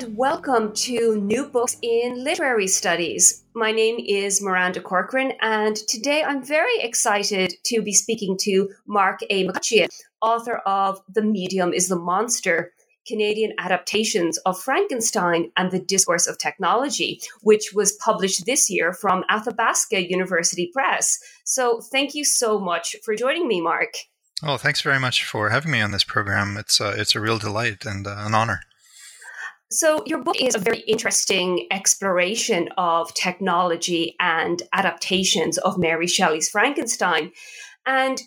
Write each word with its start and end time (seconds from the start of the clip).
And 0.00 0.16
welcome 0.16 0.72
to 0.72 1.20
New 1.20 1.46
Books 1.46 1.76
in 1.82 2.24
Literary 2.24 2.66
Studies. 2.66 3.44
My 3.54 3.70
name 3.70 3.96
is 3.98 4.40
Miranda 4.40 4.80
Corcoran, 4.80 5.32
and 5.42 5.76
today 5.76 6.22
I'm 6.22 6.42
very 6.42 6.78
excited 6.80 7.52
to 7.64 7.82
be 7.82 7.92
speaking 7.92 8.38
to 8.42 8.70
Mark 8.86 9.20
A. 9.28 9.46
McCutcheon, 9.46 9.88
author 10.22 10.56
of 10.64 11.02
The 11.12 11.20
Medium 11.20 11.74
is 11.74 11.88
the 11.88 11.96
Monster 11.98 12.72
Canadian 13.06 13.52
Adaptations 13.58 14.38
of 14.38 14.58
Frankenstein 14.58 15.50
and 15.58 15.70
the 15.70 15.80
Discourse 15.80 16.26
of 16.26 16.38
Technology, 16.38 17.20
which 17.42 17.72
was 17.74 17.92
published 17.92 18.46
this 18.46 18.70
year 18.70 18.94
from 18.94 19.24
Athabasca 19.28 20.08
University 20.08 20.70
Press. 20.72 21.18
So 21.44 21.82
thank 21.92 22.14
you 22.14 22.24
so 22.24 22.58
much 22.58 22.96
for 23.04 23.14
joining 23.14 23.46
me, 23.46 23.60
Mark. 23.60 23.92
Well, 24.42 24.56
thanks 24.56 24.80
very 24.80 24.98
much 24.98 25.24
for 25.24 25.50
having 25.50 25.72
me 25.72 25.82
on 25.82 25.90
this 25.90 26.04
program. 26.04 26.56
It's 26.56 26.80
uh, 26.80 26.94
it's 26.96 27.14
a 27.14 27.20
real 27.20 27.38
delight 27.38 27.84
and 27.84 28.06
uh, 28.06 28.14
an 28.20 28.34
honor. 28.34 28.60
So, 29.72 30.02
your 30.04 30.20
book 30.20 30.40
is 30.40 30.56
a 30.56 30.60
very 30.60 30.80
interesting 30.80 31.68
exploration 31.70 32.70
of 32.76 33.14
technology 33.14 34.16
and 34.18 34.60
adaptations 34.72 35.58
of 35.58 35.78
Mary 35.78 36.08
Shelley's 36.08 36.48
Frankenstein. 36.48 37.30
And 37.86 38.20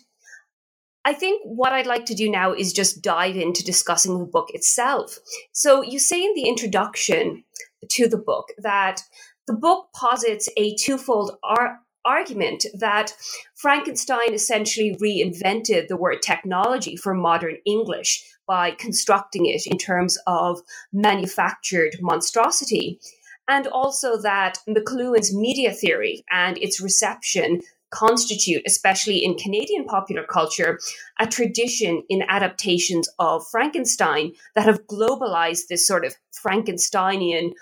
I 1.04 1.12
think 1.12 1.42
what 1.44 1.74
I'd 1.74 1.86
like 1.86 2.06
to 2.06 2.14
do 2.14 2.30
now 2.30 2.54
is 2.54 2.72
just 2.72 3.02
dive 3.02 3.36
into 3.36 3.62
discussing 3.62 4.18
the 4.18 4.24
book 4.24 4.48
itself. 4.54 5.18
So, 5.52 5.82
you 5.82 5.98
say 5.98 6.24
in 6.24 6.32
the 6.34 6.48
introduction 6.48 7.44
to 7.90 8.08
the 8.08 8.16
book 8.16 8.46
that 8.56 9.02
the 9.46 9.52
book 9.52 9.88
posits 9.94 10.48
a 10.56 10.74
twofold 10.76 11.36
ar- 11.42 11.80
argument 12.04 12.66
that 12.74 13.14
Frankenstein 13.54 14.32
essentially 14.32 14.96
reinvented 15.00 15.88
the 15.88 15.96
word 15.96 16.22
technology 16.22 16.96
for 16.96 17.14
modern 17.14 17.56
English 17.64 18.24
by 18.46 18.72
constructing 18.72 19.46
it 19.46 19.66
in 19.66 19.78
terms 19.78 20.18
of 20.26 20.60
manufactured 20.92 21.96
monstrosity. 22.00 23.00
And 23.48 23.66
also 23.66 24.20
that 24.22 24.58
McLuhan's 24.68 25.34
media 25.34 25.72
theory 25.72 26.24
and 26.30 26.56
its 26.58 26.80
reception 26.80 27.60
constitute, 27.90 28.62
especially 28.66 29.24
in 29.24 29.36
Canadian 29.36 29.84
popular 29.84 30.24
culture, 30.24 30.78
a 31.20 31.26
tradition 31.26 32.02
in 32.08 32.24
adaptations 32.28 33.08
of 33.18 33.46
Frankenstein 33.50 34.32
that 34.54 34.66
have 34.66 34.86
globalized 34.86 35.68
this 35.68 35.86
sort 35.86 36.04
of 36.04 36.14
Frankensteinian 36.44 37.52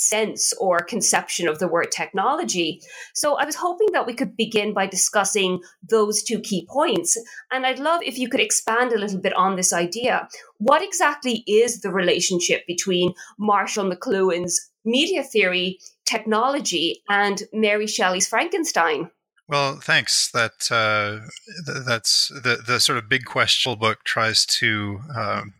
sense 0.00 0.52
or 0.54 0.78
conception 0.78 1.46
of 1.48 1.58
the 1.58 1.68
word 1.68 1.90
technology. 1.92 2.80
So 3.14 3.34
I 3.36 3.44
was 3.44 3.56
hoping 3.56 3.88
that 3.92 4.06
we 4.06 4.14
could 4.14 4.36
begin 4.36 4.72
by 4.72 4.86
discussing 4.86 5.60
those 5.88 6.22
two 6.22 6.40
key 6.40 6.66
points. 6.70 7.16
And 7.52 7.66
I'd 7.66 7.78
love 7.78 8.00
if 8.02 8.18
you 8.18 8.28
could 8.28 8.40
expand 8.40 8.92
a 8.92 8.98
little 8.98 9.20
bit 9.20 9.34
on 9.34 9.56
this 9.56 9.72
idea. 9.72 10.28
What 10.58 10.82
exactly 10.82 11.44
is 11.46 11.80
the 11.80 11.90
relationship 11.90 12.66
between 12.66 13.14
Marshall 13.38 13.90
McLuhan's 13.90 14.70
media 14.84 15.22
theory, 15.22 15.78
technology, 16.06 17.02
and 17.08 17.42
Mary 17.52 17.86
Shelley's 17.86 18.28
Frankenstein? 18.28 19.10
Well, 19.48 19.80
thanks. 19.82 20.30
That 20.30 20.70
uh, 20.70 21.26
th- 21.66 21.84
that's 21.84 22.28
the 22.28 22.62
the 22.64 22.78
sort 22.78 22.98
of 22.98 23.08
big 23.08 23.24
question 23.24 23.76
book 23.76 24.04
tries 24.04 24.46
to 24.46 25.00
um, 25.14 25.54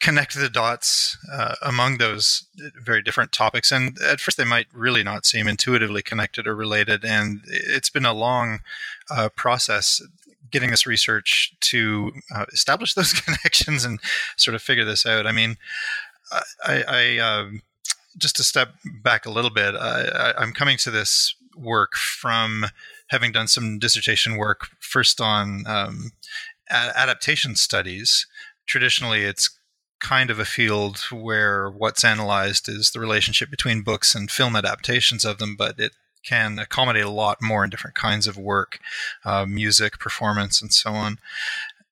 connect 0.00 0.34
the 0.34 0.50
dots 0.50 1.16
uh, 1.32 1.54
among 1.62 1.98
those 1.98 2.46
very 2.82 3.02
different 3.02 3.32
topics. 3.32 3.72
And 3.72 3.98
at 4.02 4.20
first, 4.20 4.36
they 4.36 4.44
might 4.44 4.66
really 4.72 5.02
not 5.02 5.24
seem 5.24 5.48
intuitively 5.48 6.02
connected 6.02 6.46
or 6.46 6.54
related. 6.54 7.04
And 7.04 7.40
it's 7.46 7.90
been 7.90 8.04
a 8.04 8.12
long 8.12 8.60
uh, 9.10 9.30
process 9.30 10.02
getting 10.50 10.70
this 10.70 10.86
research 10.86 11.54
to 11.60 12.12
uh, 12.34 12.46
establish 12.52 12.94
those 12.94 13.12
connections 13.12 13.84
and 13.84 14.00
sort 14.36 14.54
of 14.54 14.62
figure 14.62 14.84
this 14.84 15.06
out. 15.06 15.26
I 15.26 15.32
mean, 15.32 15.56
I, 16.64 16.84
I 16.86 17.18
um, 17.18 17.62
just 18.18 18.36
to 18.36 18.44
step 18.44 18.74
back 19.02 19.24
a 19.24 19.30
little 19.30 19.50
bit, 19.50 19.74
I, 19.74 20.34
I'm 20.36 20.52
coming 20.52 20.76
to 20.78 20.90
this 20.90 21.34
work 21.56 21.94
from 21.94 22.66
having 23.08 23.32
done 23.32 23.48
some 23.48 23.78
dissertation 23.78 24.36
work 24.36 24.68
first 24.80 25.20
on 25.20 25.64
um, 25.66 26.12
adaptation 26.70 27.56
studies. 27.56 28.26
Traditionally, 28.66 29.22
it's 29.22 29.57
kind 30.00 30.30
of 30.30 30.38
a 30.38 30.44
field 30.44 30.98
where 31.10 31.70
what's 31.70 32.04
analyzed 32.04 32.68
is 32.68 32.90
the 32.90 33.00
relationship 33.00 33.50
between 33.50 33.82
books 33.82 34.14
and 34.14 34.30
film 34.30 34.56
adaptations 34.56 35.24
of 35.24 35.38
them, 35.38 35.56
but 35.56 35.78
it 35.78 35.92
can 36.24 36.58
accommodate 36.58 37.04
a 37.04 37.10
lot 37.10 37.38
more 37.40 37.64
in 37.64 37.70
different 37.70 37.96
kinds 37.96 38.26
of 38.26 38.36
work, 38.36 38.78
uh, 39.24 39.46
music, 39.46 39.98
performance, 39.98 40.60
and 40.60 40.72
so 40.72 40.92
on. 40.92 41.18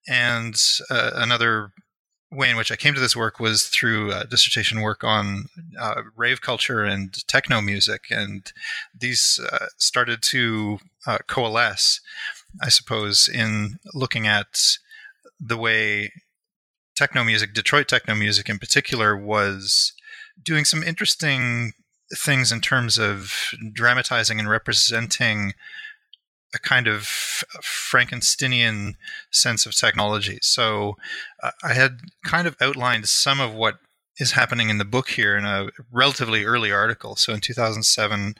And 0.07 0.55
uh, 0.89 1.11
another 1.15 1.71
way 2.31 2.49
in 2.49 2.57
which 2.57 2.71
I 2.71 2.75
came 2.75 2.93
to 2.93 2.99
this 2.99 3.15
work 3.15 3.39
was 3.39 3.67
through 3.67 4.11
uh, 4.11 4.23
dissertation 4.23 4.81
work 4.81 5.03
on 5.03 5.45
uh, 5.79 6.01
rave 6.15 6.41
culture 6.41 6.83
and 6.83 7.13
techno 7.27 7.61
music, 7.61 8.05
and 8.09 8.51
these 8.97 9.39
uh, 9.51 9.67
started 9.77 10.21
to 10.23 10.79
uh, 11.05 11.19
coalesce, 11.27 12.01
I 12.61 12.69
suppose, 12.69 13.27
in 13.27 13.79
looking 13.93 14.27
at 14.27 14.59
the 15.39 15.57
way 15.57 16.11
techno 16.97 17.23
music, 17.23 17.53
Detroit 17.53 17.87
techno 17.87 18.15
music 18.15 18.49
in 18.49 18.57
particular, 18.57 19.15
was 19.15 19.93
doing 20.43 20.65
some 20.65 20.83
interesting 20.83 21.73
things 22.15 22.51
in 22.51 22.59
terms 22.59 22.97
of 22.97 23.53
dramatizing 23.73 24.39
and 24.39 24.49
representing 24.49 25.53
a 26.55 26.59
kind 26.59 26.87
of 26.87 27.03
Frankensteinian 27.61 28.93
sense 29.31 29.65
of 29.65 29.75
technology. 29.75 30.39
So 30.41 30.95
uh, 31.43 31.51
I 31.63 31.73
had 31.73 31.99
kind 32.25 32.47
of 32.47 32.55
outlined 32.59 33.07
some 33.07 33.39
of 33.39 33.53
what 33.53 33.75
is 34.17 34.31
happening 34.31 34.69
in 34.69 34.77
the 34.77 34.85
book 34.85 35.09
here 35.09 35.37
in 35.37 35.45
a 35.45 35.67
relatively 35.91 36.45
early 36.45 36.71
article. 36.71 37.15
So 37.15 37.33
in 37.33 37.41
2007, 37.41 38.35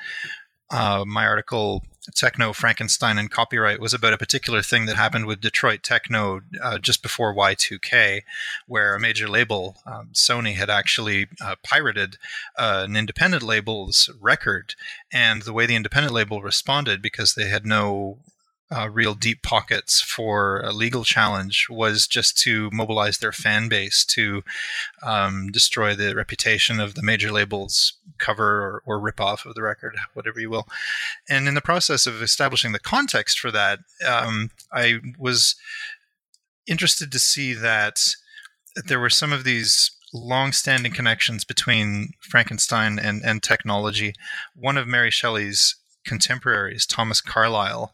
uh, 0.69 1.03
my 1.05 1.25
article 1.25 1.83
techno 2.15 2.53
frankenstein 2.53 3.17
and 3.17 3.31
copyright 3.31 3.81
was 3.81 3.93
about 3.93 4.13
a 4.13 4.17
particular 4.17 4.61
thing 4.61 4.85
that 4.85 4.95
happened 4.95 5.25
with 5.25 5.41
detroit 5.41 5.83
techno 5.83 6.39
uh, 6.63 6.77
just 6.77 7.03
before 7.03 7.35
y2k 7.35 8.21
where 8.65 8.95
a 8.95 8.99
major 8.99 9.27
label 9.27 9.75
um, 9.85 10.09
sony 10.13 10.53
had 10.55 10.69
actually 10.69 11.27
uh, 11.41 11.55
pirated 11.63 12.17
uh, 12.57 12.85
an 12.87 12.95
independent 12.95 13.43
label's 13.43 14.09
record. 14.19 14.75
And 15.11 15.43
the 15.43 15.53
way 15.53 15.65
the 15.65 15.75
independent 15.75 16.13
label 16.13 16.41
responded 16.41 17.01
because 17.01 17.33
they 17.33 17.47
had 17.47 17.65
no 17.65 18.19
uh, 18.69 18.89
real 18.89 19.13
deep 19.13 19.41
pockets 19.43 20.01
for 20.01 20.59
a 20.61 20.73
legal 20.73 21.03
challenge 21.03 21.67
was 21.69 22.05
just 22.05 22.37
to 22.37 22.69
mobilize 22.71 23.19
their 23.19 23.31
fan 23.31 23.69
base 23.69 24.03
to 24.05 24.43
um, 25.03 25.49
destroy 25.51 25.95
the 25.95 26.13
reputation 26.15 26.79
of 26.79 26.95
the 26.95 27.03
major 27.03 27.31
labels 27.31 27.93
cover 28.17 28.61
or, 28.61 28.83
or 28.85 28.99
rip 28.99 29.21
off 29.21 29.45
of 29.45 29.55
the 29.55 29.61
record, 29.61 29.95
whatever 30.13 30.39
you 30.39 30.49
will. 30.49 30.67
And 31.29 31.47
in 31.47 31.53
the 31.53 31.61
process 31.61 32.05
of 32.05 32.21
establishing 32.21 32.73
the 32.73 32.79
context 32.79 33.39
for 33.39 33.51
that, 33.51 33.79
um, 34.05 34.51
I 34.73 34.99
was 35.17 35.55
interested 36.65 37.11
to 37.11 37.19
see 37.19 37.53
that 37.53 38.15
there 38.85 38.99
were 38.99 39.09
some 39.09 39.31
of 39.31 39.45
these 39.45 39.91
long-standing 40.13 40.91
connections 40.91 41.43
between 41.45 42.11
Frankenstein 42.19 42.99
and, 42.99 43.23
and 43.23 43.41
technology. 43.41 44.13
One 44.55 44.77
of 44.77 44.87
Mary 44.87 45.11
Shelley's 45.11 45.75
contemporaries, 46.05 46.85
Thomas 46.85 47.21
Carlyle, 47.21 47.93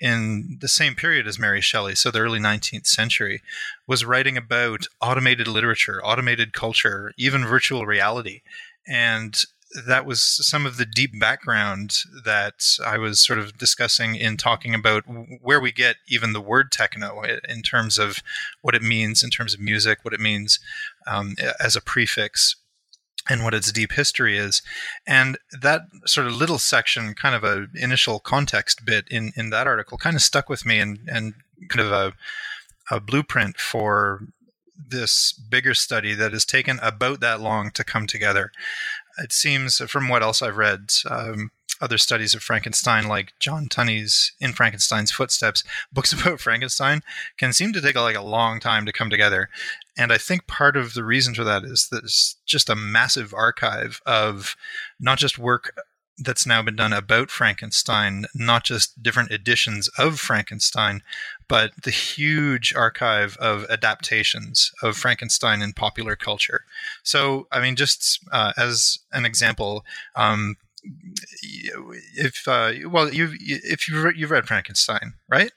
in 0.00 0.58
the 0.60 0.68
same 0.68 0.94
period 0.94 1.26
as 1.26 1.38
Mary 1.38 1.60
Shelley, 1.60 1.94
so 1.94 2.10
the 2.10 2.20
early 2.20 2.40
19th 2.40 2.86
century, 2.86 3.42
was 3.86 4.04
writing 4.04 4.36
about 4.36 4.86
automated 5.00 5.48
literature, 5.48 6.04
automated 6.04 6.52
culture, 6.52 7.12
even 7.16 7.44
virtual 7.44 7.86
reality. 7.86 8.42
And 8.86 9.40
that 9.86 10.06
was 10.06 10.22
some 10.22 10.66
of 10.66 10.76
the 10.76 10.86
deep 10.86 11.18
background 11.18 11.96
that 12.24 12.78
I 12.84 12.98
was 12.98 13.20
sort 13.20 13.38
of 13.38 13.58
discussing 13.58 14.14
in 14.14 14.36
talking 14.36 14.74
about 14.74 15.04
where 15.40 15.60
we 15.60 15.72
get 15.72 15.96
even 16.06 16.32
the 16.32 16.40
word 16.40 16.70
techno 16.70 17.22
in 17.48 17.62
terms 17.62 17.98
of 17.98 18.18
what 18.62 18.74
it 18.74 18.82
means 18.82 19.24
in 19.24 19.30
terms 19.30 19.54
of 19.54 19.60
music, 19.60 19.98
what 20.02 20.14
it 20.14 20.20
means 20.20 20.60
um, 21.06 21.34
as 21.58 21.74
a 21.74 21.80
prefix 21.80 22.56
and 23.28 23.42
what 23.42 23.54
its 23.54 23.72
deep 23.72 23.92
history 23.92 24.36
is. 24.36 24.62
And 25.06 25.38
that 25.60 25.82
sort 26.06 26.26
of 26.26 26.36
little 26.36 26.58
section, 26.58 27.14
kind 27.14 27.34
of 27.34 27.44
a 27.44 27.66
initial 27.74 28.18
context 28.18 28.84
bit 28.84 29.06
in, 29.10 29.32
in 29.36 29.50
that 29.50 29.66
article, 29.66 29.98
kind 29.98 30.16
of 30.16 30.22
stuck 30.22 30.48
with 30.48 30.66
me 30.66 30.78
and, 30.78 30.98
and 31.06 31.34
kind 31.68 31.86
of 31.86 31.92
a, 31.92 32.94
a 32.94 33.00
blueprint 33.00 33.58
for 33.58 34.20
this 34.76 35.32
bigger 35.32 35.74
study 35.74 36.14
that 36.14 36.32
has 36.32 36.44
taken 36.44 36.78
about 36.82 37.20
that 37.20 37.40
long 37.40 37.70
to 37.70 37.84
come 37.84 38.06
together. 38.06 38.50
It 39.18 39.32
seems, 39.32 39.78
from 39.78 40.08
what 40.08 40.22
else 40.22 40.42
I've 40.42 40.56
read, 40.56 40.90
um, 41.08 41.50
other 41.80 41.98
studies 41.98 42.34
of 42.34 42.42
Frankenstein, 42.42 43.06
like 43.08 43.32
John 43.40 43.68
Turney's 43.68 44.32
In 44.40 44.52
Frankenstein's 44.52 45.10
Footsteps, 45.10 45.64
books 45.92 46.12
about 46.20 46.40
Frankenstein 46.40 47.02
can 47.36 47.52
seem 47.52 47.72
to 47.72 47.80
take 47.80 47.96
like 47.96 48.16
a 48.16 48.22
long 48.22 48.60
time 48.60 48.86
to 48.86 48.92
come 48.92 49.10
together. 49.10 49.48
And 49.96 50.12
I 50.12 50.18
think 50.18 50.46
part 50.46 50.76
of 50.76 50.94
the 50.94 51.04
reason 51.04 51.34
for 51.34 51.44
that 51.44 51.64
is 51.64 51.88
there's 51.90 52.36
just 52.46 52.68
a 52.68 52.74
massive 52.74 53.32
archive 53.32 54.00
of 54.06 54.56
not 54.98 55.18
just 55.18 55.38
work 55.38 55.76
that's 56.18 56.46
now 56.46 56.62
been 56.62 56.76
done 56.76 56.92
about 56.92 57.30
Frankenstein, 57.30 58.26
not 58.34 58.64
just 58.64 59.02
different 59.02 59.32
editions 59.32 59.88
of 59.98 60.20
Frankenstein, 60.20 61.02
but 61.48 61.72
the 61.82 61.90
huge 61.90 62.72
archive 62.74 63.36
of 63.38 63.66
adaptations 63.68 64.70
of 64.82 64.96
Frankenstein 64.96 65.60
in 65.60 65.72
popular 65.72 66.14
culture. 66.14 66.64
So, 67.02 67.48
I 67.50 67.60
mean, 67.60 67.74
just 67.74 68.20
uh, 68.30 68.52
as 68.56 69.00
an 69.12 69.24
example, 69.24 69.84
um, 70.14 70.56
if 72.14 72.46
uh, 72.46 72.72
well, 72.86 73.12
you 73.12 73.30
if 73.40 73.88
you 73.88 74.12
you've 74.14 74.30
read 74.30 74.46
Frankenstein, 74.46 75.14
right? 75.28 75.50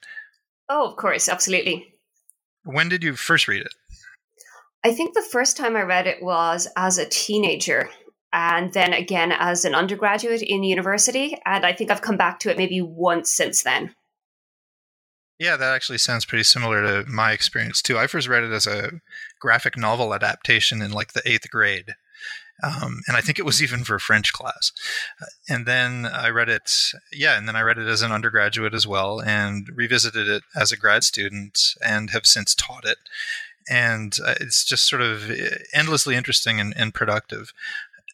Oh, 0.68 0.88
of 0.88 0.96
course, 0.96 1.28
absolutely. 1.28 1.94
When 2.64 2.88
did 2.88 3.04
you 3.04 3.14
first 3.14 3.46
read 3.46 3.62
it? 3.62 3.74
I 4.84 4.92
think 4.92 5.14
the 5.14 5.22
first 5.22 5.56
time 5.56 5.76
I 5.76 5.82
read 5.82 6.06
it 6.06 6.22
was 6.22 6.68
as 6.76 6.98
a 6.98 7.08
teenager 7.08 7.88
and 8.32 8.72
then 8.72 8.92
again 8.92 9.32
as 9.32 9.64
an 9.64 9.74
undergraduate 9.74 10.42
in 10.42 10.62
university. 10.62 11.36
And 11.44 11.64
I 11.64 11.72
think 11.72 11.90
I've 11.90 12.02
come 12.02 12.16
back 12.16 12.40
to 12.40 12.50
it 12.50 12.58
maybe 12.58 12.80
once 12.80 13.30
since 13.30 13.62
then. 13.62 13.94
Yeah, 15.38 15.56
that 15.56 15.74
actually 15.74 15.98
sounds 15.98 16.24
pretty 16.24 16.42
similar 16.44 16.82
to 16.82 17.10
my 17.10 17.32
experience 17.32 17.80
too. 17.80 17.96
I 17.96 18.08
first 18.08 18.28
read 18.28 18.42
it 18.42 18.52
as 18.52 18.66
a 18.66 18.92
graphic 19.40 19.76
novel 19.76 20.12
adaptation 20.12 20.82
in 20.82 20.90
like 20.90 21.12
the 21.12 21.22
eighth 21.24 21.48
grade. 21.50 21.94
Um, 22.60 23.02
and 23.06 23.16
I 23.16 23.20
think 23.20 23.38
it 23.38 23.44
was 23.44 23.62
even 23.62 23.84
for 23.84 24.00
French 24.00 24.32
class. 24.32 24.72
And 25.48 25.64
then 25.64 26.06
I 26.06 26.28
read 26.30 26.48
it, 26.48 26.72
yeah, 27.12 27.38
and 27.38 27.46
then 27.46 27.54
I 27.54 27.60
read 27.60 27.78
it 27.78 27.86
as 27.86 28.02
an 28.02 28.10
undergraduate 28.10 28.74
as 28.74 28.84
well, 28.84 29.20
and 29.20 29.68
revisited 29.72 30.26
it 30.26 30.42
as 30.56 30.72
a 30.72 30.76
grad 30.76 31.04
student, 31.04 31.56
and 31.84 32.10
have 32.10 32.26
since 32.26 32.56
taught 32.56 32.84
it. 32.84 32.98
And 33.70 34.16
uh, 34.24 34.34
it's 34.40 34.64
just 34.64 34.88
sort 34.88 35.02
of 35.02 35.30
endlessly 35.74 36.14
interesting 36.14 36.58
and, 36.60 36.72
and 36.76 36.94
productive 36.94 37.52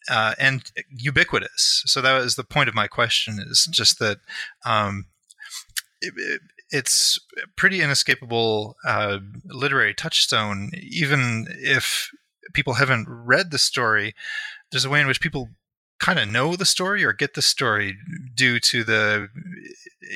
uh, 0.09 0.35
and 0.39 0.71
ubiquitous. 0.91 1.83
So 1.87 2.01
that 2.01 2.15
was 2.21 2.37
the 2.37 2.45
point 2.45 2.69
of 2.69 2.75
my 2.75 2.87
question: 2.87 3.39
is 3.39 3.69
just 3.71 3.99
that 3.99 4.19
um, 4.65 5.07
it, 6.01 6.15
it, 6.17 6.41
it's 6.71 7.19
pretty 7.57 7.81
inescapable 7.81 8.77
uh, 8.85 9.19
literary 9.47 9.95
touchstone, 9.95 10.71
even 10.75 11.47
if 11.51 12.11
people 12.53 12.75
haven't 12.75 13.07
read 13.09 13.51
the 13.51 13.59
story. 13.59 14.15
There's 14.71 14.85
a 14.85 14.91
way 14.91 15.01
in 15.01 15.07
which 15.07 15.21
people 15.21 15.51
kind 16.05 16.19
of 16.19 16.31
know 16.31 16.55
the 16.55 16.67
story 16.67 17.03
or 17.03 17.15
get 17.15 17.33
the 17.33 17.41
story 17.41 17.97
due 18.35 18.61
to 18.61 18.85
the 18.85 19.27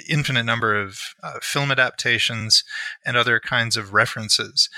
infinite 0.07 0.43
number 0.43 0.79
of 0.79 1.01
uh, 1.23 1.39
film 1.41 1.71
adaptations 1.71 2.63
and 3.07 3.17
other 3.17 3.41
kinds 3.41 3.75
of 3.75 3.95
references. 3.95 4.69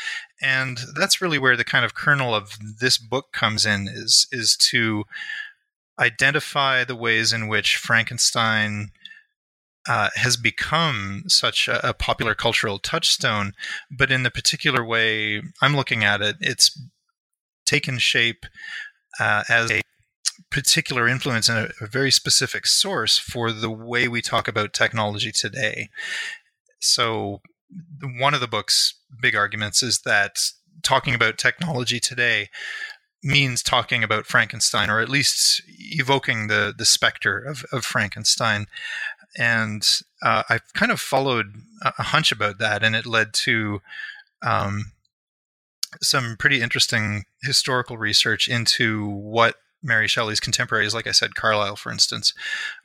And 0.41 0.79
that's 0.97 1.21
really 1.21 1.37
where 1.37 1.57
the 1.57 1.65
kind 1.65 1.85
of 1.85 1.95
kernel 1.97 2.33
of 2.33 2.57
this 2.79 2.97
book 2.97 3.33
comes 3.33 3.67
in 3.67 3.89
is 3.89 4.29
is 4.31 4.57
to 4.71 5.03
identify 5.99 6.85
the 6.85 6.95
ways 6.95 7.33
in 7.33 7.49
which 7.49 7.77
Frankenstein 7.77 8.93
uh, 9.89 10.11
has 10.15 10.37
become 10.37 11.25
such 11.27 11.67
a, 11.67 11.89
a, 11.89 11.93
popular 11.93 12.35
cultural 12.35 12.79
touchstone, 12.79 13.53
but 13.91 14.13
in 14.13 14.23
the 14.23 14.31
particular 14.31 14.85
way 14.85 15.43
I'm 15.61 15.75
looking 15.75 16.05
at 16.05 16.21
it, 16.21 16.37
it's 16.41 16.81
taken 17.67 17.99
shape 17.99 18.47
uh, 19.19 19.43
as 19.49 19.71
a 19.71 19.81
particular 20.51 21.09
influence 21.09 21.49
and 21.49 21.59
a, 21.59 21.85
a 21.85 21.87
very 21.87 22.11
specific 22.11 22.67
source 22.67 23.19
for 23.19 23.53
the 23.53 23.71
way 23.71 24.09
we 24.09 24.21
talk 24.21 24.49
about 24.49 24.73
technology 24.73 25.33
today. 25.33 25.91
So, 26.81 27.41
one 28.19 28.35
of 28.35 28.41
the 28.41 28.49
book's 28.49 28.95
big 29.21 29.37
arguments 29.37 29.83
is 29.83 30.01
that 30.01 30.41
talking 30.83 31.15
about 31.15 31.39
technology 31.39 32.01
today 32.01 32.49
means 33.23 33.63
talking 33.63 34.03
about 34.03 34.27
Frankenstein, 34.27 34.91
or 34.91 35.01
at 35.01 35.09
least 35.09 35.63
evoking 35.69 36.49
the 36.49 36.75
the 36.77 36.85
specter 36.85 37.39
of, 37.39 37.65
of 37.73 37.85
Frankenstein. 37.85 38.67
And 39.39 39.87
uh, 40.23 40.43
I 40.49 40.59
kind 40.75 40.91
of 40.91 41.01
followed 41.01 41.55
a 41.85 42.03
hunch 42.03 42.33
about 42.33 42.59
that, 42.59 42.83
and 42.83 42.97
it 42.97 43.07
led 43.07 43.33
to 43.35 43.81
um, 44.43 44.93
some 46.03 46.37
pretty 46.39 46.61
interesting 46.61 47.25
historical 47.43 47.97
research 47.97 48.49
into 48.49 49.07
what 49.07 49.57
Mary 49.83 50.09
Shelley's 50.09 50.41
contemporaries, 50.41 50.95
like 50.95 51.07
I 51.07 51.13
said, 51.13 51.35
Carlyle, 51.35 51.77
for 51.77 51.91
instance, 51.93 52.35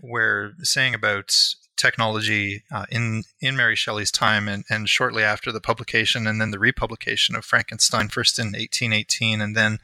were 0.01 0.53
saying 0.61 0.93
about 0.93 1.35
technology 1.77 2.63
uh, 2.71 2.85
in 2.89 3.23
in 3.41 3.55
Mary 3.55 3.75
Shelley's 3.75 4.11
time 4.11 4.47
and, 4.47 4.63
and 4.69 4.87
shortly 4.87 5.23
after 5.23 5.51
the 5.51 5.61
publication 5.61 6.25
and 6.25 6.39
then 6.39 6.51
the 6.51 6.59
republication 6.59 7.35
of 7.35 7.45
Frankenstein, 7.45 8.07
first 8.07 8.39
in 8.39 8.47
1818 8.47 9.41
and 9.41 9.55
then 9.55 9.79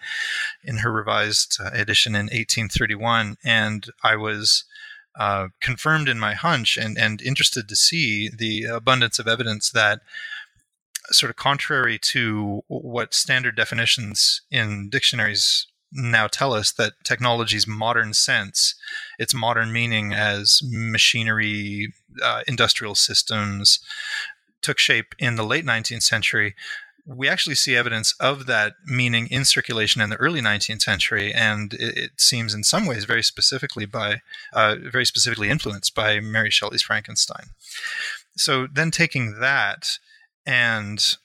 in 0.64 0.78
her 0.78 0.92
revised 0.92 1.58
uh, 1.60 1.70
edition 1.74 2.16
in 2.16 2.26
1831. 2.26 3.38
And 3.44 3.88
I 4.04 4.16
was 4.16 4.64
uh, 5.20 5.50
confirmed 5.60 6.08
in 6.08 6.20
my 6.20 6.34
hunch 6.34 6.78
and, 6.78 6.98
and 6.98 7.22
interested 7.22 7.68
to 7.68 7.76
see 7.76 8.30
the 8.30 8.64
abundance 8.66 9.20
of 9.20 9.28
evidence 9.28 9.70
that 9.72 10.00
sort 11.10 11.30
of 11.30 11.36
contrary 11.36 12.00
to 12.00 12.64
what 12.68 13.14
standard 13.14 13.56
definitions 13.56 14.42
in 14.50 14.90
dictionaries 14.90 15.68
now 15.92 16.28
tell 16.28 16.54
us 16.54 16.72
that 16.74 16.94
technology's 17.04 17.68
modern 17.68 18.14
sense, 18.14 18.76
its 19.20 19.34
modern 19.34 19.74
meaning 19.74 20.14
as 20.14 20.62
machinery, 20.64 21.94
uh, 22.24 22.44
industrial 22.48 22.96
systems, 22.96 23.80
took 24.62 24.78
shape 24.78 25.16
in 25.20 25.36
the 25.36 25.44
late 25.44 25.66
19th 25.66 26.04
century. 26.04 26.56
We 27.06 27.28
actually 27.28 27.56
see 27.56 27.76
evidence 27.76 28.14
of 28.20 28.46
that 28.46 28.74
meaning 28.86 29.28
in 29.28 29.44
circulation 29.44 30.02
in 30.02 30.10
the 30.10 30.18
early 30.18 30.40
19th 30.40 30.82
century, 30.82 31.34
and 31.34 31.74
it, 31.74 31.98
it 31.98 32.12
seems 32.18 32.54
in 32.54 32.64
some 32.64 32.86
ways 32.86 33.06
very 33.06 33.24
specifically 33.24 33.86
by, 33.86 34.22
uh, 34.54 34.76
very 34.80 35.06
specifically 35.06 35.50
influenced 35.50 35.96
by 35.96 36.20
Mary 36.20 36.52
Shelley's 36.52 36.84
Frankenstein. 36.84 37.48
So 38.38 38.68
then 38.72 38.92
taking 38.92 39.40
that 39.40 39.98
and 40.46 41.18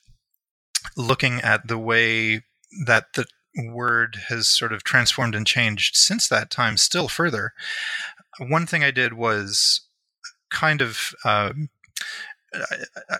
looking 0.97 1.41
at 1.41 1.69
the 1.69 1.79
way 1.79 2.43
that 2.85 3.13
the 3.15 3.27
word 3.57 4.17
has 4.29 4.49
sort 4.49 4.73
of 4.73 4.85
transformed 4.85 5.35
and 5.35 5.47
changed 5.47 5.97
since 5.97 6.29
that 6.29 6.51
time 6.51 6.77
still 6.77 7.09
further. 7.09 7.53
One 8.39 8.67
thing 8.67 8.85
I 8.85 8.91
did 8.91 9.15
was 9.15 9.83
kind 10.51 10.81
of. 10.81 11.15
Uh, 11.25 11.53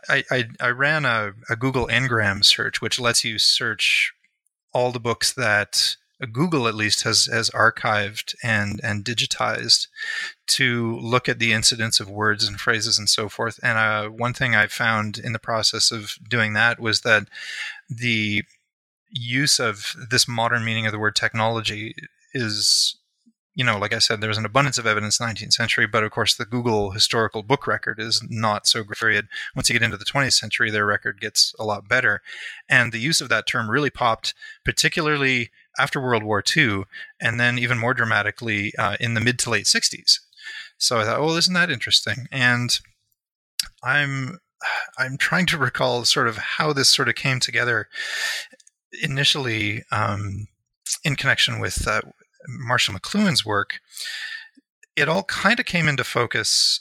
I, 0.09 0.25
I, 0.31 0.45
I, 0.61 0.69
ran 0.69 1.05
a, 1.05 1.33
a 1.51 1.57
Google 1.57 1.89
Ngram 1.89 2.43
search, 2.43 2.81
which 2.81 2.99
lets 2.99 3.23
you 3.23 3.39
search 3.39 4.15
all 4.73 4.93
the 4.93 5.01
books 5.01 5.33
that 5.35 5.97
Google 6.33 6.67
at 6.67 6.75
least 6.75 7.03
has 7.03 7.27
has 7.27 7.51
archived 7.51 8.35
and 8.43 8.81
and 8.83 9.05
digitized 9.05 9.89
to 10.47 10.97
look 10.99 11.29
at 11.29 11.39
the 11.39 11.53
incidence 11.53 12.01
of 12.01 12.09
words 12.09 12.47
and 12.47 12.59
phrases 12.59 12.99
and 12.99 13.09
so 13.09 13.29
forth. 13.29 13.61
And 13.63 13.77
uh, 13.77 14.09
one 14.09 14.33
thing 14.33 14.55
I 14.55 14.67
found 14.67 15.19
in 15.19 15.33
the 15.33 15.39
process 15.39 15.91
of 15.91 16.17
doing 16.29 16.55
that 16.55 16.81
was 16.81 17.03
that 17.03 17.29
the 17.91 18.45
use 19.11 19.59
of 19.59 19.95
this 20.11 20.29
modern 20.29 20.65
meaning 20.65 20.87
of 20.87 20.93
the 20.93 20.99
word 20.99 21.17
technology 21.17 21.95
is 22.35 22.97
you 23.57 23.65
know, 23.65 23.79
like 23.79 23.95
I 23.95 24.01
said, 24.01 24.21
there's 24.21 24.37
an 24.37 24.45
abundance 24.45 24.77
of 24.77 24.87
evidence 24.87 25.19
in 25.19 25.27
the 25.27 25.33
19th 25.33 25.55
century, 25.55 25.87
but 25.87 26.05
of 26.05 26.11
course, 26.11 26.35
the 26.35 26.45
Google 26.45 26.91
historical 26.91 27.43
book 27.43 27.67
record 27.67 27.99
is 27.99 28.23
not 28.29 28.67
so 28.67 28.85
great. 28.85 29.25
Once 29.57 29.71
you 29.71 29.73
get 29.73 29.83
into 29.83 29.97
the 29.97 30.05
20th 30.05 30.35
century, 30.35 30.71
their 30.71 30.85
record 30.85 31.23
gets 31.23 31.55
a 31.59 31.65
lot 31.65 31.89
better. 31.89 32.21
And 32.69 32.93
the 32.93 32.99
use 32.99 33.23
of 33.23 33.31
that 33.31 33.47
term 33.47 33.71
really 33.71 33.89
popped, 33.89 34.35
particularly 34.63 35.51
after 35.79 36.03
World 36.03 36.23
War 36.23 36.45
II, 36.55 36.83
and 37.19 37.41
then 37.41 37.59
even 37.59 37.79
more 37.79 37.95
dramatically 37.95 38.75
uh, 38.79 38.99
in 39.01 39.15
the 39.15 39.23
mid 39.23 39.39
to 39.41 39.51
late 39.51 39.65
60s. 39.65 40.21
So 40.77 40.99
I 40.99 41.05
thought, 41.05 41.21
well, 41.21 41.37
isn't 41.37 41.55
that 41.55 41.71
interesting? 41.71 42.27
And 42.31 42.79
I'm 43.83 44.39
I'm 44.99 45.17
trying 45.17 45.47
to 45.47 45.59
recall 45.59 46.05
sort 46.05 46.29
of 46.29 46.37
how 46.37 46.73
this 46.73 46.89
sort 46.89 47.09
of 47.09 47.15
came 47.15 47.41
together 47.41 47.89
initially 49.03 49.85
um, 49.91 50.49
in 51.05 51.17
connection 51.17 51.61
with 51.61 51.87
uh, 51.87 52.03
Marshall 52.49 52.95
McLuhan's 52.95 53.45
work, 53.45 53.81
it 54.97 55.09
all 55.09 55.25
kind 55.25 55.61
of 55.61 55.67
came 55.67 55.89
into 55.89 56.05
focus 56.05 56.81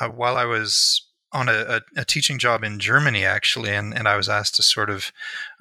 uh, 0.00 0.08
while 0.08 0.36
I 0.36 0.44
was 0.44 1.06
on 1.32 1.48
a, 1.48 1.80
a, 1.96 2.04
teaching 2.04 2.38
job 2.38 2.64
in 2.64 2.80
Germany, 2.80 3.24
actually, 3.24 3.70
and, 3.70 3.94
and 3.94 4.08
I 4.08 4.16
was 4.16 4.28
asked 4.28 4.56
to 4.56 4.62
sort 4.62 4.90
of 4.90 5.12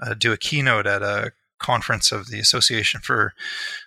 uh, 0.02 0.16
do 0.16 0.34
a 0.34 0.38
keynote 0.38 0.88
at 0.88 1.04
a 1.04 1.32
conference 1.60 2.12
of 2.12 2.30
the 2.30 2.40
Association 2.40 3.02
for 3.02 3.34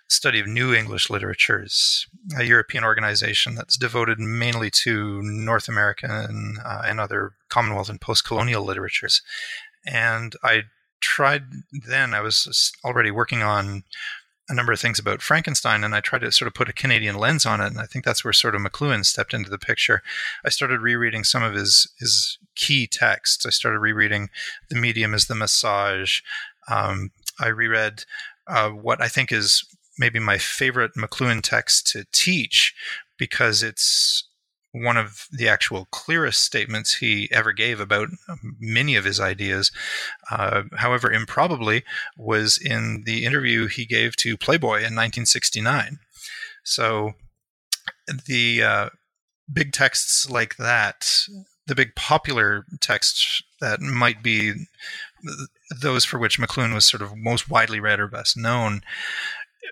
Study 0.07 0.39
of 0.39 0.47
New 0.47 0.73
English 0.73 1.09
Literatures, 1.09 2.07
a 2.37 2.43
European 2.43 2.83
organization 2.83 3.55
that's 3.55 3.75
devoted 3.75 4.19
mainly 4.19 4.69
to 4.69 5.21
North 5.23 5.67
American 5.67 6.57
uh, 6.63 6.83
and 6.85 6.99
other 6.99 7.33
Commonwealth 7.49 7.89
and 7.89 7.99
post 7.99 8.23
colonial 8.25 8.63
literatures. 8.63 9.21
And 9.85 10.35
I 10.43 10.63
tried 11.03 11.43
then, 11.71 12.13
I 12.13 12.21
was 12.21 12.71
already 12.83 13.11
working 13.11 13.43
on 13.43 13.83
a 14.49 14.53
number 14.53 14.71
of 14.71 14.79
things 14.79 14.99
about 14.99 15.21
Frankenstein, 15.21 15.83
and 15.83 15.93
I 15.93 15.99
tried 16.01 16.21
to 16.21 16.31
sort 16.31 16.47
of 16.47 16.53
put 16.53 16.69
a 16.69 16.73
Canadian 16.73 17.15
lens 17.15 17.45
on 17.45 17.61
it. 17.61 17.67
And 17.67 17.79
I 17.79 17.85
think 17.85 18.03
that's 18.05 18.23
where 18.23 18.33
sort 18.33 18.55
of 18.55 18.61
McLuhan 18.61 19.05
stepped 19.05 19.33
into 19.33 19.49
the 19.49 19.57
picture. 19.57 20.01
I 20.45 20.49
started 20.49 20.81
rereading 20.81 21.23
some 21.23 21.43
of 21.43 21.53
his 21.53 21.87
his 21.99 22.37
key 22.55 22.87
texts. 22.87 23.45
I 23.45 23.49
started 23.49 23.79
rereading 23.79 24.29
"The 24.69 24.75
Medium 24.75 25.13
is 25.13 25.27
the 25.27 25.35
Massage." 25.35 26.21
Um, 26.69 27.11
I 27.39 27.47
reread 27.47 28.05
uh, 28.47 28.69
what 28.69 29.01
I 29.01 29.07
think 29.07 29.31
is 29.31 29.65
maybe 29.97 30.19
my 30.19 30.37
favorite 30.37 30.91
McLuhan 30.97 31.41
text 31.41 31.87
to 31.87 32.05
teach 32.11 32.73
because 33.17 33.61
it's 33.63 34.23
one 34.73 34.97
of 34.97 35.27
the 35.31 35.47
actual 35.47 35.87
clearest 35.91 36.41
statements 36.41 36.95
he 36.95 37.29
ever 37.31 37.53
gave 37.53 37.79
about 37.79 38.09
many 38.59 38.95
of 38.95 39.05
his 39.05 39.19
ideas, 39.19 39.71
uh, 40.31 40.63
however 40.77 41.11
improbably, 41.11 41.83
was 42.17 42.57
in 42.57 43.03
the 43.05 43.23
interview 43.23 43.67
he 43.67 43.85
gave 43.85 44.15
to 44.17 44.35
Playboy 44.35 44.77
in 44.77 44.95
1969. 44.95 45.99
So 46.63 47.13
the 48.25 48.63
uh, 48.63 48.89
big 49.51 49.73
texts 49.73 50.27
like 50.29 50.57
that, 50.57 51.07
the 51.67 51.75
big 51.75 51.95
popular 51.95 52.65
texts 52.81 53.43
that 53.61 53.79
might 53.79 54.23
be 54.23 54.53
those 55.81 56.03
for 56.03 56.17
which 56.17 56.39
McLuhan 56.39 56.73
was 56.73 56.85
sort 56.85 57.01
of 57.03 57.15
most 57.15 57.49
widely 57.49 57.79
read 57.79 57.99
or 57.99 58.07
best 58.07 58.35
known, 58.35 58.81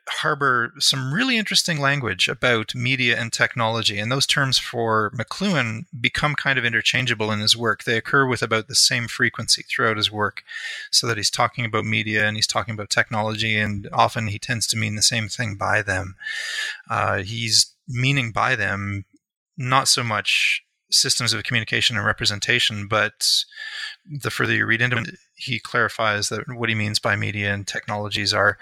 harbor 0.08 0.74
some 0.80 1.14
really 1.14 1.38
interesting 1.38 1.80
language 1.80 2.28
about 2.28 2.74
media 2.76 3.20
and 3.20 3.32
technology. 3.32 4.00
And 4.00 4.12
those 4.12 4.26
terms 4.26 4.58
for 4.58 5.12
McLuhan 5.12 5.86
become 6.00 6.36
kind 6.36 6.58
of 6.58 6.66
interchangeable 6.66 7.32
in 7.32 7.40
his 7.40 7.58
work. 7.58 7.84
They 7.84 7.98
occur 7.98 8.26
with 8.26 8.42
about 8.42 8.68
the 8.68 8.76
same 8.76 9.08
frequency 9.08 9.64
throughout 9.64 9.98
his 9.98 10.12
work, 10.12 10.44
so 10.92 11.08
that 11.08 11.18
he's 11.18 11.32
talking 11.32 11.66
about 11.66 11.86
media 11.86 12.26
and 12.28 12.38
he's 12.38 12.48
talking 12.48 12.74
about 12.74 12.90
technology, 12.90 13.58
and 13.58 13.88
often 13.92 14.28
he 14.28 14.40
tends 14.40 14.68
to 14.68 14.78
mean 14.78 14.96
the 14.96 15.02
same 15.02 15.28
thing 15.28 15.56
by 15.56 15.82
them. 15.82 16.16
Uh, 16.90 17.18
he's 17.18 17.74
meaning 17.88 18.32
by 18.32 18.56
them 18.56 19.06
not 19.58 19.88
so 19.88 20.04
much 20.04 20.64
systems 20.90 21.34
of 21.34 21.44
communication 21.44 21.96
and 21.96 22.06
representation, 22.06 22.88
but 22.88 23.44
the 24.06 24.30
further 24.30 24.54
you 24.54 24.66
read 24.66 24.82
into 24.82 24.98
it, 24.98 25.16
he 25.36 25.60
clarifies 25.60 26.30
that 26.30 26.44
what 26.54 26.70
he 26.70 26.76
means 26.76 27.00
by 27.00 27.16
media 27.16 27.54
and 27.54 27.68
technologies 27.68 28.34
are 28.34 28.58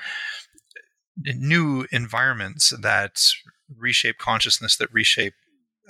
new 1.23 1.85
environments 1.91 2.69
that 2.69 3.21
reshape 3.77 4.17
consciousness, 4.17 4.77
that 4.77 4.93
reshape 4.93 5.33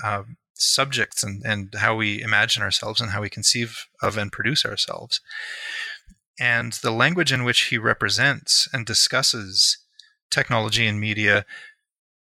uh, 0.04 0.24
subjects 0.54 1.24
and, 1.24 1.44
and 1.46 1.74
how 1.76 1.96
we 1.96 2.22
imagine 2.22 2.62
ourselves 2.62 3.00
and 3.00 3.12
how 3.12 3.22
we 3.22 3.30
conceive 3.30 3.86
of 4.02 4.18
and 4.18 4.32
produce 4.32 4.66
ourselves. 4.66 5.22
And 6.40 6.74
the 6.74 6.92
language 6.92 7.32
in 7.32 7.44
which 7.44 7.64
he 7.64 7.78
represents 7.78 8.68
and 8.74 8.86
discusses 8.86 9.78
technology 10.32 10.88
and 10.88 11.00
media 11.00 11.46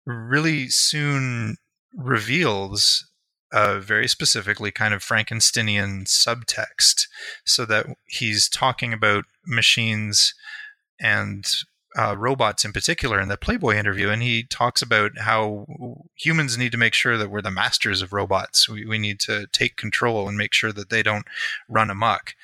really 0.06 0.70
soon 0.70 1.58
reveals 1.96 3.08
a 3.52 3.80
very 3.80 4.08
specifically 4.08 4.72
kind 4.72 4.94
of 4.94 5.04
Frankensteinian 5.04 6.06
subtext, 6.06 7.08
so 7.46 7.66
that 7.66 7.86
he's 8.06 8.50
talking 8.50 8.92
about 8.92 9.26
machines 9.48 10.34
and 11.00 11.46
uh, 11.98 12.16
robots 12.18 12.66
in 12.66 12.74
particular 12.74 13.20
in 13.20 13.30
the 13.30 13.38
Playboy 13.38 13.76
interview, 13.76 14.10
and 14.10 14.22
he 14.22 14.44
talks 14.44 14.82
about 14.82 15.20
how 15.20 15.66
humans 16.16 16.58
need 16.58 16.72
to 16.72 16.78
make 16.78 16.94
sure 16.94 17.18
that 17.18 17.30
we're 17.30 17.42
the 17.42 17.52
masters 17.52 18.02
of 18.02 18.14
robots. 18.14 18.68
We, 18.68 18.86
we 18.86 18.98
need 18.98 19.20
to 19.22 19.48
take 19.52 19.78
control 19.78 20.28
and 20.28 20.38
make 20.38 20.54
sure 20.54 20.72
that 20.72 20.90
they 20.90 21.04
don't 21.04 21.26
run 21.70 21.90
amok. 21.90 22.36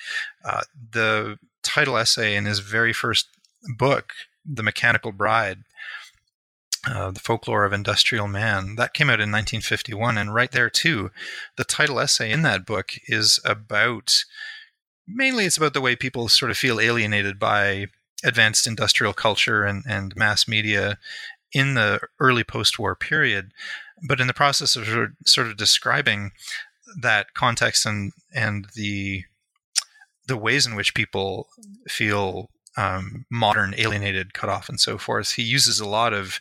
Uh, 0.43 0.61
the 0.91 1.37
title 1.63 1.97
essay 1.97 2.35
in 2.35 2.45
his 2.45 2.59
very 2.59 2.93
first 2.93 3.27
book, 3.77 4.13
The 4.45 4.63
Mechanical 4.63 5.11
Bride, 5.11 5.59
uh, 6.87 7.11
the 7.11 7.19
folklore 7.19 7.63
of 7.63 7.73
industrial 7.73 8.27
man 8.27 8.75
that 8.75 8.93
came 8.93 9.07
out 9.07 9.19
in 9.19 9.31
1951 9.31 10.17
and 10.17 10.33
right 10.33 10.51
there 10.51 10.67
too 10.67 11.11
the 11.55 11.63
title 11.63 11.99
essay 11.99 12.31
in 12.31 12.41
that 12.41 12.65
book 12.65 12.93
is 13.05 13.39
about 13.45 14.23
mainly 15.07 15.45
it's 15.45 15.57
about 15.57 15.75
the 15.75 15.81
way 15.81 15.95
people 15.95 16.27
sort 16.27 16.49
of 16.49 16.57
feel 16.57 16.79
alienated 16.79 17.37
by 17.37 17.85
advanced 18.23 18.67
industrial 18.67 19.13
culture 19.13 19.63
and, 19.63 19.83
and 19.87 20.15
mass 20.15 20.47
media 20.47 20.97
in 21.53 21.73
the 21.73 21.99
early 22.19 22.43
post-war 22.43 22.95
period. 22.95 23.51
But 24.07 24.19
in 24.19 24.27
the 24.27 24.33
process 24.33 24.75
of 24.75 24.87
sort 25.25 25.47
of 25.47 25.57
describing 25.57 26.31
that 27.01 27.33
context 27.33 27.85
and 27.85 28.11
and 28.33 28.67
the 28.75 29.23
the 30.27 30.37
ways 30.37 30.65
in 30.65 30.75
which 30.75 30.93
people 30.93 31.47
feel 31.87 32.49
um, 32.77 33.25
modern, 33.29 33.73
alienated, 33.77 34.33
cut 34.33 34.49
off, 34.49 34.69
and 34.69 34.79
so 34.79 34.97
forth, 34.97 35.33
he 35.33 35.43
uses 35.43 35.79
a 35.79 35.87
lot 35.87 36.13
of 36.13 36.39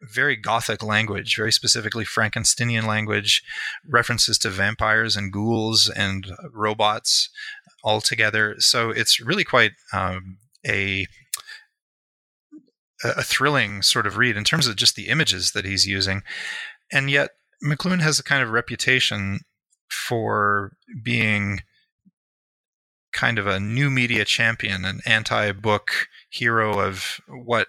very 0.00 0.36
gothic 0.36 0.82
language, 0.82 1.36
very 1.36 1.52
specifically 1.52 2.04
Frankensteinian 2.04 2.86
language, 2.86 3.42
references 3.88 4.38
to 4.38 4.50
vampires 4.50 5.16
and 5.16 5.32
ghouls 5.32 5.88
and 5.88 6.32
robots 6.52 7.30
all 7.84 8.00
together. 8.00 8.56
So 8.58 8.90
it's 8.90 9.20
really 9.20 9.44
quite 9.44 9.72
um, 9.92 10.38
a 10.66 11.06
a 13.04 13.22
thrilling 13.22 13.82
sort 13.82 14.06
of 14.06 14.16
read 14.16 14.36
in 14.36 14.44
terms 14.44 14.66
of 14.66 14.76
just 14.76 14.96
the 14.96 15.08
images 15.08 15.52
that 15.52 15.64
he's 15.64 15.86
using. 15.86 16.22
And 16.92 17.10
yet, 17.10 17.30
McLuhan 17.64 18.00
has 18.00 18.18
a 18.18 18.24
kind 18.24 18.42
of 18.42 18.50
reputation 18.50 19.40
for 19.90 20.72
being 21.02 21.60
kind 23.12 23.38
of 23.38 23.46
a 23.46 23.60
new 23.60 23.90
media 23.90 24.24
champion, 24.24 24.84
an 24.84 25.00
anti 25.04 25.52
book 25.52 26.08
hero 26.30 26.80
of 26.80 27.20
what, 27.28 27.68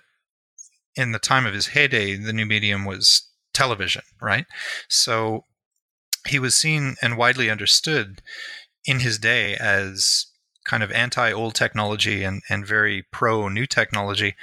in 0.96 1.12
the 1.12 1.20
time 1.20 1.46
of 1.46 1.54
his 1.54 1.68
heyday, 1.68 2.16
the 2.16 2.34
new 2.34 2.46
medium 2.46 2.86
was 2.86 3.30
television, 3.54 4.04
right? 4.22 4.46
So 4.88 5.46
he 6.28 6.40
was 6.40 6.56
seen 6.56 6.96
and 7.02 7.18
widely 7.18 7.50
understood 7.50 8.22
in 8.86 9.00
his 9.00 9.18
day 9.18 9.56
as 9.56 10.28
kind 10.66 10.84
of 10.84 10.92
anti 10.92 11.32
old 11.32 11.56
technology 11.56 12.24
and, 12.24 12.42
and 12.50 12.66
very 12.66 13.04
pro 13.12 13.50
new 13.50 13.66
technology. 13.66 14.36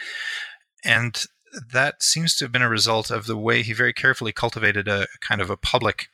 And 0.85 1.25
that 1.73 2.03
seems 2.03 2.37
to 2.37 2.45
have 2.45 2.53
been 2.53 2.63
a 2.63 2.69
result 2.69 3.11
of 3.11 3.27
the 3.27 3.37
way 3.37 3.63
he 3.63 3.73
very 3.73 3.93
carefully 3.93 4.33
cultivated 4.33 4.89
a 4.89 5.07
kind 5.21 5.41
of 5.41 5.51
a 5.51 5.57
public 5.57 6.09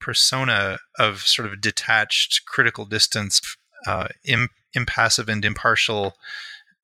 persona 0.00 0.78
of 0.98 1.22
sort 1.22 1.48
of 1.50 1.60
detached, 1.60 2.44
critical 2.46 2.84
distance, 2.84 3.40
uh, 3.86 4.08
Im- 4.24 4.50
impassive, 4.74 5.28
and 5.28 5.44
impartial 5.44 6.14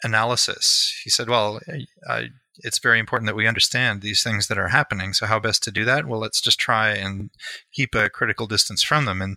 analysis. 0.02 0.99
He 1.04 1.11
said, 1.11 1.28
Well, 1.28 1.61
I, 2.09 2.28
it's 2.59 2.78
very 2.78 2.99
important 2.99 3.26
that 3.26 3.37
we 3.37 3.47
understand 3.47 4.00
these 4.00 4.23
things 4.23 4.47
that 4.49 4.59
are 4.59 4.68
happening. 4.68 5.12
So, 5.12 5.26
how 5.26 5.38
best 5.38 5.62
to 5.64 5.71
do 5.71 5.85
that? 5.85 6.07
Well, 6.07 6.21
let's 6.21 6.40
just 6.40 6.59
try 6.59 6.90
and 6.90 7.30
keep 7.73 7.95
a 7.95 8.11
critical 8.11 8.47
distance 8.47 8.83
from 8.83 9.04
them 9.04 9.23
and 9.23 9.37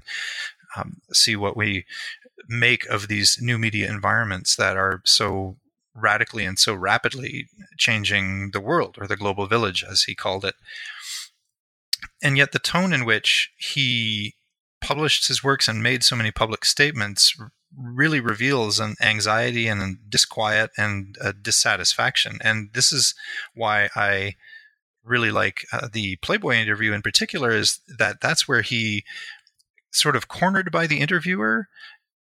um, 0.76 1.02
see 1.12 1.36
what 1.36 1.58
we 1.58 1.86
make 2.48 2.86
of 2.88 3.08
these 3.08 3.38
new 3.42 3.58
media 3.58 3.90
environments 3.90 4.56
that 4.56 4.78
are 4.78 5.02
so 5.06 5.58
radically 5.96 6.46
and 6.46 6.58
so 6.58 6.74
rapidly 6.74 7.48
changing 7.78 8.52
the 8.52 8.62
world 8.62 8.98
or 9.00 9.08
the 9.08 9.18
global 9.18 9.48
village, 9.48 9.84
as 9.90 10.04
he 10.04 10.16
called 10.16 10.46
it. 10.46 10.56
And 12.22 12.38
yet, 12.38 12.52
the 12.52 12.60
tone 12.60 12.94
in 12.94 13.06
which 13.06 13.52
he 13.58 14.36
published 14.80 15.28
his 15.28 15.44
works 15.44 15.68
and 15.68 15.84
made 15.84 16.04
so 16.04 16.16
many 16.16 16.32
public 16.32 16.66
statements 16.66 17.36
really 17.78 18.20
reveals 18.20 18.80
an 18.80 18.96
anxiety 19.02 19.68
and 19.68 19.82
a 19.82 19.96
disquiet 20.10 20.72
and 20.78 21.18
a 21.22 21.32
dissatisfaction. 21.34 22.38
And 22.42 22.70
this 22.74 22.92
is 22.92 23.16
why 23.54 23.90
I 23.96 24.36
really 25.04 25.32
like 25.32 25.66
uh, 25.72 25.88
the 25.92 26.18
Playboy 26.18 26.56
interview 26.56 26.94
in 26.94 27.02
particular, 27.02 27.52
is 27.52 27.80
that 27.98 28.22
that's 28.22 28.48
where 28.48 28.62
he 28.62 29.04
sort 29.92 30.16
of 30.16 30.28
cornered 30.28 30.72
by 30.72 30.88
the 30.88 31.00
interviewer 31.00 31.68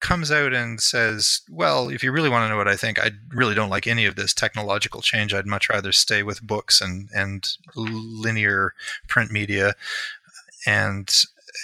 comes 0.02 0.32
out 0.32 0.54
and 0.54 0.82
says, 0.82 1.42
"Well, 1.50 1.90
if 1.90 2.04
you 2.04 2.12
really 2.12 2.30
want 2.30 2.44
to 2.44 2.50
know 2.50 2.58
what 2.58 2.68
I 2.68 2.76
think, 2.76 3.00
I 3.00 3.12
really 3.30 3.56
don't 3.56 3.70
like 3.70 3.88
any 3.88 4.06
of 4.06 4.16
this 4.16 4.34
technological 4.34 5.02
change. 5.02 5.34
I'd 5.34 5.48
much 5.48 5.70
rather 5.70 5.92
stay 5.92 6.24
with 6.24 6.42
books 6.42 6.82
and 6.82 7.10
and 7.14 7.48
linear 7.76 8.74
print 9.08 9.32
media." 9.32 9.76
And 10.66 11.10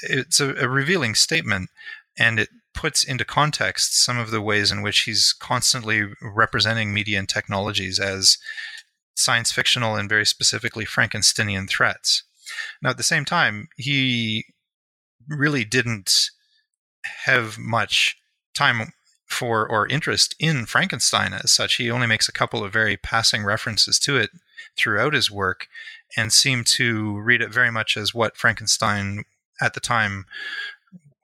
it's 0.03 0.39
a, 0.39 0.55
a 0.55 0.69
revealing 0.69 1.15
statement, 1.15 1.69
and 2.17 2.39
it 2.39 2.49
puts 2.73 3.03
into 3.03 3.25
context 3.25 4.03
some 4.03 4.17
of 4.17 4.31
the 4.31 4.41
ways 4.41 4.71
in 4.71 4.81
which 4.81 5.01
he's 5.01 5.33
constantly 5.33 6.03
representing 6.21 6.93
media 6.93 7.17
and 7.17 7.27
technologies 7.27 7.99
as 7.99 8.37
science 9.15 9.51
fictional 9.51 9.95
and 9.95 10.07
very 10.07 10.25
specifically 10.25 10.85
Frankensteinian 10.85 11.67
threats. 11.67 12.23
Now, 12.81 12.91
at 12.91 12.97
the 12.97 13.03
same 13.03 13.25
time, 13.25 13.67
he 13.75 14.45
really 15.27 15.65
didn't 15.65 16.29
have 17.25 17.57
much 17.57 18.15
time 18.57 18.93
for 19.27 19.69
or 19.69 19.87
interest 19.87 20.35
in 20.39 20.65
Frankenstein 20.65 21.33
as 21.33 21.51
such. 21.51 21.75
He 21.75 21.91
only 21.91 22.07
makes 22.07 22.29
a 22.29 22.33
couple 22.33 22.63
of 22.63 22.73
very 22.73 22.97
passing 22.97 23.43
references 23.43 23.99
to 23.99 24.17
it 24.17 24.31
throughout 24.77 25.13
his 25.13 25.29
work 25.29 25.67
and 26.15 26.31
seemed 26.31 26.65
to 26.67 27.17
read 27.17 27.41
it 27.41 27.53
very 27.53 27.71
much 27.71 27.97
as 27.97 28.13
what 28.13 28.37
Frankenstein 28.37 29.23
at 29.61 29.73
the 29.73 29.79
time 29.79 30.25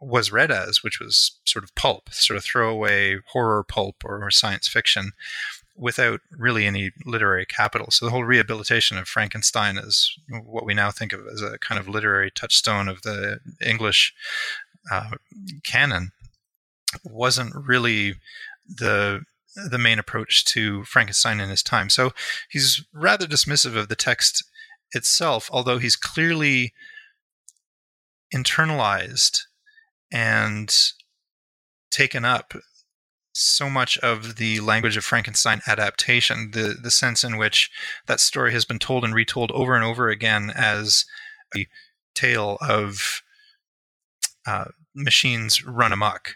was 0.01 0.33
read 0.33 0.51
as, 0.51 0.83
which 0.83 0.99
was 0.99 1.39
sort 1.45 1.63
of 1.63 1.73
pulp, 1.75 2.13
sort 2.13 2.35
of 2.37 2.43
throwaway 2.43 3.19
horror 3.31 3.63
pulp 3.63 4.03
or 4.03 4.29
science 4.31 4.67
fiction, 4.67 5.13
without 5.77 6.19
really 6.29 6.65
any 6.65 6.91
literary 7.05 7.45
capital. 7.45 7.89
So 7.89 8.05
the 8.05 8.11
whole 8.11 8.25
rehabilitation 8.25 8.97
of 8.97 9.07
Frankenstein 9.07 9.77
is 9.77 10.13
what 10.29 10.65
we 10.65 10.73
now 10.73 10.91
think 10.91 11.13
of 11.13 11.21
as 11.31 11.41
a 11.41 11.57
kind 11.57 11.79
of 11.79 11.87
literary 11.87 12.31
touchstone 12.31 12.89
of 12.89 13.03
the 13.03 13.39
English 13.65 14.13
uh, 14.91 15.11
canon 15.63 16.11
wasn't 17.03 17.53
really 17.55 18.15
the 18.67 19.21
the 19.69 19.77
main 19.77 19.99
approach 19.99 20.45
to 20.45 20.83
Frankenstein 20.83 21.39
in 21.39 21.49
his 21.49 21.61
time. 21.61 21.89
So 21.89 22.11
he's 22.49 22.83
rather 22.91 23.27
dismissive 23.27 23.75
of 23.75 23.87
the 23.87 23.95
text 23.95 24.43
itself, 24.93 25.47
although 25.51 25.77
he's 25.77 25.95
clearly 25.95 26.73
internalized 28.33 29.41
and 30.11 30.75
taken 31.91 32.25
up 32.25 32.53
so 33.33 33.69
much 33.69 33.97
of 33.99 34.35
the 34.35 34.59
language 34.59 34.95
of 34.95 35.03
Frankenstein 35.03 35.61
adaptation, 35.67 36.51
the 36.51 36.75
the 36.81 36.91
sense 36.91 37.23
in 37.23 37.37
which 37.37 37.71
that 38.05 38.19
story 38.19 38.51
has 38.51 38.65
been 38.65 38.79
told 38.79 39.03
and 39.03 39.13
retold 39.13 39.51
over 39.51 39.75
and 39.75 39.83
over 39.83 40.09
again 40.09 40.51
as 40.55 41.05
a 41.55 41.67
tale 42.13 42.57
of 42.61 43.21
uh, 44.45 44.65
machines 44.95 45.65
run 45.65 45.91
amok. 45.91 46.35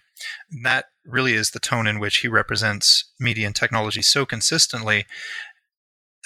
That 0.63 0.85
really 1.05 1.33
is 1.33 1.51
the 1.51 1.59
tone 1.59 1.87
in 1.87 1.99
which 1.99 2.17
he 2.17 2.27
represents 2.27 3.05
media 3.19 3.47
and 3.47 3.55
technology 3.55 4.01
so 4.01 4.25
consistently 4.25 5.05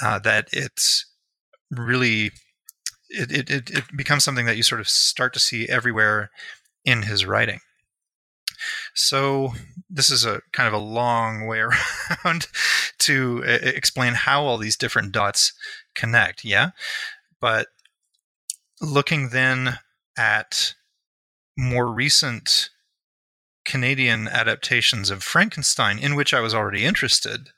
uh, 0.01 0.19
that 0.19 0.47
it's 0.51 1.05
really 1.69 2.31
it, 3.09 3.49
it, 3.49 3.69
it 3.69 3.83
becomes 3.95 4.23
something 4.23 4.45
that 4.45 4.57
you 4.57 4.63
sort 4.63 4.81
of 4.81 4.89
start 4.89 5.33
to 5.33 5.39
see 5.39 5.67
everywhere 5.67 6.31
in 6.85 7.03
his 7.03 7.25
writing. 7.25 7.59
So 8.93 9.53
this 9.89 10.09
is 10.09 10.25
a 10.25 10.41
kind 10.53 10.67
of 10.67 10.73
a 10.73 10.83
long 10.83 11.45
way 11.47 11.59
around 12.25 12.47
to 12.99 13.43
explain 13.45 14.13
how 14.13 14.43
all 14.43 14.57
these 14.57 14.77
different 14.77 15.11
dots 15.11 15.53
connect. 15.95 16.45
Yeah, 16.45 16.71
but 17.39 17.67
looking 18.79 19.29
then 19.29 19.79
at 20.17 20.75
more 21.57 21.91
recent 21.91 22.69
Canadian 23.71 24.27
adaptations 24.27 25.09
of 25.09 25.23
Frankenstein, 25.23 25.97
in 25.97 26.13
which 26.13 26.33
I 26.33 26.41
was 26.41 26.53
already 26.53 26.83
interested, 26.83 27.51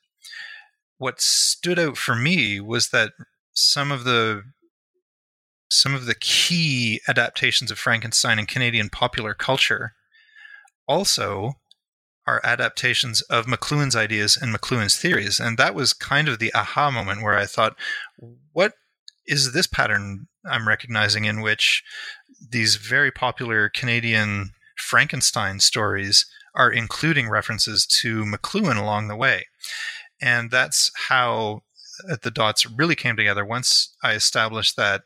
what 0.99 1.19
stood 1.19 1.79
out 1.79 1.97
for 1.97 2.15
me 2.15 2.59
was 2.59 2.89
that 2.89 3.13
some 3.53 3.91
of 3.91 4.03
the 4.03 4.43
some 5.71 5.95
of 5.95 6.05
the 6.05 6.13
key 6.13 7.01
adaptations 7.07 7.71
of 7.71 7.79
Frankenstein 7.79 8.37
in 8.37 8.45
Canadian 8.45 8.89
popular 8.89 9.33
culture 9.33 9.93
also 10.87 11.53
are 12.27 12.41
adaptations 12.43 13.21
of 13.23 13.47
McLuhan's 13.47 13.95
ideas 13.95 14.37
and 14.39 14.53
McLuhan's 14.53 14.95
theories. 14.95 15.39
And 15.39 15.57
that 15.57 15.73
was 15.73 15.93
kind 15.93 16.29
of 16.29 16.37
the 16.37 16.53
aha 16.53 16.91
moment 16.91 17.23
where 17.23 17.33
I 17.33 17.47
thought, 17.47 17.75
what 18.51 18.73
is 19.25 19.53
this 19.53 19.65
pattern 19.65 20.27
I'm 20.45 20.67
recognizing 20.67 21.25
in 21.25 21.41
which 21.41 21.83
these 22.51 22.75
very 22.75 23.09
popular 23.09 23.67
Canadian 23.67 24.51
Frankenstein 24.83 25.59
stories 25.59 26.25
are 26.53 26.71
including 26.71 27.29
references 27.29 27.85
to 27.87 28.23
McLuhan 28.23 28.77
along 28.77 29.07
the 29.07 29.15
way? 29.15 29.47
And 30.21 30.51
that's 30.51 30.91
how 31.07 31.63
uh, 32.09 32.17
the 32.21 32.31
dots 32.31 32.69
really 32.69 32.95
came 32.95 33.15
together 33.15 33.43
once 33.43 33.95
I 34.03 34.13
established 34.13 34.75
that 34.75 35.03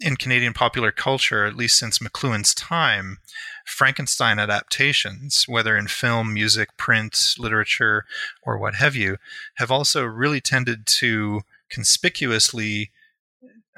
in 0.00 0.16
Canadian 0.16 0.52
popular 0.52 0.90
culture, 0.90 1.44
at 1.44 1.56
least 1.56 1.78
since 1.78 1.98
McLuhan's 1.98 2.54
time, 2.54 3.18
Frankenstein 3.64 4.38
adaptations, 4.38 5.44
whether 5.46 5.76
in 5.76 5.86
film, 5.86 6.34
music, 6.34 6.76
print, 6.76 7.34
literature, 7.38 8.04
or 8.42 8.58
what 8.58 8.74
have 8.74 8.96
you, 8.96 9.16
have 9.54 9.70
also 9.70 10.04
really 10.04 10.40
tended 10.40 10.86
to 10.86 11.42
conspicuously 11.70 12.90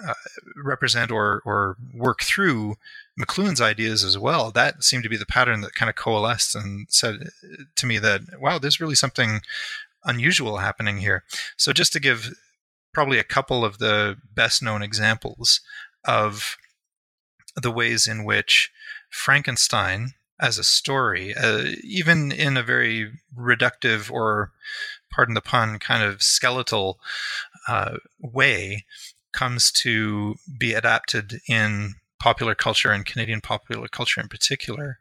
uh, 0.04 0.14
represent 0.56 1.10
or 1.10 1.42
or 1.44 1.76
work 1.94 2.22
through 2.22 2.76
McLuhan's 3.18 3.60
ideas 3.60 4.04
as 4.04 4.18
well. 4.18 4.50
That 4.50 4.84
seemed 4.84 5.02
to 5.04 5.08
be 5.08 5.16
the 5.16 5.26
pattern 5.26 5.60
that 5.62 5.74
kind 5.74 5.88
of 5.88 5.96
coalesced 5.96 6.54
and 6.54 6.86
said 6.90 7.30
to 7.76 7.86
me 7.86 7.98
that 7.98 8.22
wow, 8.40 8.58
there's 8.58 8.80
really 8.80 8.94
something 8.94 9.40
unusual 10.04 10.58
happening 10.58 10.98
here. 10.98 11.24
So 11.56 11.72
just 11.72 11.92
to 11.94 12.00
give 12.00 12.34
probably 12.92 13.18
a 13.18 13.24
couple 13.24 13.64
of 13.64 13.78
the 13.78 14.16
best 14.34 14.62
known 14.62 14.82
examples 14.82 15.60
of 16.04 16.56
the 17.54 17.70
ways 17.70 18.06
in 18.06 18.24
which 18.24 18.70
Frankenstein 19.10 20.14
as 20.40 20.58
a 20.58 20.64
story, 20.64 21.34
uh, 21.34 21.64
even 21.82 22.30
in 22.30 22.56
a 22.56 22.62
very 22.62 23.12
reductive 23.36 24.10
or, 24.10 24.52
pardon 25.10 25.34
the 25.34 25.40
pun, 25.40 25.78
kind 25.78 26.02
of 26.02 26.22
skeletal 26.22 26.98
uh, 27.68 27.96
way, 28.20 28.84
comes 29.36 29.70
to 29.70 30.34
be 30.58 30.72
adapted 30.72 31.40
in 31.46 31.94
popular 32.18 32.54
culture 32.54 32.90
and 32.90 33.04
Canadian 33.04 33.40
popular 33.40 33.86
culture 33.86 34.20
in 34.20 34.28
particular. 34.28 34.98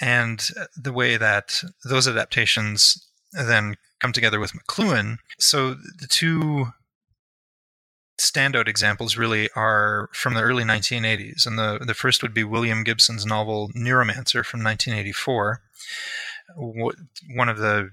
And 0.00 0.46
the 0.76 0.92
way 0.92 1.16
that 1.16 1.62
those 1.84 2.06
adaptations 2.06 3.04
then 3.32 3.76
come 4.00 4.12
together 4.12 4.38
with 4.38 4.52
McLuhan. 4.52 5.16
So 5.38 5.74
the 5.74 6.06
two 6.08 6.66
standout 8.20 8.68
examples 8.68 9.16
really 9.16 9.48
are 9.56 10.10
from 10.12 10.34
the 10.34 10.42
early 10.42 10.64
1980s. 10.64 11.46
And 11.46 11.58
the, 11.58 11.78
the 11.84 11.94
first 11.94 12.22
would 12.22 12.34
be 12.34 12.44
William 12.44 12.84
Gibson's 12.84 13.24
novel 13.24 13.70
Neuromancer 13.74 14.44
from 14.44 14.62
1984, 14.62 15.60
one 16.56 17.48
of 17.48 17.58
the 17.58 17.90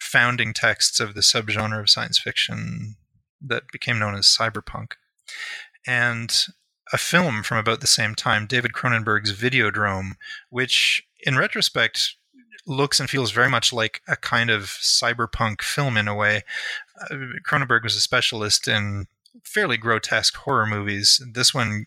founding 0.00 0.52
texts 0.52 1.00
of 1.00 1.14
the 1.14 1.20
subgenre 1.20 1.80
of 1.80 1.90
science 1.90 2.18
fiction 2.18 2.96
that 3.40 3.64
became 3.72 3.98
known 3.98 4.14
as 4.14 4.26
cyberpunk. 4.26 4.92
And 5.86 6.34
a 6.92 6.98
film 6.98 7.42
from 7.42 7.58
about 7.58 7.80
the 7.80 7.86
same 7.86 8.14
time, 8.14 8.46
David 8.46 8.72
Cronenberg's 8.72 9.32
Videodrome, 9.32 10.12
which 10.50 11.06
in 11.24 11.36
retrospect 11.36 12.14
looks 12.66 13.00
and 13.00 13.08
feels 13.08 13.30
very 13.30 13.48
much 13.48 13.72
like 13.72 14.02
a 14.06 14.16
kind 14.16 14.50
of 14.50 14.64
cyberpunk 14.64 15.62
film 15.62 15.96
in 15.96 16.08
a 16.08 16.14
way. 16.14 16.44
Uh, 17.00 17.16
Cronenberg 17.46 17.82
was 17.82 17.96
a 17.96 18.00
specialist 18.00 18.68
in 18.68 19.06
fairly 19.42 19.76
grotesque 19.76 20.36
horror 20.36 20.66
movies. 20.66 21.22
This 21.32 21.54
one 21.54 21.86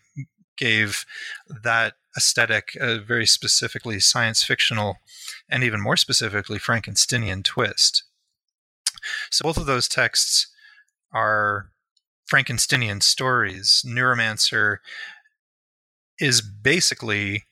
gave 0.56 1.04
that 1.62 1.94
aesthetic 2.16 2.76
a 2.80 2.98
very 2.98 3.26
specifically 3.26 3.98
science 4.00 4.42
fictional 4.42 4.98
and 5.48 5.64
even 5.64 5.80
more 5.80 5.96
specifically 5.96 6.58
Frankensteinian 6.58 7.42
twist. 7.42 8.04
So 9.30 9.44
both 9.44 9.56
of 9.56 9.66
those 9.66 9.88
texts 9.88 10.48
are 11.12 11.70
Frankensteinian 12.30 13.02
stories. 13.02 13.84
Neuromancer 13.86 14.78
is 16.18 16.40
basically 16.40 17.44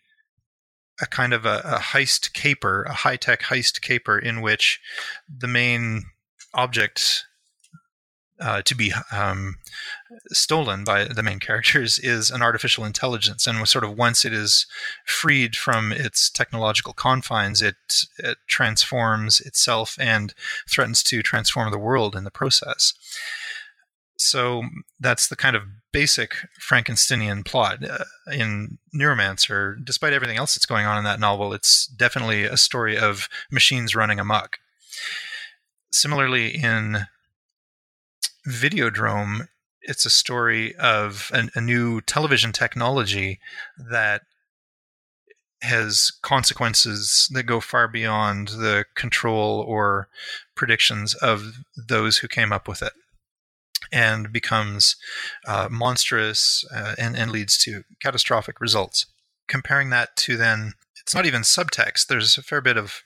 a 1.00 1.06
kind 1.06 1.32
of 1.32 1.46
a, 1.46 1.60
a 1.64 1.78
heist 1.78 2.32
caper, 2.32 2.84
a 2.84 2.92
high 2.92 3.16
tech 3.16 3.42
heist 3.42 3.80
caper 3.80 4.18
in 4.18 4.40
which 4.40 4.80
the 5.28 5.48
main 5.48 6.04
object 6.54 7.24
uh, 8.40 8.62
to 8.62 8.74
be 8.74 8.92
um, 9.12 9.56
stolen 10.28 10.82
by 10.82 11.04
the 11.04 11.22
main 11.22 11.38
characters 11.38 11.98
is 12.02 12.30
an 12.30 12.42
artificial 12.42 12.84
intelligence, 12.84 13.46
and 13.46 13.68
sort 13.68 13.84
of 13.84 13.96
once 13.96 14.24
it 14.24 14.32
is 14.32 14.66
freed 15.04 15.56
from 15.56 15.92
its 15.92 16.30
technological 16.30 16.92
confines, 16.92 17.60
it, 17.60 17.76
it 18.18 18.38
transforms 18.46 19.40
itself 19.40 19.96
and 20.00 20.34
threatens 20.68 21.02
to 21.02 21.22
transform 21.22 21.70
the 21.70 21.78
world 21.78 22.16
in 22.16 22.24
the 22.24 22.30
process. 22.30 22.94
So 24.20 24.64
that's 25.00 25.28
the 25.28 25.36
kind 25.36 25.56
of 25.56 25.62
basic 25.92 26.34
Frankensteinian 26.60 27.42
plot 27.42 27.82
uh, 27.82 28.04
in 28.30 28.76
Neuromancer. 28.94 29.82
Despite 29.82 30.12
everything 30.12 30.36
else 30.36 30.54
that's 30.54 30.66
going 30.66 30.84
on 30.84 30.98
in 30.98 31.04
that 31.04 31.20
novel, 31.20 31.54
it's 31.54 31.86
definitely 31.86 32.44
a 32.44 32.58
story 32.58 32.98
of 32.98 33.30
machines 33.50 33.96
running 33.96 34.20
amok. 34.20 34.58
Similarly, 35.90 36.54
in 36.54 37.06
Videodrome, 38.46 39.48
it's 39.80 40.04
a 40.04 40.10
story 40.10 40.76
of 40.76 41.30
an, 41.32 41.50
a 41.54 41.60
new 41.62 42.02
television 42.02 42.52
technology 42.52 43.40
that 43.78 44.22
has 45.62 46.12
consequences 46.20 47.30
that 47.32 47.44
go 47.44 47.58
far 47.58 47.88
beyond 47.88 48.48
the 48.48 48.84
control 48.94 49.64
or 49.66 50.08
predictions 50.54 51.14
of 51.14 51.54
those 51.88 52.18
who 52.18 52.28
came 52.28 52.52
up 52.52 52.68
with 52.68 52.82
it 52.82 52.92
and 53.92 54.32
becomes 54.32 54.96
uh, 55.46 55.68
monstrous 55.70 56.64
uh, 56.74 56.94
and, 56.98 57.16
and 57.16 57.30
leads 57.30 57.56
to 57.58 57.82
catastrophic 58.00 58.60
results. 58.60 59.06
Comparing 59.48 59.90
that 59.90 60.16
to 60.16 60.36
then, 60.36 60.74
it's 61.00 61.14
not 61.14 61.26
even 61.26 61.42
subtext. 61.42 62.06
There's 62.06 62.38
a 62.38 62.42
fair 62.42 62.60
bit 62.60 62.76
of 62.76 63.02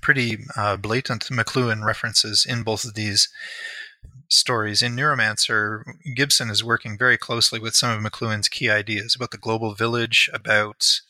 pretty 0.00 0.38
uh, 0.56 0.76
blatant 0.76 1.24
McLuhan 1.24 1.84
references 1.84 2.44
in 2.44 2.62
both 2.62 2.84
of 2.84 2.94
these 2.94 3.28
stories. 4.28 4.82
In 4.82 4.96
Neuromancer, 4.96 5.82
Gibson 6.14 6.50
is 6.50 6.64
working 6.64 6.98
very 6.98 7.16
closely 7.16 7.58
with 7.58 7.74
some 7.74 7.90
of 7.90 8.12
McLuhan's 8.12 8.48
key 8.48 8.70
ideas 8.70 9.14
about 9.14 9.30
the 9.30 9.38
global 9.38 9.74
village, 9.74 10.30
about 10.32 11.00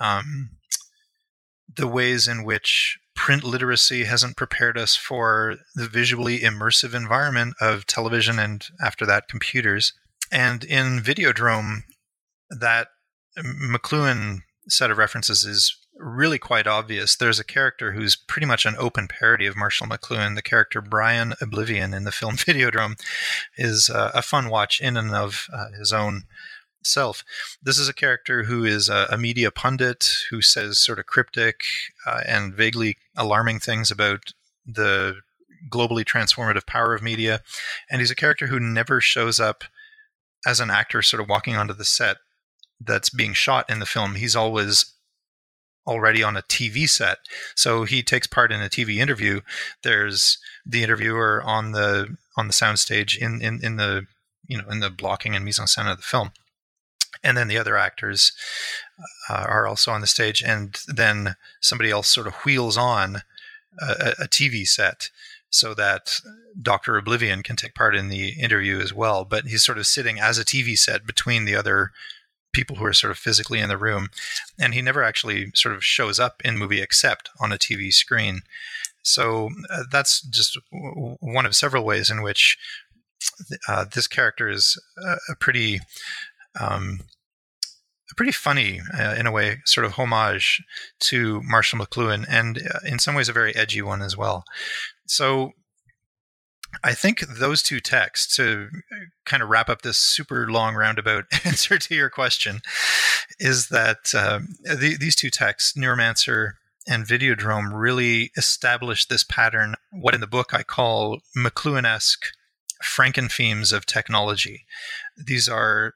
um, 0.00 0.50
the 1.74 1.88
ways 1.88 2.28
in 2.28 2.44
which 2.44 2.98
print 3.18 3.42
literacy 3.42 4.04
hasn't 4.04 4.36
prepared 4.36 4.78
us 4.78 4.94
for 4.94 5.56
the 5.74 5.88
visually 5.88 6.38
immersive 6.38 6.94
environment 6.94 7.52
of 7.60 7.84
television 7.84 8.38
and 8.38 8.64
after 8.80 9.04
that 9.04 9.26
computers. 9.26 9.92
And 10.30 10.62
in 10.62 11.00
Videodrome, 11.00 11.80
that 12.48 12.88
McLuhan 13.36 14.42
set 14.68 14.92
of 14.92 14.98
references 14.98 15.44
is 15.44 15.76
really 15.96 16.38
quite 16.38 16.68
obvious. 16.68 17.16
There's 17.16 17.40
a 17.40 17.44
character 17.44 17.90
who's 17.90 18.14
pretty 18.14 18.46
much 18.46 18.64
an 18.64 18.76
open 18.78 19.08
parody 19.08 19.46
of 19.46 19.56
Marshall 19.56 19.88
McLuhan. 19.88 20.36
The 20.36 20.42
character 20.42 20.80
Brian 20.80 21.34
Oblivion 21.40 21.92
in 21.92 22.04
the 22.04 22.12
film 22.12 22.36
Videodrome 22.36 23.00
is 23.56 23.90
uh, 23.90 24.12
a 24.14 24.22
fun 24.22 24.48
watch 24.48 24.80
in 24.80 24.96
and 24.96 25.10
of 25.12 25.48
uh, 25.52 25.72
his 25.76 25.92
own 25.92 26.22
This 27.62 27.78
is 27.78 27.88
a 27.88 27.94
character 27.94 28.44
who 28.44 28.64
is 28.64 28.88
a, 28.88 29.06
a 29.10 29.18
media 29.18 29.50
pundit 29.50 30.08
who 30.30 30.42
says 30.42 30.78
sort 30.78 30.98
of 30.98 31.06
cryptic 31.06 31.62
uh, 32.06 32.20
and 32.26 32.54
vaguely 32.54 32.96
alarming 33.16 33.60
things 33.60 33.90
about 33.90 34.32
the 34.66 35.16
globally 35.70 36.04
transformative 36.04 36.66
power 36.66 36.94
of 36.94 37.02
media. 37.02 37.42
And 37.90 38.00
he's 38.00 38.10
a 38.10 38.16
character 38.16 38.46
who 38.46 38.60
never 38.60 39.00
shows 39.00 39.40
up 39.40 39.64
as 40.46 40.60
an 40.60 40.70
actor 40.70 41.02
sort 41.02 41.20
of 41.20 41.28
walking 41.28 41.56
onto 41.56 41.74
the 41.74 41.84
set 41.84 42.18
that's 42.80 43.10
being 43.10 43.32
shot 43.32 43.68
in 43.68 43.80
the 43.80 43.86
film. 43.86 44.14
He's 44.14 44.36
always 44.36 44.94
already 45.86 46.22
on 46.22 46.36
a 46.36 46.42
TV 46.42 46.88
set. 46.88 47.18
So 47.54 47.84
he 47.84 48.02
takes 48.02 48.26
part 48.26 48.52
in 48.52 48.60
a 48.60 48.68
TV 48.68 48.98
interview. 48.98 49.40
There's 49.82 50.38
the 50.64 50.82
interviewer 50.82 51.42
on 51.44 51.72
the 51.72 52.16
on 52.36 52.46
the 52.46 52.52
soundstage 52.52 53.18
in, 53.18 53.40
in, 53.42 53.58
in 53.64 53.76
the 53.76 54.06
you 54.46 54.58
know 54.58 54.68
in 54.68 54.80
the 54.80 54.90
blocking 54.90 55.34
and 55.34 55.44
mise 55.44 55.58
en 55.58 55.66
scène 55.66 55.90
of 55.90 55.96
the 55.96 56.02
film. 56.02 56.30
And 57.22 57.36
then 57.36 57.48
the 57.48 57.58
other 57.58 57.76
actors 57.76 58.32
uh, 59.28 59.44
are 59.48 59.66
also 59.66 59.90
on 59.90 60.00
the 60.00 60.06
stage, 60.06 60.42
and 60.42 60.78
then 60.86 61.36
somebody 61.60 61.90
else 61.90 62.08
sort 62.08 62.26
of 62.26 62.34
wheels 62.44 62.76
on 62.76 63.22
a, 63.80 64.14
a 64.20 64.28
TV 64.28 64.66
set 64.66 65.10
so 65.50 65.74
that 65.74 66.20
Dr. 66.60 66.96
Oblivion 66.96 67.42
can 67.42 67.56
take 67.56 67.74
part 67.74 67.96
in 67.96 68.08
the 68.08 68.30
interview 68.30 68.80
as 68.80 68.92
well. 68.92 69.24
But 69.24 69.46
he's 69.46 69.64
sort 69.64 69.78
of 69.78 69.86
sitting 69.86 70.20
as 70.20 70.38
a 70.38 70.44
TV 70.44 70.76
set 70.76 71.06
between 71.06 71.44
the 71.44 71.54
other 71.54 71.92
people 72.52 72.76
who 72.76 72.84
are 72.84 72.92
sort 72.92 73.10
of 73.10 73.18
physically 73.18 73.60
in 73.60 73.68
the 73.68 73.76
room. 73.76 74.08
And 74.58 74.74
he 74.74 74.82
never 74.82 75.02
actually 75.02 75.50
sort 75.54 75.74
of 75.74 75.84
shows 75.84 76.18
up 76.18 76.42
in 76.44 76.58
movie 76.58 76.82
except 76.82 77.30
on 77.40 77.52
a 77.52 77.58
TV 77.58 77.92
screen. 77.92 78.40
So 79.02 79.50
uh, 79.70 79.84
that's 79.90 80.20
just 80.20 80.58
w- 80.72 81.16
one 81.20 81.46
of 81.46 81.56
several 81.56 81.84
ways 81.84 82.10
in 82.10 82.22
which 82.22 82.58
uh, 83.68 83.84
this 83.92 84.06
character 84.06 84.48
is 84.48 84.80
a 85.28 85.34
pretty. 85.36 85.80
Um, 86.60 87.00
a 88.10 88.14
pretty 88.14 88.32
funny, 88.32 88.80
uh, 88.98 89.14
in 89.18 89.26
a 89.26 89.32
way, 89.32 89.58
sort 89.66 89.84
of 89.84 89.92
homage 89.92 90.62
to 91.00 91.42
Marshall 91.44 91.78
McLuhan, 91.78 92.24
and 92.28 92.58
uh, 92.58 92.78
in 92.86 92.98
some 92.98 93.14
ways 93.14 93.28
a 93.28 93.34
very 93.34 93.54
edgy 93.54 93.82
one 93.82 94.00
as 94.00 94.16
well. 94.16 94.44
So 95.06 95.52
I 96.84 96.92
think 96.92 97.20
those 97.20 97.62
two 97.62 97.80
texts 97.80 98.36
to 98.36 98.68
kind 99.24 99.42
of 99.42 99.48
wrap 99.48 99.68
up 99.68 99.82
this 99.82 99.98
super 99.98 100.50
long 100.50 100.74
roundabout 100.74 101.24
answer 101.44 101.78
to 101.78 101.94
your 101.94 102.10
question 102.10 102.60
is 103.38 103.68
that 103.68 104.14
um, 104.14 104.54
the, 104.62 104.96
these 104.98 105.16
two 105.16 105.30
texts, 105.30 105.76
Neuromancer 105.76 106.52
and 106.86 107.06
Videodrome, 107.06 107.70
really 107.72 108.30
establish 108.36 109.06
this 109.06 109.24
pattern, 109.24 109.74
what 109.92 110.14
in 110.14 110.20
the 110.20 110.26
book 110.26 110.54
I 110.54 110.62
call 110.62 111.20
McLuhan-esque 111.36 112.24
Frankenthemes 112.82 113.72
of 113.72 113.86
technology. 113.86 114.64
These 115.16 115.48
are 115.48 115.94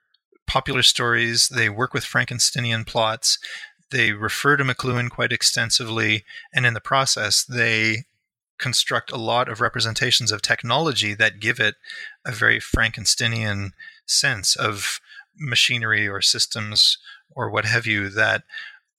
popular 0.53 0.83
stories. 0.83 1.49
They 1.49 1.71
work 1.71 1.95
with 1.95 2.05
Frankensteinian 2.05 2.87
plots. 2.87 3.38
They 3.91 4.12
refer 4.12 4.59
to 4.59 4.65
McLuhan 4.65 5.09
quite 5.09 5.33
extensively, 5.33 6.25
and 6.55 6.67
in 6.67 6.75
the 6.75 6.81
process, 6.81 7.43
they 7.43 8.05
construct 8.59 9.11
a 9.11 9.17
lot 9.17 9.49
of 9.49 9.62
representations 9.62 10.31
of 10.31 10.43
technology 10.43 11.15
that 11.15 11.41
give 11.41 11.59
it 11.59 11.77
a 12.27 12.33
very 12.33 12.61
Frankensteinian 12.61 13.71
sense 14.05 14.55
of 14.55 15.01
machinery 15.38 16.07
or 16.07 16.21
systems 16.21 16.99
or 17.35 17.49
what 17.49 17.65
have 17.65 17.87
you 17.87 18.11
that 18.11 18.43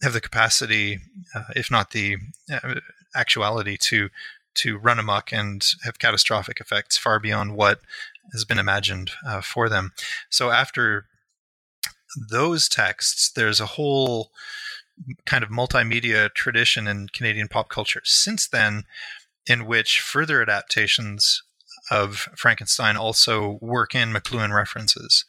have 0.01 0.13
the 0.13 0.21
capacity, 0.21 0.97
uh, 1.35 1.43
if 1.55 1.69
not 1.69 1.91
the 1.91 2.17
uh, 2.51 2.79
actuality, 3.15 3.77
to 3.79 4.09
to 4.55 4.77
run 4.77 4.97
amok 4.97 5.31
and 5.31 5.73
have 5.83 5.99
catastrophic 5.99 6.59
effects 6.59 6.97
far 6.97 7.19
beyond 7.19 7.55
what 7.55 7.79
has 8.31 8.43
been 8.43 8.59
imagined 8.59 9.11
uh, 9.25 9.41
for 9.41 9.69
them. 9.69 9.91
So 10.29 10.49
after 10.49 11.05
those 12.15 12.69
texts, 12.69 13.31
there's 13.31 13.59
a 13.59 13.65
whole 13.65 14.31
kind 15.25 15.43
of 15.43 15.49
multimedia 15.49 16.33
tradition 16.33 16.87
in 16.87 17.07
Canadian 17.09 17.47
pop 17.47 17.69
culture. 17.69 18.01
Since 18.03 18.47
then, 18.47 18.83
in 19.47 19.65
which 19.65 19.99
further 19.99 20.41
adaptations 20.41 21.43
of 21.91 22.29
Frankenstein 22.35 22.95
also 22.95 23.57
work 23.61 23.93
in 23.93 24.13
McLuhan 24.13 24.55
references, 24.55 25.25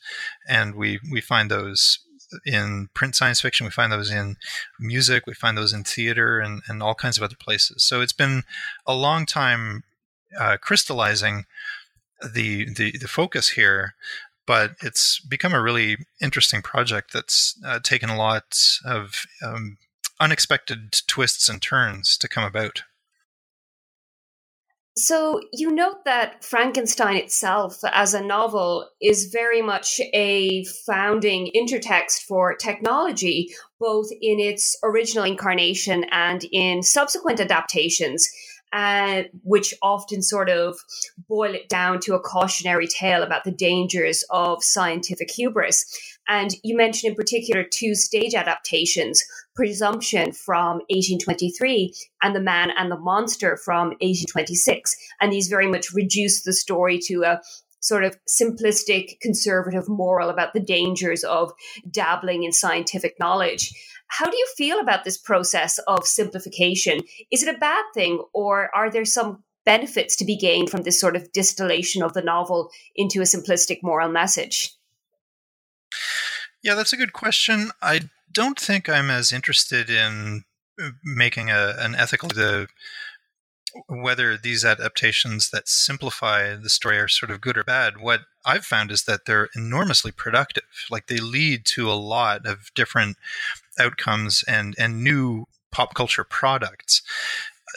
and 0.48 0.74
we 0.74 1.00
we 1.10 1.20
find 1.20 1.50
those 1.50 1.98
in 2.44 2.88
print 2.94 3.14
science 3.14 3.40
fiction, 3.40 3.64
we 3.64 3.70
find 3.70 3.92
those 3.92 4.10
in 4.10 4.36
music, 4.78 5.26
we 5.26 5.34
find 5.34 5.56
those 5.56 5.72
in 5.72 5.84
theater, 5.84 6.38
and 6.38 6.62
and 6.68 6.82
all 6.82 6.94
kinds 6.94 7.16
of 7.16 7.22
other 7.22 7.36
places. 7.36 7.82
So 7.82 8.00
it's 8.00 8.12
been 8.12 8.44
a 8.86 8.94
long 8.94 9.26
time 9.26 9.82
uh, 10.38 10.56
crystallizing 10.60 11.46
the, 12.22 12.72
the 12.72 12.96
the 12.98 13.08
focus 13.08 13.50
here, 13.50 13.94
but 14.46 14.72
it's 14.82 15.20
become 15.20 15.54
a 15.54 15.62
really 15.62 15.96
interesting 16.20 16.62
project 16.62 17.12
that's 17.12 17.58
uh, 17.64 17.78
taken 17.80 18.10
a 18.10 18.16
lot 18.16 18.58
of 18.84 19.24
um, 19.42 19.78
unexpected 20.20 20.92
twists 21.06 21.48
and 21.48 21.60
turns 21.60 22.16
to 22.18 22.28
come 22.28 22.44
about. 22.44 22.82
So 24.96 25.40
you 25.52 25.72
note 25.72 26.04
that 26.04 26.44
Frankenstein 26.44 27.16
itself 27.16 27.80
as 27.90 28.14
a 28.14 28.22
novel 28.22 28.88
is 29.02 29.30
very 29.32 29.60
much 29.60 30.00
a 30.12 30.64
founding 30.86 31.50
intertext 31.54 32.22
for 32.28 32.54
technology, 32.54 33.52
both 33.80 34.08
in 34.22 34.38
its 34.38 34.78
original 34.84 35.24
incarnation 35.24 36.04
and 36.12 36.44
in 36.52 36.84
subsequent 36.84 37.40
adaptations. 37.40 38.30
Uh, 38.74 39.22
which 39.44 39.72
often 39.82 40.20
sort 40.20 40.50
of 40.50 40.76
boil 41.28 41.54
it 41.54 41.68
down 41.68 42.00
to 42.00 42.12
a 42.12 42.18
cautionary 42.18 42.88
tale 42.88 43.22
about 43.22 43.44
the 43.44 43.52
dangers 43.52 44.24
of 44.30 44.64
scientific 44.64 45.30
hubris. 45.30 45.84
And 46.26 46.50
you 46.64 46.76
mentioned 46.76 47.10
in 47.10 47.14
particular 47.14 47.62
two 47.62 47.94
stage 47.94 48.34
adaptations 48.34 49.22
Presumption 49.54 50.32
from 50.32 50.78
1823 50.88 51.94
and 52.24 52.34
The 52.34 52.40
Man 52.40 52.72
and 52.76 52.90
the 52.90 52.98
Monster 52.98 53.56
from 53.64 53.90
1826. 54.00 54.96
And 55.20 55.32
these 55.32 55.46
very 55.46 55.68
much 55.68 55.92
reduce 55.92 56.42
the 56.42 56.52
story 56.52 56.98
to 57.06 57.22
a 57.22 57.40
sort 57.78 58.02
of 58.02 58.16
simplistic 58.26 59.20
conservative 59.20 59.88
moral 59.88 60.30
about 60.30 60.52
the 60.52 60.60
dangers 60.60 61.22
of 61.22 61.52
dabbling 61.88 62.42
in 62.42 62.50
scientific 62.50 63.20
knowledge. 63.20 63.72
How 64.18 64.30
do 64.30 64.36
you 64.36 64.46
feel 64.56 64.78
about 64.78 65.02
this 65.02 65.18
process 65.18 65.78
of 65.88 66.06
simplification? 66.06 67.00
Is 67.32 67.42
it 67.42 67.52
a 67.52 67.58
bad 67.58 67.84
thing, 67.94 68.22
or 68.32 68.70
are 68.74 68.88
there 68.88 69.04
some 69.04 69.42
benefits 69.64 70.14
to 70.16 70.24
be 70.24 70.36
gained 70.36 70.70
from 70.70 70.82
this 70.82 71.00
sort 71.00 71.16
of 71.16 71.32
distillation 71.32 72.02
of 72.02 72.12
the 72.12 72.22
novel 72.22 72.70
into 72.94 73.20
a 73.20 73.24
simplistic 73.24 73.78
moral 73.82 74.08
message? 74.08 74.72
Yeah, 76.62 76.74
that's 76.74 76.92
a 76.92 76.96
good 76.96 77.12
question. 77.12 77.70
I 77.82 78.02
don't 78.32 78.58
think 78.58 78.88
I'm 78.88 79.10
as 79.10 79.32
interested 79.32 79.90
in 79.90 80.44
uh, 80.80 80.90
making 81.02 81.50
a, 81.50 81.74
an 81.78 81.96
ethical 81.96 82.28
the 82.28 82.68
whether 83.88 84.36
these 84.36 84.64
adaptations 84.64 85.50
that 85.50 85.68
simplify 85.68 86.54
the 86.54 86.70
story 86.70 86.96
are 86.98 87.08
sort 87.08 87.32
of 87.32 87.40
good 87.40 87.58
or 87.58 87.64
bad. 87.64 88.00
What 88.00 88.20
I've 88.46 88.64
found 88.64 88.92
is 88.92 89.02
that 89.04 89.26
they're 89.26 89.48
enormously 89.56 90.12
productive. 90.12 90.62
Like 90.90 91.08
they 91.08 91.18
lead 91.18 91.64
to 91.66 91.90
a 91.90 91.94
lot 91.94 92.46
of 92.46 92.70
different 92.74 93.16
outcomes 93.78 94.44
and 94.46 94.74
and 94.78 95.02
new 95.02 95.46
pop 95.70 95.94
culture 95.94 96.24
products. 96.24 97.02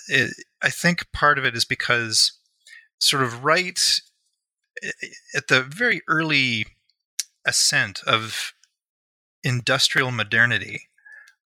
It, 0.07 0.33
I 0.61 0.69
think 0.69 1.11
part 1.11 1.37
of 1.37 1.45
it 1.45 1.55
is 1.55 1.65
because 1.65 2.33
sort 2.99 3.23
of 3.23 3.43
right 3.43 3.79
eh, 4.83 4.91
at 5.35 5.47
the 5.47 5.61
very 5.61 6.01
early 6.07 6.67
ascent 7.45 8.01
of 8.05 8.53
industrial 9.43 10.11
modernity, 10.11 10.89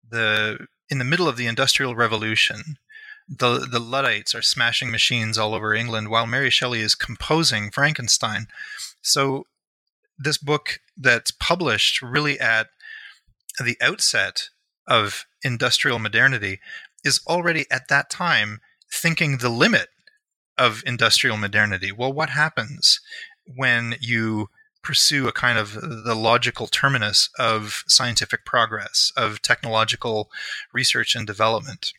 the 0.09 0.67
in 0.89 0.99
the 0.99 1.05
middle 1.05 1.29
of 1.29 1.37
the 1.37 1.47
industrial 1.47 1.95
revolution, 1.95 2.79
the 3.29 3.61
the 3.71 3.81
Luddites 3.81 4.35
are 4.35 4.43
smashing 4.43 4.91
machines 4.91 5.39
all 5.39 5.55
over 5.55 5.75
England 5.75 6.09
while 6.09 6.27
Mary 6.27 6.51
Shelley 6.51 6.81
is 6.81 6.95
composing 6.95 7.71
Frankenstein. 7.71 8.49
So 9.03 9.47
this 10.19 10.37
book 10.37 10.81
that's 10.97 11.31
published 11.31 12.03
really 12.03 12.39
at 12.39 12.69
the 13.59 13.77
outset 13.81 14.49
of 14.87 15.27
industrial 15.43 15.99
modernity 15.99 16.61
is 17.05 17.21
already 17.27 17.67
at 17.71 17.89
that 17.89 18.11
time 18.11 18.61
thinking 18.93 19.39
the 19.39 19.49
limit 19.49 19.89
of 20.59 20.83
industrial 20.87 21.37
modernity. 21.37 21.91
Well, 21.91 22.13
what 22.13 22.31
happens 22.31 23.01
when 23.57 23.97
you 24.01 24.49
pursue 24.83 25.29
a 25.29 25.33
kind 25.33 25.59
of 25.59 25.75
the 25.75 26.15
logical 26.15 26.67
terminus 26.67 27.29
of 27.39 27.85
scientific 27.87 28.45
progress, 28.45 29.13
of 29.17 29.43
technological 29.43 30.31
research 30.73 31.15
and 31.15 31.27
development. 31.27 31.93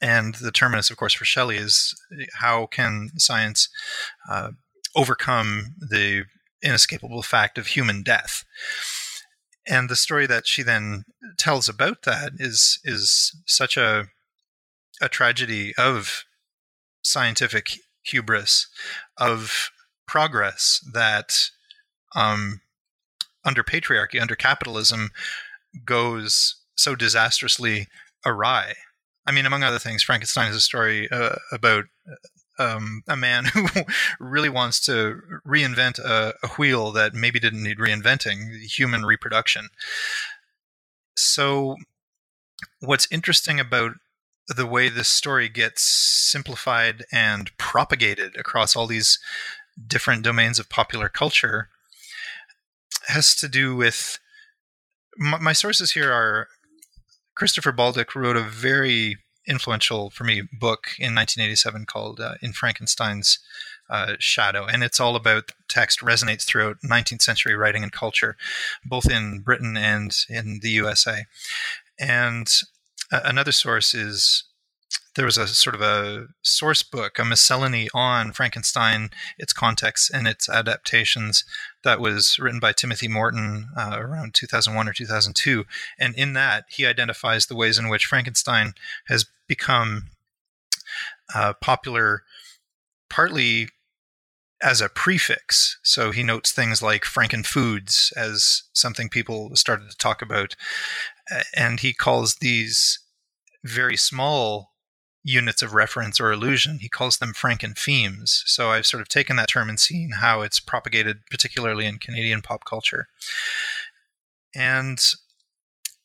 And 0.00 0.34
the 0.36 0.52
terminus, 0.52 0.90
of 0.90 0.96
course, 0.96 1.14
for 1.14 1.24
Shelley 1.24 1.56
is 1.56 1.94
how 2.34 2.66
can 2.66 3.10
science 3.16 3.68
uh, 4.30 4.50
overcome 4.94 5.74
the 5.78 6.24
inescapable 6.62 7.22
fact 7.22 7.58
of 7.58 7.68
human 7.68 8.02
death? 8.02 8.44
And 9.68 9.88
the 9.88 9.96
story 9.96 10.26
that 10.26 10.46
she 10.46 10.62
then 10.62 11.04
tells 11.38 11.68
about 11.68 12.02
that 12.02 12.32
is 12.38 12.78
is 12.84 13.36
such 13.46 13.76
a 13.76 14.06
a 15.00 15.08
tragedy 15.08 15.74
of 15.76 16.24
scientific 17.02 17.78
hubris, 18.02 18.68
of 19.18 19.70
progress 20.06 20.80
that 20.92 21.50
um, 22.14 22.60
under 23.44 23.62
patriarchy, 23.62 24.20
under 24.20 24.36
capitalism, 24.36 25.10
goes 25.84 26.56
so 26.76 26.94
disastrously 26.94 27.88
awry. 28.24 28.74
I 29.26 29.32
mean, 29.32 29.46
among 29.46 29.62
other 29.62 29.78
things, 29.78 30.02
Frankenstein 30.02 30.50
is 30.50 30.56
a 30.56 30.60
story 30.60 31.08
uh, 31.10 31.36
about 31.52 31.84
um, 32.58 33.02
a 33.08 33.16
man 33.16 33.44
who 33.52 33.66
really 34.18 34.48
wants 34.48 34.80
to 34.86 35.20
reinvent 35.46 35.98
a, 35.98 36.34
a, 36.42 36.48
wheel 36.58 36.92
that 36.92 37.14
maybe 37.14 37.38
didn't 37.38 37.62
need 37.62 37.78
reinventing 37.78 38.60
human 38.62 39.04
reproduction. 39.04 39.68
So, 41.16 41.76
what's 42.80 43.10
interesting 43.10 43.60
about 43.60 43.92
the 44.48 44.66
way 44.66 44.88
this 44.88 45.08
story 45.08 45.48
gets 45.48 45.82
simplified 45.82 47.04
and 47.12 47.56
propagated 47.58 48.36
across 48.36 48.76
all 48.76 48.86
these 48.86 49.18
different 49.86 50.22
domains 50.22 50.58
of 50.58 50.70
popular 50.70 51.08
culture 51.08 51.68
has 53.08 53.34
to 53.36 53.48
do 53.48 53.74
with 53.74 54.18
my, 55.16 55.38
my 55.38 55.52
sources 55.52 55.92
here 55.92 56.12
are 56.12 56.48
Christopher 57.34 57.72
Baldick 57.72 58.14
wrote 58.14 58.36
a 58.36 58.42
very 58.42 59.18
influential 59.46 60.10
for 60.10 60.24
me 60.24 60.42
book 60.42 60.88
in 60.98 61.14
1987 61.14 61.86
called 61.86 62.20
uh, 62.20 62.34
In 62.42 62.52
Frankenstein's 62.52 63.38
uh, 63.88 64.14
Shadow, 64.18 64.66
and 64.66 64.82
it's 64.82 65.00
all 65.00 65.16
about 65.16 65.52
text 65.68 66.00
resonates 66.00 66.42
throughout 66.42 66.78
19th 66.84 67.22
century 67.22 67.54
writing 67.54 67.82
and 67.82 67.92
culture, 67.92 68.36
both 68.84 69.10
in 69.10 69.40
Britain 69.40 69.76
and 69.76 70.16
in 70.28 70.60
the 70.60 70.70
USA. 70.70 71.26
And 71.98 72.48
another 73.10 73.52
source 73.52 73.94
is 73.94 74.44
there 75.16 75.24
was 75.24 75.38
a 75.38 75.48
sort 75.48 75.74
of 75.74 75.80
a 75.80 76.26
source 76.42 76.82
book, 76.82 77.18
a 77.18 77.24
miscellany 77.24 77.88
on 77.94 78.32
Frankenstein, 78.32 79.10
its 79.38 79.52
context 79.52 80.10
and 80.12 80.28
its 80.28 80.48
adaptations 80.48 81.44
that 81.84 82.00
was 82.00 82.38
written 82.38 82.60
by 82.60 82.72
Timothy 82.72 83.08
Morton 83.08 83.68
uh, 83.76 83.96
around 83.98 84.34
2001 84.34 84.88
or 84.88 84.92
2002. 84.92 85.64
And 85.98 86.14
in 86.14 86.34
that, 86.34 86.66
he 86.68 86.84
identifies 86.84 87.46
the 87.46 87.56
ways 87.56 87.78
in 87.78 87.88
which 87.88 88.06
Frankenstein 88.06 88.74
has 89.08 89.24
become 89.48 90.10
uh, 91.34 91.54
popular 91.60 92.22
partly 93.08 93.68
as 94.62 94.80
a 94.80 94.88
prefix. 94.88 95.78
So 95.82 96.10
he 96.10 96.22
notes 96.22 96.52
things 96.52 96.82
like 96.82 97.02
Frankenfoods 97.02 98.16
as 98.16 98.62
something 98.72 99.08
people 99.08 99.54
started 99.54 99.90
to 99.90 99.96
talk 99.96 100.22
about. 100.22 100.56
And 101.54 101.80
he 101.80 101.92
calls 101.92 102.36
these 102.36 102.98
very 103.64 103.96
small 103.96 104.72
units 105.22 105.60
of 105.60 105.74
reference 105.74 106.20
or 106.20 106.32
illusion. 106.32 106.78
He 106.80 106.88
calls 106.88 107.18
them 107.18 107.34
Frankenthemes. 107.34 108.42
So 108.46 108.70
I've 108.70 108.86
sort 108.86 109.00
of 109.00 109.08
taken 109.08 109.36
that 109.36 109.48
term 109.48 109.68
and 109.68 109.78
seen 109.78 110.12
how 110.20 110.42
it's 110.42 110.60
propagated, 110.60 111.18
particularly 111.30 111.84
in 111.84 111.98
Canadian 111.98 112.42
pop 112.42 112.64
culture. 112.64 113.08
And 114.54 115.04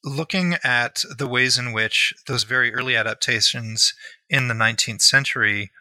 looking 0.04 0.56
at 0.64 1.04
the 1.18 1.28
ways 1.28 1.58
in 1.58 1.74
which 1.74 2.14
those 2.28 2.44
very 2.44 2.74
early 2.74 2.96
adaptations 2.96 3.94
in 4.30 4.48
the 4.48 4.54
19th 4.54 5.02
century 5.02 5.72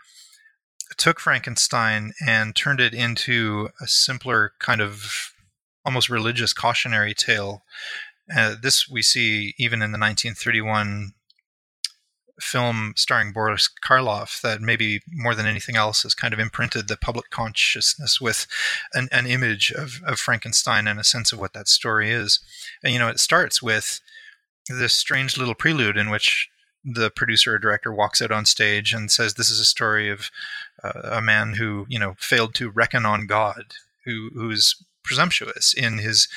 took 0.97 1.21
Frankenstein 1.21 2.13
and 2.25 2.55
turned 2.55 2.81
it 2.81 2.93
into 2.93 3.71
a 3.81 3.87
simpler 3.87 4.53
kind 4.59 4.81
of 4.81 5.33
almost 5.85 6.09
religious 6.09 6.53
cautionary 6.53 7.15
tale. 7.15 7.65
Uh, 8.35 8.55
this 8.61 8.89
we 8.89 9.03
see 9.03 9.55
even 9.59 9.83
in 9.83 9.93
the 9.93 9.99
1931 9.99 11.13
film 12.41 12.95
starring 12.97 13.33
Boris 13.33 13.69
Karloff 13.85 14.41
that 14.41 14.61
maybe 14.61 15.01
more 15.13 15.35
than 15.35 15.47
anything 15.47 15.77
else 15.77 16.03
has 16.03 16.15
kind 16.15 16.35
of 16.35 16.41
imprinted 16.41 16.89
the 16.89 16.97
public 16.97 17.31
consciousness 17.31 18.21
with 18.21 18.47
an, 18.95 19.09
an 19.13 19.27
image 19.27 19.71
of, 19.73 20.01
of 20.07 20.19
Frankenstein 20.19 20.87
and 20.87 20.99
a 20.99 21.05
sense 21.05 21.33
of 21.33 21.39
what 21.39 21.53
that 21.53 21.69
story 21.69 22.11
is. 22.11 22.41
And, 22.83 22.93
you 22.93 22.99
know, 22.99 23.09
it 23.09 23.21
starts 23.21 23.63
with 23.63 24.01
this 24.69 24.93
strange 24.93 25.37
little 25.37 25.55
prelude 25.55 25.97
in 25.97 26.11
which 26.11 26.49
the 26.85 27.11
producer 27.11 27.55
or 27.55 27.59
director 27.59 27.93
walks 27.93 28.23
out 28.23 28.31
on 28.31 28.47
stage 28.47 28.93
and 28.93 29.11
says, 29.11 29.35
"This 29.35 29.51
is 29.51 29.61
a 29.61 29.65
story 29.65 30.09
of 30.09 30.31
uh, 30.83 31.01
a 31.05 31.21
man 31.21 31.55
who, 31.55 31.87
you 31.89 31.99
know, 31.99 32.15
failed 32.19 32.55
to 32.55 32.71
reckon 32.71 33.05
on 33.05 33.27
God, 33.27 33.75
who 34.05 34.31
who's 34.33 34.77
presumptuous 35.03 35.75
in 35.75 35.99
his 35.99 36.29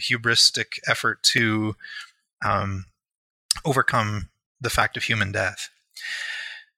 hubristic 0.00 0.78
effort 0.86 1.22
to 1.22 1.76
um, 2.44 2.86
overcome 3.64 4.28
the 4.62 4.70
fact 4.70 4.96
of 4.96 5.04
human 5.04 5.32
death. 5.32 5.68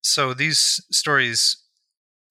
So 0.01 0.35
these 0.35 0.81
stories 0.91 1.57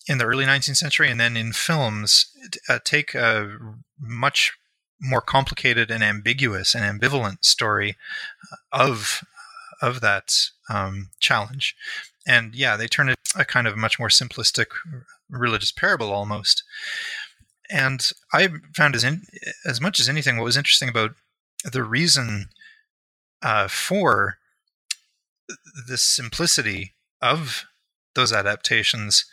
in 0.08 0.18
the 0.18 0.26
early 0.26 0.46
19th 0.46 0.78
century 0.78 1.10
and 1.10 1.20
then 1.20 1.38
in 1.38 1.54
films 1.54 2.26
uh, 2.68 2.80
take 2.84 3.16
a 3.16 3.58
much 4.00 4.54
more 5.02 5.22
complicated 5.22 5.92
and 5.92 6.04
ambiguous 6.04 6.76
and 6.76 6.84
ambivalent 6.84 7.44
story 7.44 7.98
uh, 8.52 8.56
of 8.72 9.24
of 9.82 10.00
that 10.00 10.34
um, 10.70 11.10
challenge, 11.20 11.76
and 12.26 12.56
yeah, 12.56 12.78
they 12.78 12.88
turn 12.88 13.10
it 13.10 13.18
a 13.36 13.44
kind 13.44 13.68
of 13.68 13.76
much 13.76 14.00
more 14.00 14.08
simplistic 14.08 14.68
religious 15.30 15.74
parable 15.74 16.12
almost. 16.12 16.64
And 17.70 18.10
I 18.32 18.50
found 18.76 18.96
as 18.96 19.04
in, 19.04 19.24
as 19.66 19.82
much 19.82 20.00
as 20.00 20.08
anything, 20.08 20.38
what 20.38 20.46
was 20.46 20.56
interesting 20.56 20.90
about 20.90 21.16
the 21.70 21.84
reason 21.84 22.50
uh, 23.42 23.68
for 23.68 24.38
the 25.88 25.98
simplicity 25.98 26.94
of 27.22 27.66
those 28.16 28.34
adaptations 28.34 29.26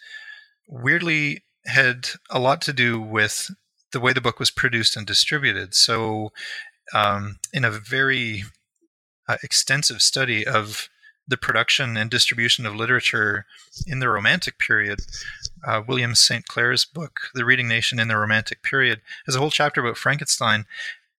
weirdly 0.68 1.44
had 1.66 2.09
a 2.31 2.38
lot 2.38 2.62
to 2.62 2.73
do 2.73 3.01
with 3.01 3.51
the 3.92 4.01
way 4.01 4.12
the 4.12 4.20
book 4.20 4.38
was 4.38 4.51
produced 4.51 4.96
and 4.96 5.07
distributed. 5.07 5.75
So, 5.75 6.33
um, 6.94 7.38
in 7.53 7.64
a 7.64 7.70
very 7.70 8.44
uh, 9.29 9.37
extensive 9.42 10.03
study 10.03 10.46
of 10.46 10.88
the 11.27 11.37
production 11.37 11.96
and 11.96 12.11
distribution 12.11 12.66
of 12.66 12.75
literature 12.75 13.46
in 13.87 14.01
the 14.01 14.09
Romantic 14.09 14.59
period, 14.59 15.01
uh, 15.64 15.83
William 15.87 16.14
St. 16.14 16.46
Clair's 16.46 16.85
book, 16.85 17.20
The 17.35 17.44
Reading 17.44 17.68
Nation 17.68 18.01
in 18.01 18.09
the 18.09 18.16
Romantic 18.16 18.62
Period, 18.62 19.01
has 19.27 19.37
a 19.37 19.38
whole 19.38 19.51
chapter 19.51 19.81
about 19.81 19.99
Frankenstein. 19.99 20.66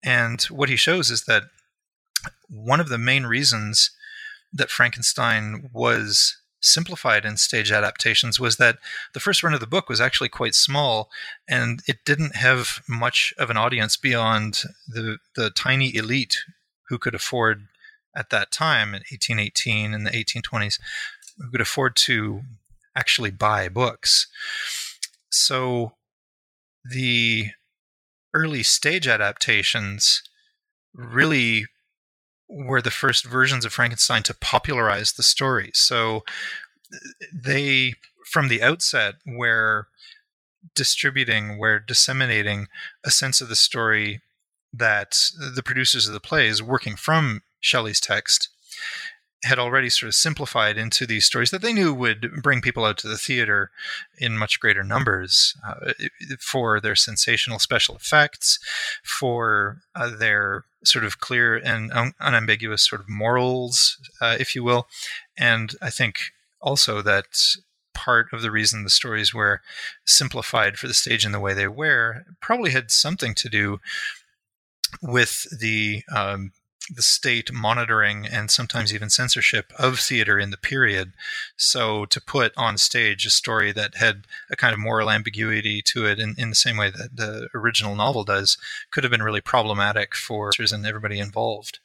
And 0.02 0.42
what 0.44 0.68
he 0.68 0.76
shows 0.76 1.10
is 1.10 1.24
that 1.24 1.44
one 2.48 2.80
of 2.80 2.88
the 2.88 2.98
main 2.98 3.24
reasons 3.24 3.90
that 4.52 4.70
Frankenstein 4.70 5.70
was 5.72 6.36
simplified 6.60 7.24
in 7.24 7.36
stage 7.36 7.72
adaptations 7.72 8.38
was 8.38 8.56
that 8.56 8.78
the 9.14 9.20
first 9.20 9.42
run 9.42 9.52
of 9.52 9.58
the 9.58 9.66
book 9.66 9.88
was 9.88 10.00
actually 10.00 10.28
quite 10.28 10.54
small 10.54 11.10
and 11.48 11.82
it 11.88 12.04
didn't 12.04 12.36
have 12.36 12.82
much 12.88 13.34
of 13.36 13.50
an 13.50 13.56
audience 13.56 13.96
beyond 13.96 14.62
the 14.86 15.18
the 15.34 15.50
tiny 15.50 15.94
elite 15.96 16.38
who 16.88 16.98
could 16.98 17.16
afford 17.16 17.66
at 18.14 18.30
that 18.30 18.52
time 18.52 18.88
in 18.88 19.02
1818 19.10 19.92
and 19.92 20.06
the 20.06 20.10
1820s 20.10 20.78
who 21.38 21.50
could 21.50 21.60
afford 21.60 21.96
to 21.96 22.42
actually 22.94 23.30
buy 23.30 23.68
books. 23.68 24.26
So 25.30 25.94
the 26.84 27.50
early 28.34 28.62
stage 28.62 29.08
adaptations 29.08 30.22
really 30.94 31.66
were 32.52 32.82
the 32.82 32.90
first 32.90 33.24
versions 33.24 33.64
of 33.64 33.72
Frankenstein 33.72 34.22
to 34.24 34.34
popularize 34.34 35.12
the 35.12 35.22
story. 35.22 35.70
So 35.74 36.22
they, 37.32 37.94
from 38.26 38.48
the 38.48 38.62
outset, 38.62 39.14
were 39.26 39.88
distributing, 40.74 41.58
were 41.58 41.78
disseminating 41.78 42.68
a 43.04 43.10
sense 43.10 43.40
of 43.40 43.48
the 43.48 43.56
story 43.56 44.20
that 44.72 45.18
the 45.54 45.62
producers 45.62 46.06
of 46.06 46.14
the 46.14 46.20
plays, 46.20 46.62
working 46.62 46.96
from 46.96 47.42
Shelley's 47.60 48.00
text, 48.00 48.48
had 49.44 49.58
already 49.58 49.88
sort 49.88 50.08
of 50.08 50.14
simplified 50.14 50.78
into 50.78 51.04
these 51.04 51.24
stories 51.24 51.50
that 51.50 51.62
they 51.62 51.72
knew 51.72 51.92
would 51.92 52.42
bring 52.42 52.60
people 52.60 52.84
out 52.84 52.96
to 52.98 53.08
the 53.08 53.18
theater 53.18 53.70
in 54.18 54.38
much 54.38 54.60
greater 54.60 54.84
numbers 54.84 55.56
uh, 55.66 55.92
for 56.38 56.80
their 56.80 56.94
sensational 56.94 57.58
special 57.58 57.96
effects, 57.96 58.58
for 59.02 59.78
uh, 59.94 60.10
their 60.14 60.64
sort 60.84 61.04
of 61.04 61.18
clear 61.18 61.56
and 61.56 61.92
un- 61.92 62.14
unambiguous 62.20 62.86
sort 62.88 63.00
of 63.00 63.08
morals, 63.08 63.98
uh, 64.20 64.36
if 64.38 64.54
you 64.54 64.62
will. 64.62 64.86
And 65.36 65.74
I 65.82 65.90
think 65.90 66.20
also 66.60 67.02
that 67.02 67.26
part 67.94 68.32
of 68.32 68.42
the 68.42 68.50
reason 68.50 68.84
the 68.84 68.90
stories 68.90 69.34
were 69.34 69.60
simplified 70.04 70.78
for 70.78 70.86
the 70.86 70.94
stage 70.94 71.24
in 71.24 71.32
the 71.32 71.40
way 71.40 71.52
they 71.52 71.68
were 71.68 72.24
probably 72.40 72.70
had 72.70 72.90
something 72.90 73.34
to 73.34 73.48
do 73.48 73.80
with 75.02 75.46
the 75.58 76.02
um, 76.14 76.52
the 76.88 77.02
state 77.02 77.52
monitoring 77.52 78.26
and 78.26 78.50
sometimes 78.50 78.92
even 78.92 79.10
censorship 79.10 79.72
of 79.78 79.98
theater 79.98 80.38
in 80.38 80.50
the 80.50 80.56
period. 80.56 81.12
So 81.56 82.04
to 82.06 82.20
put 82.20 82.52
on 82.56 82.78
stage 82.78 83.24
a 83.26 83.30
story 83.30 83.72
that 83.72 83.96
had 83.96 84.26
a 84.50 84.56
kind 84.56 84.72
of 84.72 84.80
moral 84.80 85.10
ambiguity 85.10 85.82
to 85.82 86.06
it 86.06 86.18
in, 86.18 86.34
in 86.38 86.50
the 86.50 86.54
same 86.54 86.76
way 86.76 86.90
that 86.90 87.16
the 87.16 87.48
original 87.54 87.94
novel 87.94 88.24
does 88.24 88.58
could 88.90 89.04
have 89.04 89.10
been 89.10 89.22
really 89.22 89.40
problematic 89.40 90.14
for 90.14 90.50
and 90.58 90.86
everybody 90.86 91.18
involved. 91.18 91.78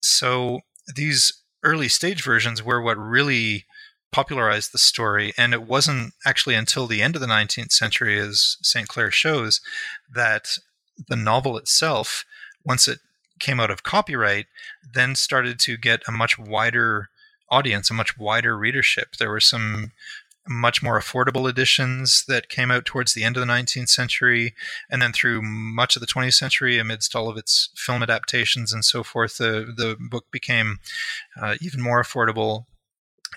So 0.00 0.60
these 0.94 1.32
early 1.62 1.88
stage 1.88 2.22
versions 2.24 2.62
were 2.62 2.80
what 2.80 2.98
really 2.98 3.66
popularized 4.12 4.72
the 4.72 4.78
story. 4.78 5.32
And 5.38 5.54
it 5.54 5.62
wasn't 5.62 6.12
actually 6.24 6.54
until 6.54 6.86
the 6.86 7.02
end 7.02 7.16
of 7.16 7.20
the 7.20 7.26
19th 7.26 7.72
century, 7.72 8.18
as 8.18 8.58
St. 8.62 8.86
Clair 8.86 9.10
shows, 9.10 9.60
that 10.12 10.58
the 11.08 11.16
novel 11.16 11.56
itself, 11.56 12.24
once 12.64 12.86
it 12.86 13.00
came 13.42 13.60
out 13.60 13.70
of 13.70 13.82
copyright, 13.82 14.46
then 14.94 15.14
started 15.14 15.58
to 15.58 15.76
get 15.76 16.02
a 16.08 16.12
much 16.12 16.38
wider 16.38 17.10
audience, 17.50 17.90
a 17.90 17.94
much 17.94 18.16
wider 18.16 18.56
readership. 18.56 19.16
There 19.16 19.30
were 19.30 19.40
some 19.40 19.92
much 20.48 20.82
more 20.82 20.98
affordable 20.98 21.48
editions 21.48 22.24
that 22.26 22.48
came 22.48 22.70
out 22.70 22.84
towards 22.84 23.14
the 23.14 23.24
end 23.24 23.36
of 23.36 23.46
the 23.46 23.52
19th 23.52 23.88
century, 23.88 24.54
and 24.90 25.02
then 25.02 25.12
through 25.12 25.42
much 25.42 25.96
of 25.96 26.00
the 26.00 26.06
20th 26.06 26.34
century, 26.34 26.78
amidst 26.78 27.14
all 27.14 27.28
of 27.28 27.36
its 27.36 27.70
film 27.76 28.02
adaptations 28.02 28.72
and 28.72 28.84
so 28.84 29.02
forth, 29.02 29.38
the 29.38 29.72
the 29.76 29.96
book 30.10 30.24
became 30.30 30.78
uh, 31.40 31.56
even 31.60 31.80
more 31.80 32.02
affordable 32.02 32.64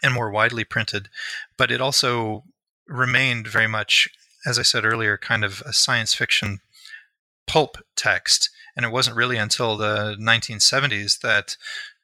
and 0.01 0.13
more 0.13 0.31
widely 0.31 0.63
printed. 0.63 1.09
But 1.57 1.71
it 1.71 1.81
also 1.81 2.43
remained 2.87 3.47
very 3.47 3.67
much, 3.67 4.09
as 4.45 4.59
I 4.59 4.63
said 4.63 4.85
earlier, 4.85 5.17
kind 5.17 5.43
of 5.43 5.61
a 5.65 5.73
science 5.73 6.13
fiction 6.13 6.59
pulp 7.47 7.77
text. 7.95 8.49
And 8.75 8.85
it 8.85 8.91
wasn't 8.91 9.15
really 9.15 9.37
until 9.37 9.77
the 9.77 10.17
1970s 10.19 11.21
that 11.21 11.57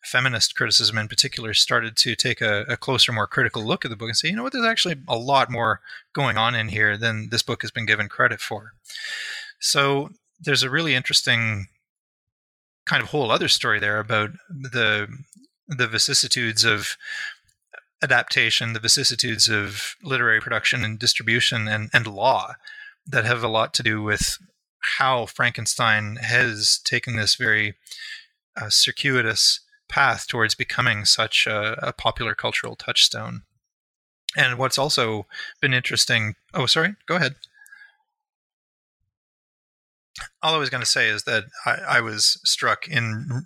feminist 0.04 0.56
criticism 0.56 0.98
in 0.98 1.08
particular 1.08 1.54
started 1.54 1.96
to 1.96 2.16
take 2.16 2.42
a, 2.42 2.62
a, 2.68 2.78
closer, 2.78 3.12
more 3.12 3.28
critical 3.28 3.64
look 3.64 3.86
at 3.86 3.92
the 3.92 3.98
book 3.98 4.08
and 4.08 4.18
say, 4.18 4.30
you 4.30 4.36
know 4.36 4.44
what, 4.44 4.54
there's 4.54 4.66
actually 4.66 4.96
a 5.08 5.16
lot 5.16 5.52
more 5.52 5.82
going 6.14 6.38
on 6.38 6.56
in 6.56 6.70
here 6.70 6.98
than 6.98 7.30
this 7.30 7.44
book 7.44 7.62
has 7.62 7.72
been 7.72 7.86
given 7.86 8.10
credit 8.10 8.42
for. 8.42 8.74
So 9.60 10.10
there's 10.40 10.64
a 10.64 10.70
really 10.70 10.96
interesting 10.96 11.68
kind 12.86 13.04
of 13.04 13.10
whole 13.10 13.32
other 13.32 13.48
story 13.48 13.80
there 13.80 14.00
about 14.00 14.32
the 14.50 15.08
the 15.68 15.88
vicissitudes 15.88 16.66
of 16.66 16.98
adaptation, 18.04 18.74
the 18.74 18.80
vicissitudes 18.80 19.48
of 19.48 19.96
literary 20.04 20.42
production 20.42 20.84
and 20.84 21.00
distribution 21.00 21.68
and, 21.68 21.90
and 21.94 22.08
law 22.08 22.56
that 23.06 23.26
have 23.26 23.44
a 23.44 23.48
lot 23.48 23.74
to 23.76 23.84
do 23.84 24.02
with 24.02 24.38
how 24.82 25.26
Frankenstein 25.26 26.18
has 26.18 26.80
taken 26.84 27.16
this 27.16 27.36
very 27.36 27.76
uh, 28.60 28.70
circuitous 28.70 29.62
path 29.90 30.28
towards 30.28 30.56
becoming 30.56 31.06
such 31.06 31.48
a, 31.48 31.78
a, 31.88 31.94
popular 31.94 32.34
cultural 32.34 32.76
touchstone. 32.76 33.44
And 34.36 34.58
what's 34.58 34.78
also 34.78 35.28
been 35.62 35.74
interesting. 35.74 36.36
Oh, 36.54 36.66
sorry, 36.66 36.96
go 37.06 37.16
ahead. 37.16 37.36
All 40.42 40.56
I 40.56 40.58
was 40.58 40.70
going 40.70 40.82
to 40.82 40.88
say 40.88 41.10
is 41.10 41.24
that 41.24 41.46
I, 41.66 41.98
I 41.98 42.02
was 42.02 42.40
struck 42.44 42.88
in 42.88 43.44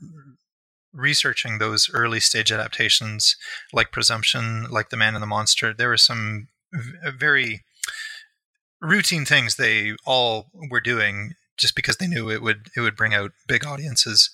researching 0.95 1.57
those 1.57 1.89
early 1.93 2.19
stage 2.19 2.51
adaptations 2.51 3.35
like 3.73 3.91
Presumption, 3.91 4.67
like 4.69 4.89
The 4.89 4.97
Man 4.97 5.13
and 5.15 5.21
the 5.21 5.27
Monster, 5.27 5.73
there 5.73 5.89
were 5.89 5.97
some 5.97 6.47
v- 6.71 7.11
very 7.11 7.63
routine 8.81 9.25
things 9.25 9.55
they 9.55 9.95
all 10.05 10.47
were 10.69 10.81
doing 10.81 11.33
just 11.57 11.75
because 11.75 11.97
they 11.97 12.07
knew 12.07 12.29
it 12.29 12.41
would 12.41 12.67
it 12.75 12.81
would 12.81 12.95
bring 12.95 13.13
out 13.13 13.31
big 13.47 13.65
audiences. 13.65 14.29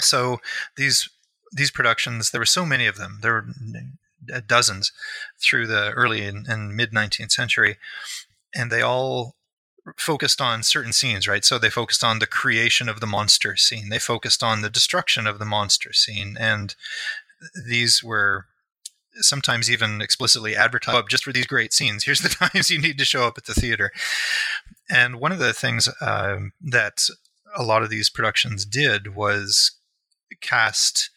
So 0.00 0.38
these 0.76 1.08
these 1.52 1.70
productions, 1.70 2.30
there 2.30 2.40
were 2.40 2.46
so 2.46 2.66
many 2.66 2.86
of 2.86 2.96
them. 2.96 3.18
There 3.22 3.32
were 3.32 3.46
dozens 4.46 4.92
through 5.40 5.66
the 5.66 5.90
early 5.92 6.24
and, 6.24 6.46
and 6.46 6.76
mid 6.76 6.92
19th 6.92 7.32
century, 7.32 7.76
and 8.54 8.70
they 8.70 8.82
all 8.82 9.36
focused 9.96 10.40
on 10.40 10.62
certain 10.62 10.92
scenes, 10.92 11.26
right? 11.26 11.44
So 11.44 11.58
they 11.58 11.70
focused 11.70 12.04
on 12.04 12.18
the 12.18 12.26
creation 12.26 12.88
of 12.88 13.00
the 13.00 13.06
monster 13.06 13.56
scene. 13.56 13.88
They 13.88 13.98
focused 13.98 14.42
on 14.42 14.60
the 14.60 14.68
destruction 14.68 15.26
of 15.26 15.38
the 15.38 15.46
monster 15.46 15.92
scene, 15.92 16.36
and 16.38 16.74
these 17.66 18.02
were 18.02 18.46
sometimes 19.20 19.70
even 19.70 20.00
explicitly 20.00 20.56
advertised 20.56 21.08
just 21.08 21.24
for 21.24 21.32
these 21.32 21.46
great 21.46 21.72
scenes. 21.72 22.04
Here's 22.04 22.20
the 22.20 22.28
times 22.50 22.70
you 22.70 22.80
need 22.80 22.98
to 22.98 23.04
show 23.04 23.26
up 23.26 23.38
at 23.38 23.46
the 23.46 23.54
theater. 23.54 23.90
And 24.90 25.20
one 25.20 25.32
of 25.32 25.38
the 25.38 25.52
things 25.52 25.88
uh, 26.00 26.38
that 26.60 27.08
a 27.56 27.62
lot 27.62 27.82
of 27.82 27.90
these 27.90 28.10
productions 28.10 28.64
did 28.64 29.14
was 29.14 29.72
cast. 30.40 31.10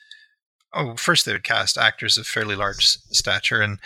Oh, 0.74 0.96
first 0.96 1.26
they 1.26 1.34
would 1.34 1.44
cast 1.44 1.78
actors 1.78 2.18
of 2.18 2.26
fairly 2.26 2.56
large 2.56 2.86
stature, 2.86 3.62
and 3.62 3.80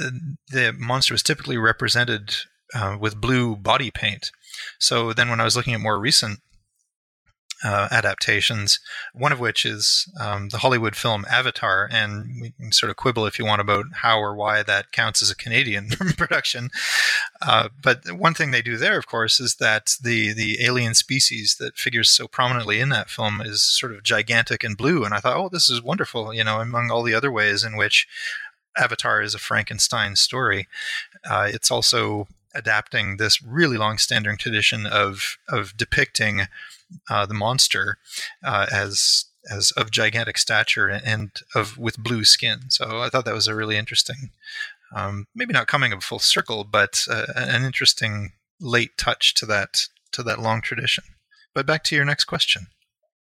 uh, 0.00 0.10
the 0.50 0.72
monster 0.72 1.14
was 1.14 1.22
typically 1.22 1.58
represented 1.58 2.34
uh, 2.74 2.96
with 3.00 3.20
blue 3.20 3.56
body 3.56 3.90
paint. 3.90 4.30
So 4.78 5.12
then, 5.12 5.28
when 5.30 5.40
I 5.40 5.44
was 5.44 5.56
looking 5.56 5.74
at 5.74 5.80
more 5.80 5.98
recent 5.98 6.38
uh, 7.64 7.88
adaptations, 7.90 8.78
one 9.12 9.32
of 9.32 9.40
which 9.40 9.66
is 9.66 10.08
um, 10.20 10.48
the 10.50 10.58
Hollywood 10.58 10.94
film 10.94 11.24
Avatar, 11.28 11.88
and 11.90 12.40
we 12.40 12.50
can 12.50 12.72
sort 12.72 12.90
of 12.90 12.96
quibble 12.96 13.26
if 13.26 13.38
you 13.38 13.44
want 13.44 13.60
about 13.60 13.86
how 13.94 14.18
or 14.20 14.34
why 14.34 14.62
that 14.62 14.92
counts 14.92 15.22
as 15.22 15.30
a 15.30 15.36
Canadian 15.36 15.88
production. 16.16 16.70
Uh, 17.42 17.68
but 17.82 18.12
one 18.12 18.34
thing 18.34 18.50
they 18.50 18.62
do 18.62 18.76
there, 18.76 18.98
of 18.98 19.06
course, 19.06 19.40
is 19.40 19.56
that 19.56 19.92
the 20.02 20.32
the 20.32 20.58
alien 20.64 20.94
species 20.94 21.56
that 21.58 21.76
figures 21.76 22.10
so 22.10 22.28
prominently 22.28 22.80
in 22.80 22.90
that 22.90 23.10
film 23.10 23.40
is 23.40 23.62
sort 23.62 23.92
of 23.92 24.02
gigantic 24.02 24.62
and 24.62 24.76
blue, 24.76 25.04
and 25.04 25.12
I 25.12 25.18
thought, 25.18 25.36
oh, 25.36 25.48
this 25.48 25.68
is 25.68 25.82
wonderful, 25.82 26.32
you 26.32 26.44
know, 26.44 26.60
among 26.60 26.90
all 26.90 27.02
the 27.02 27.14
other 27.14 27.32
ways 27.32 27.64
in 27.64 27.76
which 27.76 28.06
Avatar 28.76 29.20
is 29.20 29.34
a 29.34 29.38
Frankenstein 29.38 30.14
story. 30.14 30.68
Uh, 31.28 31.48
it's 31.52 31.70
also 31.70 32.28
adapting 32.54 33.16
this 33.16 33.42
really 33.42 33.76
long-standing 33.76 34.36
tradition 34.36 34.86
of 34.86 35.38
of 35.48 35.76
depicting 35.76 36.46
uh, 37.10 37.26
the 37.26 37.34
monster 37.34 37.98
uh, 38.44 38.66
as 38.72 39.26
as 39.50 39.70
of 39.72 39.90
gigantic 39.90 40.36
stature 40.36 40.88
and 40.88 41.30
of 41.54 41.78
with 41.78 42.02
blue 42.02 42.24
skin. 42.24 42.70
So 42.70 43.00
I 43.00 43.08
thought 43.08 43.24
that 43.24 43.34
was 43.34 43.48
a 43.48 43.54
really 43.54 43.76
interesting, 43.76 44.30
um, 44.94 45.26
maybe 45.34 45.52
not 45.52 45.68
coming 45.68 45.92
of 45.92 45.98
a 45.98 46.02
full 46.02 46.18
circle, 46.18 46.64
but 46.64 47.04
uh, 47.10 47.26
an 47.34 47.64
interesting 47.64 48.32
late 48.60 48.96
touch 48.98 49.34
to 49.34 49.46
that 49.46 49.86
to 50.12 50.22
that 50.22 50.40
long 50.40 50.60
tradition. 50.60 51.04
But 51.54 51.66
back 51.66 51.84
to 51.84 51.96
your 51.96 52.04
next 52.04 52.24
question. 52.24 52.66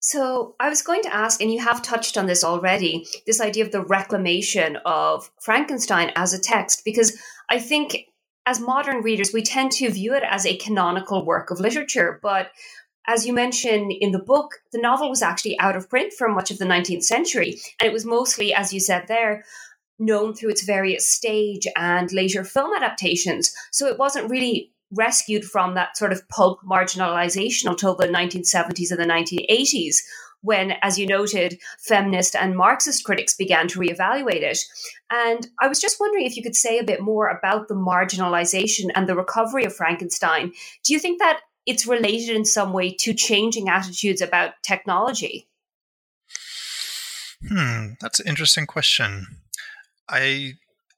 So 0.01 0.55
I 0.61 0.69
was 0.69 0.83
going 0.83 1.03
to 1.05 1.15
ask, 1.15 1.41
and 1.41 1.51
you 1.51 1.61
have 1.61 1.81
touched 1.81 2.19
on 2.19 2.27
this 2.27 2.45
already, 2.45 3.07
this 3.27 3.41
idea 3.41 3.65
of 3.65 3.73
the 3.73 3.83
reclamation 3.83 4.77
of 4.85 5.31
Frankenstein 5.41 6.13
as 6.15 6.35
a 6.35 6.39
text, 6.39 6.83
because 6.85 7.19
I 7.49 7.59
think 7.59 7.97
as 8.45 8.61
modern 8.61 9.03
readers, 9.03 9.33
we 9.33 9.43
tend 9.43 9.73
to 9.73 9.91
view 9.91 10.15
it 10.15 10.23
as 10.29 10.45
a 10.45 10.59
canonical 10.59 11.25
work 11.25 11.51
of 11.51 11.59
literature. 11.59 12.21
But 12.23 12.51
as 13.07 13.27
you 13.27 13.33
mentioned 13.33 13.93
in 13.93 14.13
the 14.13 14.19
book, 14.19 14.63
the 14.73 14.81
novel 14.81 15.11
was 15.11 15.23
actually 15.23 15.59
out 15.59 15.77
of 15.77 15.91
print 15.91 16.13
for 16.13 16.29
much 16.29 16.51
of 16.51 16.59
the 16.59 16.65
19th 16.65 17.05
century. 17.05 17.57
And 17.81 17.87
it 17.87 17.93
was 17.93 18.07
mostly, 18.07 18.55
as 18.55 18.73
you 18.73 18.81
said 18.81 19.07
there, 19.09 19.45
known 19.99 20.35
through 20.35 20.51
its 20.51 20.65
various 20.65 21.07
stage 21.07 21.67
and 21.77 22.13
later 22.13 22.45
film 22.45 22.75
adaptations. 22.75 23.55
So 23.71 23.87
it 23.87 23.99
wasn't 23.99 24.31
really 24.31 24.73
rescued 24.91 25.45
from 25.45 25.75
that 25.75 25.97
sort 25.97 26.13
of 26.13 26.27
pulp 26.29 26.61
marginalization 26.63 27.69
until 27.69 27.95
the 27.95 28.07
1970s 28.07 28.91
and 28.91 29.01
the 29.01 29.05
1980s, 29.05 29.97
when, 30.41 30.75
as 30.83 30.99
you 30.99 31.07
noted, 31.07 31.59
feminist 31.79 32.37
and 32.37 32.57
Marxist 32.57 33.05
critics 33.05 33.35
began 33.35 33.67
to 33.69 33.79
reevaluate 33.79 34.43
it. 34.43 34.59
And 35.11 35.49
I 35.61 35.69
was 35.69 35.81
just 35.81 35.99
wondering 35.99 36.27
if 36.27 36.37
you 36.37 36.43
could 36.43 36.57
say 36.57 36.79
a 36.79 36.85
bit 36.85 37.01
more 37.01 37.29
about 37.29 37.69
the 37.69 37.75
marginalization 37.75 38.91
and 38.95 39.09
the 39.09 39.17
recovery 39.17 39.65
of 39.65 39.75
Frankenstein. 39.75 40.53
Do 40.85 40.93
you 40.93 40.99
think 40.99 41.19
that 41.19 41.41
it's 41.67 41.87
related 41.87 42.37
in 42.37 42.45
some 42.45 42.73
way 42.73 42.95
to 43.01 43.15
changing 43.15 43.69
attitudes 43.69 44.21
about 44.21 44.55
technology? 44.63 45.49
Hmm, 47.49 47.93
that's 48.01 48.21
an 48.21 48.29
interesting 48.29 48.67
question. 48.67 49.27
I 50.09 50.55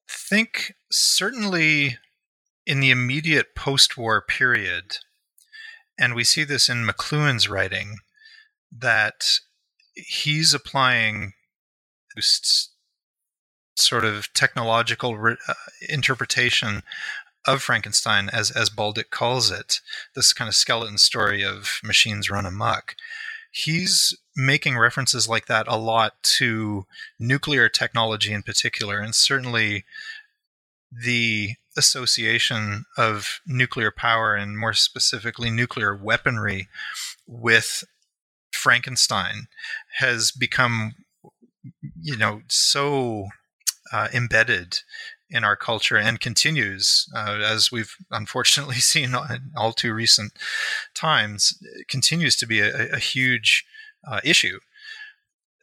think 0.09 0.75
certainly 0.91 1.99
in 2.67 2.81
the 2.81 2.91
immediate 2.91 3.55
post 3.55 3.97
war 3.97 4.21
period, 4.21 4.99
and 5.99 6.14
we 6.14 6.25
see 6.25 6.45
this 6.45 6.69
in 6.69 6.87
McLuhan's 6.87 7.49
writing, 7.49 7.97
that 8.77 9.39
he's 9.95 10.53
applying 10.53 11.33
this 12.14 12.71
sort 13.77 14.05
of 14.05 14.33
technological 14.33 15.17
re- 15.17 15.37
uh, 15.49 15.55
interpretation 15.89 16.83
of 17.47 17.62
Frankenstein, 17.62 18.28
as 18.32 18.51
as 18.51 18.70
Baldick 18.70 19.11
calls 19.11 19.51
it, 19.51 19.80
this 20.14 20.32
kind 20.32 20.49
of 20.49 20.55
skeleton 20.55 20.99
story 20.99 21.44
of 21.44 21.80
machines 21.82 22.30
run 22.30 22.47
amok. 22.47 22.94
He's 23.51 24.16
making 24.36 24.76
references 24.76 25.28
like 25.28 25.47
that 25.47 25.66
a 25.66 25.76
lot 25.76 26.22
to 26.38 26.86
nuclear 27.18 27.68
technology 27.68 28.32
in 28.32 28.42
particular, 28.42 28.99
and 29.01 29.14
certainly 29.14 29.84
the 30.92 31.55
association 31.76 32.84
of 32.97 33.40
nuclear 33.47 33.90
power 33.90 34.34
and 34.34 34.59
more 34.59 34.72
specifically 34.72 35.51
nuclear 35.51 35.94
weaponry 35.94 36.68
with 37.26 37.84
Frankenstein 38.53 39.49
has 39.99 40.32
become, 40.32 40.94
you 42.01 42.16
know, 42.16 42.42
so 42.49 43.28
uh, 43.92 44.09
embedded 44.12 44.80
in 45.31 45.45
our 45.45 45.57
culture 45.57 45.97
and 45.97 46.20
continues, 46.20 47.09
uh, 47.14 47.39
as 47.43 47.72
we've 47.72 47.97
unfortunately 48.11 48.74
seen 48.93 49.14
in 49.14 49.53
all 49.57 49.72
too 49.72 49.93
recent 49.93 50.33
times, 50.95 51.59
continues 51.89 52.37
to 52.37 52.47
be 52.47 52.61
a, 52.61 52.93
a 52.93 52.99
huge 52.99 53.64
uh, 54.07 54.20
issue. 54.24 54.61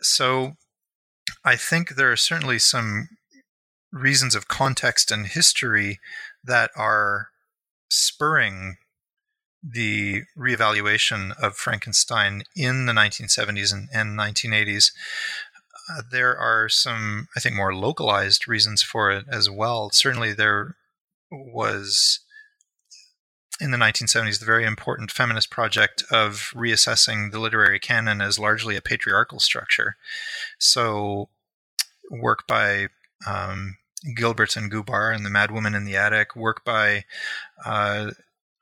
So 0.01 0.53
I 1.45 1.55
think 1.55 1.95
there 1.95 2.11
are 2.11 2.17
certainly 2.17 2.59
some 2.59 3.09
reasons 3.91 4.35
of 4.35 4.47
context 4.47 5.11
and 5.11 5.27
history 5.27 5.99
that 6.43 6.71
are 6.75 7.29
spurring 7.89 8.77
the 9.63 10.23
reevaluation 10.37 11.31
of 11.41 11.55
Frankenstein 11.55 12.43
in 12.55 12.85
the 12.85 12.91
1970s 12.91 13.71
and, 13.71 13.87
and 13.93 14.19
1980s. 14.19 14.91
Uh, 15.89 16.01
there 16.11 16.37
are 16.37 16.69
some, 16.69 17.27
I 17.35 17.39
think, 17.39 17.55
more 17.55 17.75
localized 17.75 18.47
reasons 18.47 18.81
for 18.81 19.11
it 19.11 19.25
as 19.29 19.49
well. 19.49 19.89
Certainly, 19.91 20.33
there 20.33 20.75
was 21.31 22.19
in 23.59 23.71
the 23.71 23.77
1970s 23.77 24.39
the 24.39 24.45
very 24.45 24.65
important 24.65 25.11
feminist 25.11 25.49
project 25.49 26.03
of 26.11 26.51
reassessing 26.55 27.31
the 27.31 27.39
literary 27.39 27.79
canon 27.79 28.21
as 28.21 28.39
largely 28.39 28.75
a 28.75 28.81
patriarchal 28.81 29.39
structure. 29.39 29.95
So, 30.57 31.29
work 32.09 32.47
by 32.47 32.87
um, 33.27 33.77
Gilbert 34.15 34.55
and 34.55 34.71
Gubar 34.71 35.13
and 35.15 35.25
the 35.25 35.29
Mad 35.29 35.51
Woman 35.51 35.75
in 35.75 35.85
the 35.85 35.95
Attic, 35.95 36.35
work 36.35 36.63
by 36.63 37.05
uh, 37.65 38.11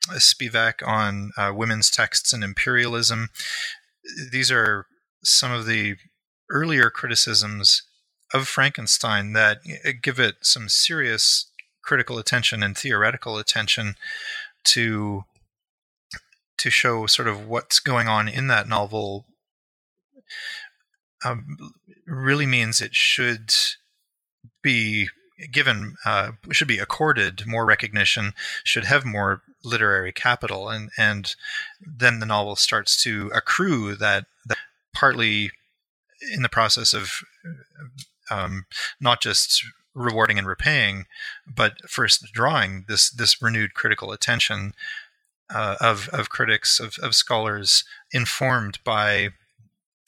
Spivak 0.10 0.86
on 0.86 1.32
uh, 1.38 1.52
women's 1.56 1.90
texts 1.90 2.34
and 2.34 2.44
imperialism. 2.44 3.30
These 4.32 4.52
are 4.52 4.88
some 5.24 5.52
of 5.52 5.66
the 5.66 5.96
earlier 6.52 6.90
criticisms 6.90 7.84
of 8.34 8.48
Frankenstein 8.48 9.34
that 9.34 9.60
uh, 9.86 9.92
give 10.02 10.20
it 10.20 10.36
some 10.42 10.70
serious 10.70 11.48
critical 11.82 12.18
attention 12.18 12.62
and 12.62 12.78
theoretical 12.78 13.38
attention 13.38 13.96
to 14.64 15.24
to 16.58 16.70
show 16.70 17.08
sort 17.08 17.28
of 17.28 17.48
what's 17.48 17.80
going 17.80 18.08
on 18.08 18.28
in 18.28 18.48
that 18.48 18.68
novel 18.68 19.26
um, 21.26 21.58
really 22.06 22.46
means 22.46 22.82
it 22.82 22.94
should 22.94 23.52
be 24.62 25.10
given 25.52 25.96
uh, 26.06 26.32
should 26.52 26.68
be 26.68 26.78
accorded 26.78 27.48
more 27.48 27.66
recognition 27.66 28.34
should 28.64 28.86
have 28.86 29.04
more 29.04 29.42
literary 29.64 30.12
capital 30.12 30.70
and 30.70 30.92
and 30.98 31.36
then 31.82 32.20
the 32.20 32.26
novel 32.26 32.56
starts 32.56 33.02
to 33.02 33.32
accrue 33.34 33.96
that, 33.96 34.26
that 34.46 34.58
partly 34.94 35.52
in 36.34 36.42
the 36.42 36.50
process 36.50 36.94
of 36.94 37.22
um, 38.30 38.66
not 39.00 39.22
just 39.22 39.64
rewarding 39.94 40.38
and 40.38 40.48
repaying 40.48 41.06
but 41.46 41.74
first 41.90 42.32
drawing 42.32 42.86
this 42.88 43.10
this 43.10 43.42
renewed 43.42 43.74
critical 43.74 44.12
attention 44.12 44.74
uh, 45.54 45.76
of 45.82 46.08
of 46.14 46.30
critics 46.30 46.80
of, 46.80 46.96
of 47.02 47.14
scholars 47.14 47.84
informed 48.14 48.80
by 48.86 49.30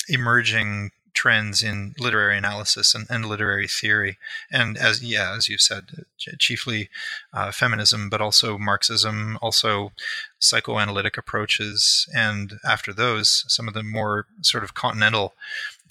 emerging 0.07 0.91
trends 1.13 1.61
in 1.61 1.93
literary 1.99 2.37
analysis 2.37 2.95
and, 2.95 3.05
and 3.09 3.25
literary 3.25 3.67
theory, 3.67 4.17
and 4.51 4.77
as 4.77 5.03
yeah, 5.03 5.35
as 5.35 5.47
you 5.47 5.57
said, 5.57 6.05
chiefly 6.39 6.89
uh, 7.33 7.51
feminism, 7.51 8.09
but 8.09 8.21
also 8.21 8.57
Marxism, 8.57 9.37
also 9.41 9.91
psychoanalytic 10.39 11.17
approaches, 11.17 12.07
and 12.13 12.59
after 12.65 12.93
those, 12.93 13.45
some 13.47 13.67
of 13.67 13.73
the 13.73 13.83
more 13.83 14.25
sort 14.41 14.63
of 14.63 14.73
continental 14.73 15.33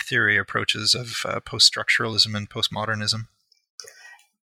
theory 0.03 0.37
approaches 0.37 0.95
of 0.95 1.23
uh, 1.25 1.41
post-structuralism 1.41 2.37
and 2.37 2.51
postmodernism. 2.51 3.27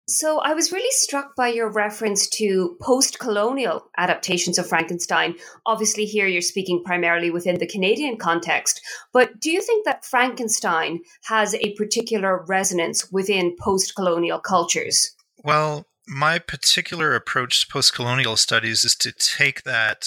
So 0.07 0.39
I 0.39 0.53
was 0.53 0.73
really 0.73 0.91
struck 0.91 1.33
by 1.33 1.47
your 1.47 1.69
reference 1.69 2.27
to 2.31 2.75
post 2.81 3.19
colonial 3.19 3.89
adaptations 3.97 4.59
of 4.59 4.67
Frankenstein. 4.67 5.35
Obviously, 5.65 6.03
here 6.03 6.27
you're 6.27 6.41
speaking 6.41 6.83
primarily 6.83 7.31
within 7.31 7.57
the 7.57 7.67
Canadian 7.67 8.17
context, 8.17 8.81
but 9.13 9.39
do 9.39 9.49
you 9.49 9.61
think 9.61 9.85
that 9.85 10.03
Frankenstein 10.03 10.99
has 11.23 11.55
a 11.55 11.73
particular 11.75 12.43
resonance 12.47 13.09
within 13.13 13.55
post 13.57 13.95
colonial 13.95 14.39
cultures? 14.39 15.15
Well, 15.41 15.85
my 16.05 16.37
particular 16.37 17.15
approach 17.15 17.61
to 17.61 17.67
post 17.71 17.95
colonial 17.95 18.35
studies 18.35 18.83
is 18.83 18.95
to 18.97 19.13
take 19.13 19.63
that 19.63 20.05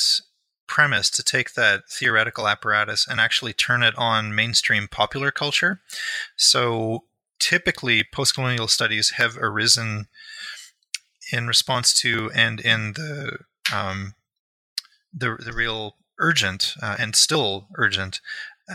premise, 0.67 1.11
to 1.11 1.23
take 1.23 1.55
that 1.55 1.89
theoretical 1.89 2.49
apparatus 2.49 3.07
and 3.09 3.21
actually 3.21 3.53
turn 3.53 3.83
it 3.83 3.95
on 3.97 4.35
mainstream 4.35 4.89
popular 4.89 5.31
culture. 5.31 5.81
So 6.37 7.05
typically 7.39 8.05
postcolonial 8.05 8.69
studies 8.69 9.11
have 9.11 9.37
arisen 9.39 10.07
in 11.33 11.47
response 11.47 11.93
to 11.95 12.31
and 12.35 12.61
in 12.61 12.93
the 12.93 13.39
um, 13.75 14.15
the, 15.13 15.37
the 15.43 15.53
real 15.53 15.97
urgent 16.19 16.75
uh, 16.83 16.97
and 16.99 17.17
still 17.17 17.67
urgent 17.77 18.21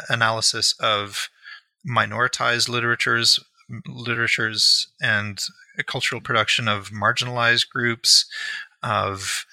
analysis 0.10 0.76
of 0.80 1.30
minoritized 1.88 2.70
literatures 2.70 3.40
literatures 3.88 4.88
and 5.02 5.46
cultural 5.86 6.22
production 6.22 6.68
of 6.68 6.90
marginalized 6.90 7.70
groups 7.70 8.26
of 8.84 9.46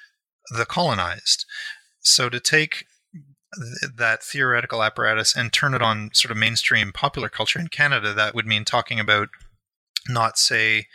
the 0.51 0.67
colonized 0.67 1.45
so 2.09 2.29
to 2.29 2.41
take 2.41 2.87
that 3.97 4.23
theoretical 4.23 4.83
apparatus 4.83 5.35
and 5.35 5.53
turn 5.53 5.75
it 5.75 5.83
on 5.83 6.11
sort 6.13 6.31
of 6.31 6.37
mainstream 6.37 6.93
popular 6.93 7.29
culture 7.29 7.59
in 7.59 7.69
Canada, 7.69 8.13
that 8.13 8.35
would 8.35 8.47
mean 8.47 8.65
talking 8.65 9.01
about 9.01 9.29
not, 10.09 10.39
say, 10.39 10.87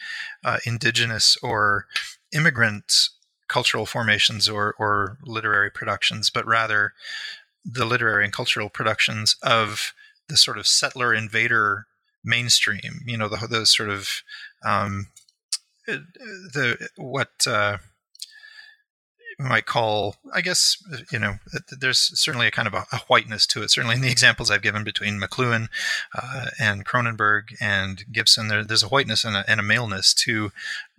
uh, 0.44 0.58
indigenous 0.66 1.38
or 1.42 1.88
immigrant 2.34 3.10
cultural 3.48 3.86
formations 3.86 4.50
or, 4.50 4.76
or 4.80 5.18
literary 5.24 5.70
productions, 5.70 6.30
but 6.30 6.46
rather 6.46 6.94
the 7.66 7.86
literary 7.86 8.24
and 8.24 8.34
cultural 8.34 8.70
productions 8.70 9.36
of 9.42 9.94
the 10.30 10.38
sort 10.38 10.58
of 10.58 10.68
settler 10.68 11.14
invader 11.14 11.86
mainstream. 12.24 13.02
You 13.06 13.18
know, 13.18 13.30
the, 13.30 13.48
the 13.48 13.66
sort 13.66 13.90
of 13.90 14.24
um, 14.66 15.08
the 15.88 16.90
what. 16.98 17.48
Uh, 17.48 17.78
we 19.44 19.50
might 19.50 19.66
call, 19.66 20.16
I 20.34 20.42
guess, 20.42 20.78
you 21.12 21.20
know, 21.20 21.36
there's 21.70 22.00
certainly 22.20 22.48
a 22.48 22.52
kind 22.52 22.68
of 22.68 22.74
a, 22.74 22.86
a 22.92 22.98
whiteness 23.08 23.46
to 23.48 23.62
it. 23.62 23.72
Certainly 23.72 23.98
in 23.98 24.02
the 24.02 24.12
examples 24.12 24.50
I've 24.50 24.62
given 24.62 24.84
between 24.84 25.20
McLuhan 25.20 25.68
uh, 26.16 26.46
and 26.60 26.86
Cronenberg 26.86 27.56
and 27.60 28.06
Gibson, 28.12 28.48
there, 28.48 28.64
there's 28.64 28.84
a 28.84 28.88
whiteness 28.88 29.26
and 29.26 29.36
a, 29.36 29.44
and 29.48 29.60
a, 29.60 29.64
maleness 29.64 30.14
to 30.14 30.52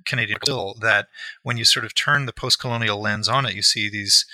Canadian 0.05 0.38
still 0.42 0.74
that 0.80 1.09
when 1.42 1.57
you 1.57 1.64
sort 1.64 1.86
of 1.86 1.95
turn 1.95 2.26
the 2.26 2.32
post-colonial 2.32 3.01
lens 3.01 3.28
on 3.28 3.47
it, 3.47 3.55
you 3.55 3.62
see 3.62 3.88
these 3.88 4.26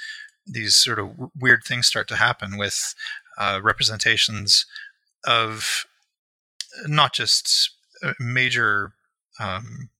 these 0.47 0.77
sort 0.77 0.99
of 0.99 1.11
weird 1.39 1.63
things 1.65 1.87
start 1.87 2.09
to 2.09 2.17
happen 2.17 2.57
with 2.57 2.95
uh, 3.39 3.61
representations 3.63 4.67
of 5.25 5.85
not 6.87 7.13
just 7.13 7.71
uh, 8.03 8.15
major 8.19 8.93
um, 9.39 9.91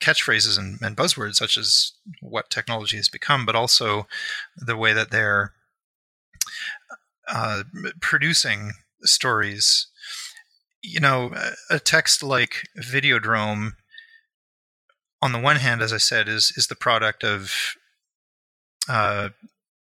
catchphrases 0.00 0.58
and, 0.58 0.78
and 0.82 0.96
buzzwords 0.96 1.36
such 1.36 1.56
as 1.56 1.92
what 2.20 2.50
technology 2.50 2.96
has 2.96 3.08
become, 3.08 3.46
but 3.46 3.56
also 3.56 4.06
the 4.56 4.76
way 4.76 4.92
that 4.92 5.10
they're 5.10 5.52
uh, 7.28 7.64
producing 8.00 8.72
stories. 9.02 9.88
You 10.82 11.00
know, 11.00 11.32
a 11.70 11.78
text 11.78 12.22
like 12.22 12.68
Videodrome, 12.80 13.72
on 15.20 15.32
the 15.32 15.40
one 15.40 15.56
hand, 15.56 15.82
as 15.82 15.92
I 15.92 15.96
said, 15.98 16.28
is 16.28 16.52
is 16.56 16.68
the 16.68 16.76
product 16.76 17.24
of 17.24 17.52
uh, 18.88 19.30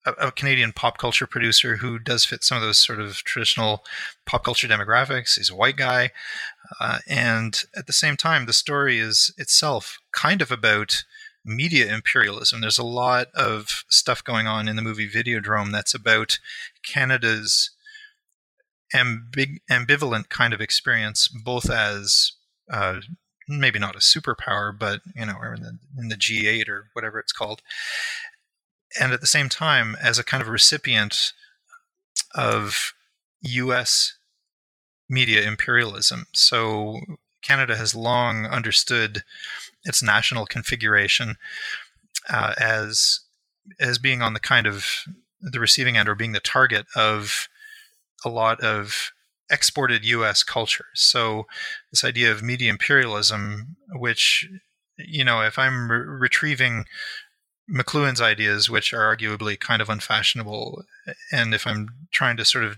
a, 0.05 0.31
Canadian 0.31 0.73
pop 0.73 0.97
culture 0.97 1.27
producer 1.27 1.77
who 1.77 1.99
does 1.99 2.25
fit 2.25 2.43
some 2.43 2.57
of 2.57 2.63
those 2.63 2.77
sort 2.77 2.99
of 2.99 3.17
traditional 3.17 3.83
pop 4.25 4.43
culture 4.43 4.67
demographics. 4.67 5.37
He's 5.37 5.49
a 5.49 5.55
white 5.55 5.77
guy, 5.77 6.11
uh, 6.79 6.99
and 7.07 7.63
at 7.75 7.87
the 7.87 7.93
same 7.93 8.17
time, 8.17 8.45
the 8.45 8.53
story 8.53 8.99
is 8.99 9.33
itself 9.37 9.99
kind 10.11 10.41
of 10.41 10.51
about 10.51 11.03
media 11.45 11.93
imperialism. 11.93 12.61
There's 12.61 12.77
a 12.77 12.83
lot 12.83 13.27
of 13.33 13.83
stuff 13.89 14.23
going 14.23 14.47
on 14.47 14.67
in 14.67 14.75
the 14.75 14.81
movie 14.81 15.09
Videodrome 15.09 15.71
that's 15.71 15.93
about 15.93 16.39
Canada's 16.83 17.71
ambig- 18.93 19.61
ambivalent 19.69 20.29
kind 20.29 20.53
of 20.53 20.61
experience, 20.61 21.27
both 21.27 21.69
as 21.69 22.33
uh, 22.71 23.01
maybe 23.47 23.79
not 23.79 23.95
a 23.95 23.99
superpower, 23.99 24.77
but 24.77 25.01
you 25.15 25.25
know, 25.25 25.35
in 25.55 25.61
the, 25.61 25.77
in 25.97 26.07
the 26.09 26.15
G8 26.15 26.69
or 26.69 26.89
whatever 26.93 27.19
it's 27.19 27.33
called, 27.33 27.61
and 28.99 29.13
at 29.13 29.21
the 29.21 29.27
same 29.27 29.49
time 29.49 29.95
as 30.01 30.19
a 30.19 30.23
kind 30.23 30.41
of 30.41 30.49
recipient 30.49 31.33
of 32.35 32.93
U.S 33.41 34.13
media 35.11 35.45
imperialism. 35.45 36.25
So 36.31 36.99
Canada 37.43 37.75
has 37.75 37.93
long 37.93 38.45
understood 38.45 39.23
its 39.83 40.01
national 40.01 40.45
configuration 40.45 41.35
uh, 42.29 42.53
as 42.57 43.19
as 43.79 43.99
being 43.99 44.21
on 44.21 44.33
the 44.33 44.39
kind 44.39 44.65
of 44.65 44.85
the 45.41 45.59
receiving 45.59 45.97
end 45.97 46.07
or 46.07 46.15
being 46.15 46.31
the 46.31 46.39
target 46.39 46.85
of 46.95 47.49
a 48.23 48.29
lot 48.29 48.61
of 48.61 49.11
exported 49.51 50.05
U.S. 50.05 50.43
culture. 50.43 50.85
So 50.93 51.45
this 51.91 52.03
idea 52.03 52.31
of 52.31 52.41
media 52.41 52.69
imperialism, 52.69 53.75
which 53.91 54.47
you 54.97 55.23
know, 55.23 55.41
if 55.41 55.59
I'm 55.59 55.91
re- 55.91 55.99
retrieving 55.99 56.85
McLuhan's 57.71 58.21
ideas, 58.21 58.69
which 58.69 58.93
are 58.93 59.15
arguably 59.15 59.59
kind 59.59 59.81
of 59.81 59.89
unfashionable, 59.89 60.83
and 61.31 61.53
if 61.53 61.65
I'm 61.65 61.89
trying 62.11 62.37
to 62.37 62.45
sort 62.45 62.65
of 62.65 62.77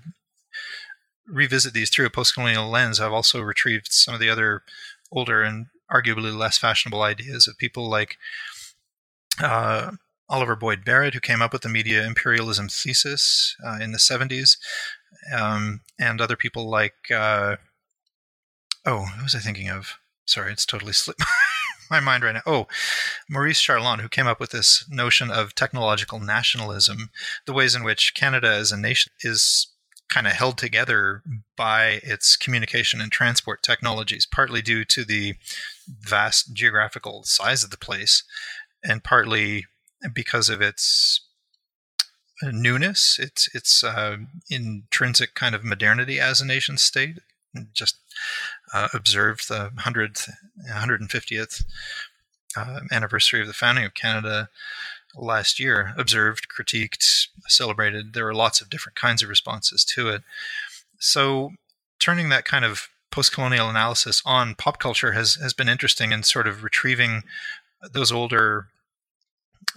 revisit 1.28 1.74
these 1.74 1.89
through 1.89 2.06
a 2.06 2.12
postcolonial 2.12 2.70
lens, 2.70 3.00
I've 3.00 3.14
also 3.14 3.41
retrieved 3.41 3.88
some 3.91 4.14
of 4.14 4.20
the 4.20 4.30
other 4.30 4.62
older 5.12 5.41
and 5.41 5.68
arguably 5.91 6.36
less 6.36 6.58
fashionable 6.58 7.02
ideas 7.02 7.48
of 7.48 7.58
people 7.58 7.89
like 7.89 8.18
uh, 9.41 9.91
Oliver 10.30 10.56
Boyd 10.56 10.86
Barrett, 10.86 11.14
who 11.14 11.20
came 11.20 11.41
up 11.41 11.54
with 11.54 11.64
the 11.64 11.70
media 11.70 12.06
imperialism 12.06 12.68
thesis 12.70 13.56
uh, 13.66 13.80
in 13.82 13.91
the 13.91 13.98
70s, 13.98 14.58
um, 15.34 15.82
and 16.00 16.22
other 16.22 16.36
people 16.36 16.70
like, 16.70 16.96
uh, 17.14 17.56
oh, 18.86 19.06
who 19.06 19.24
was 19.24 19.36
I 19.36 19.39
thinking 19.39 19.70
of? 19.70 19.98
Sorry, 20.26 20.52
it's 20.52 20.66
totally 20.66 20.94
slipped 20.94 21.24
my 21.94 22.00
mind 22.00 22.24
right 22.24 22.34
now. 22.34 22.41
Oh, 22.46 22.68
Maurice 23.30 23.62
Charland, 23.62 24.02
who 24.02 24.10
came 24.10 24.28
up 24.28 24.39
with 24.39 24.50
this 24.50 24.86
notion 24.89 25.30
of 25.30 25.56
technological 25.56 26.20
nationalism, 26.20 27.12
the 27.46 27.54
ways 27.54 27.76
in 27.76 27.84
which 27.84 28.16
Canada 28.16 28.50
as 28.50 28.72
a 28.72 28.78
nation 28.78 29.14
is 29.22 29.68
kind 30.10 30.28
of 30.28 30.34
held 30.34 30.58
together 30.58 31.24
by 31.56 32.00
its 32.04 32.36
communication 32.36 33.00
and 33.00 33.12
transport 33.12 33.64
technologies, 33.64 34.26
partly 34.26 34.62
due 34.62 34.84
to 34.86 35.06
the 35.06 35.36
vast 35.88 36.54
geographical 36.54 37.24
size 37.24 37.64
of 37.64 37.70
the 37.70 37.78
place, 37.78 38.24
and 38.84 39.04
partly 39.04 39.66
because 40.14 40.50
of 40.50 40.62
its 40.62 41.22
newness, 42.41 43.20
its 43.20 43.50
its 43.56 43.84
uh, 43.84 44.18
intrinsic 44.50 45.34
kind 45.36 45.56
of 45.56 45.64
modernity 45.64 46.20
as 46.20 46.41
a 46.41 46.46
nation 46.46 46.78
state. 46.78 47.20
Just 47.74 47.98
uh, 48.74 48.90
observed 48.94 49.48
the 49.48 49.72
100th, 49.78 50.30
150th 50.70 51.64
uh, 52.58 52.80
anniversary 52.92 53.42
of 53.42 53.48
the 53.48 53.54
founding 53.54 53.86
of 53.86 53.94
Canada 53.94 54.50
last 55.16 55.60
year. 55.60 55.94
Observed, 55.98 56.48
critiqued, 56.50 57.28
celebrated. 57.48 58.14
There 58.14 58.26
were 58.26 58.34
lots 58.34 58.62
of 58.62 58.70
different 58.70 58.96
kinds 58.96 59.22
of 59.22 59.30
responses 59.30 59.86
to 59.86 60.10
it. 60.10 60.24
So, 61.00 61.52
turning 62.00 62.30
that 62.30 62.46
kind 62.46 62.66
of 62.66 62.90
post-colonial 63.12 63.70
analysis 63.70 64.22
on 64.26 64.56
pop 64.56 64.80
culture 64.80 65.12
has 65.12 65.36
has 65.36 65.54
been 65.54 65.70
interesting 65.70 66.12
in 66.12 66.24
sort 66.24 66.48
of 66.48 66.64
retrieving 66.64 67.24
those 67.92 68.12
older 68.12 68.68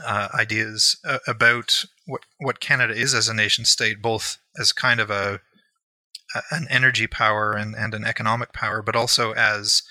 uh, 0.05 0.29
ideas 0.35 0.97
uh, 1.05 1.19
about 1.27 1.85
what 2.07 2.23
what 2.39 2.61
Canada 2.61 2.95
is 2.95 3.15
as 3.15 3.29
a 3.29 3.35
nation 3.35 3.65
state, 3.65 4.01
both 4.01 4.39
as 4.59 4.73
kind 4.73 5.01
of 5.01 5.11
a 5.11 5.41
an 6.51 6.67
energy 6.71 7.07
power 7.07 7.53
and, 7.53 7.75
and 7.75 7.95
an 7.95 8.05
economic 8.05 8.53
power, 8.53 8.83
but 8.83 8.97
also 8.97 9.33
as 9.33 9.83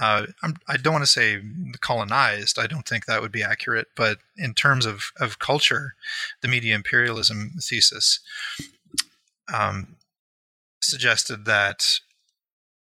uh, 0.00 0.26
I 0.68 0.76
do 0.76 0.82
not 0.84 0.92
want 0.92 1.02
to 1.04 1.10
say 1.10 1.40
colonized. 1.80 2.58
I 2.58 2.66
don't 2.66 2.86
think 2.86 3.06
that 3.06 3.22
would 3.22 3.32
be 3.32 3.42
accurate. 3.42 3.86
But 3.96 4.18
in 4.36 4.52
terms 4.52 4.84
of, 4.84 5.04
of 5.18 5.38
culture, 5.38 5.94
the 6.42 6.48
media 6.48 6.74
imperialism 6.74 7.52
thesis 7.62 8.20
um, 9.52 9.96
suggested 10.82 11.46
that 11.46 12.00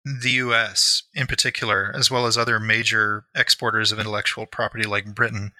the 0.03 0.31
US, 0.31 1.03
in 1.13 1.27
particular, 1.27 1.93
as 1.95 2.11
well 2.11 2.25
as 2.25 2.37
other 2.37 2.59
major 2.59 3.25
exporters 3.35 3.91
of 3.91 3.99
intellectual 3.99 4.45
property 4.45 4.85
like 4.85 5.15
Britain, 5.15 5.53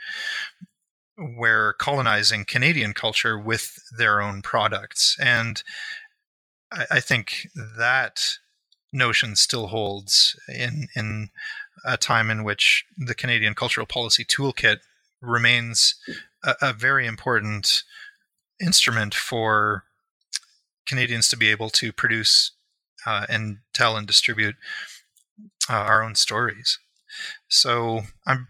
were 1.17 1.75
colonizing 1.79 2.45
Canadian 2.45 2.93
culture 2.93 3.39
with 3.39 3.79
their 3.97 4.21
own 4.21 4.41
products. 4.41 5.15
And 5.19 5.63
I, 6.71 6.85
I 6.91 6.99
think 6.99 7.47
that 7.77 8.37
notion 8.93 9.35
still 9.35 9.67
holds 9.67 10.39
in 10.47 10.87
in 10.95 11.29
a 11.85 11.97
time 11.97 12.29
in 12.29 12.43
which 12.43 12.85
the 12.97 13.15
Canadian 13.15 13.53
Cultural 13.53 13.85
Policy 13.85 14.25
Toolkit 14.25 14.77
remains 15.21 15.95
a, 16.43 16.55
a 16.61 16.73
very 16.73 17.05
important 17.05 17.83
instrument 18.61 19.13
for 19.13 19.83
Canadians 20.85 21.27
to 21.29 21.37
be 21.37 21.49
able 21.49 21.69
to 21.69 21.91
produce 21.91 22.51
uh, 23.05 23.25
and 23.29 23.59
tell 23.73 23.95
and 23.95 24.07
distribute 24.07 24.55
uh, 25.69 25.73
our 25.73 26.03
own 26.03 26.15
stories. 26.15 26.79
So 27.47 28.01
I'm 28.25 28.47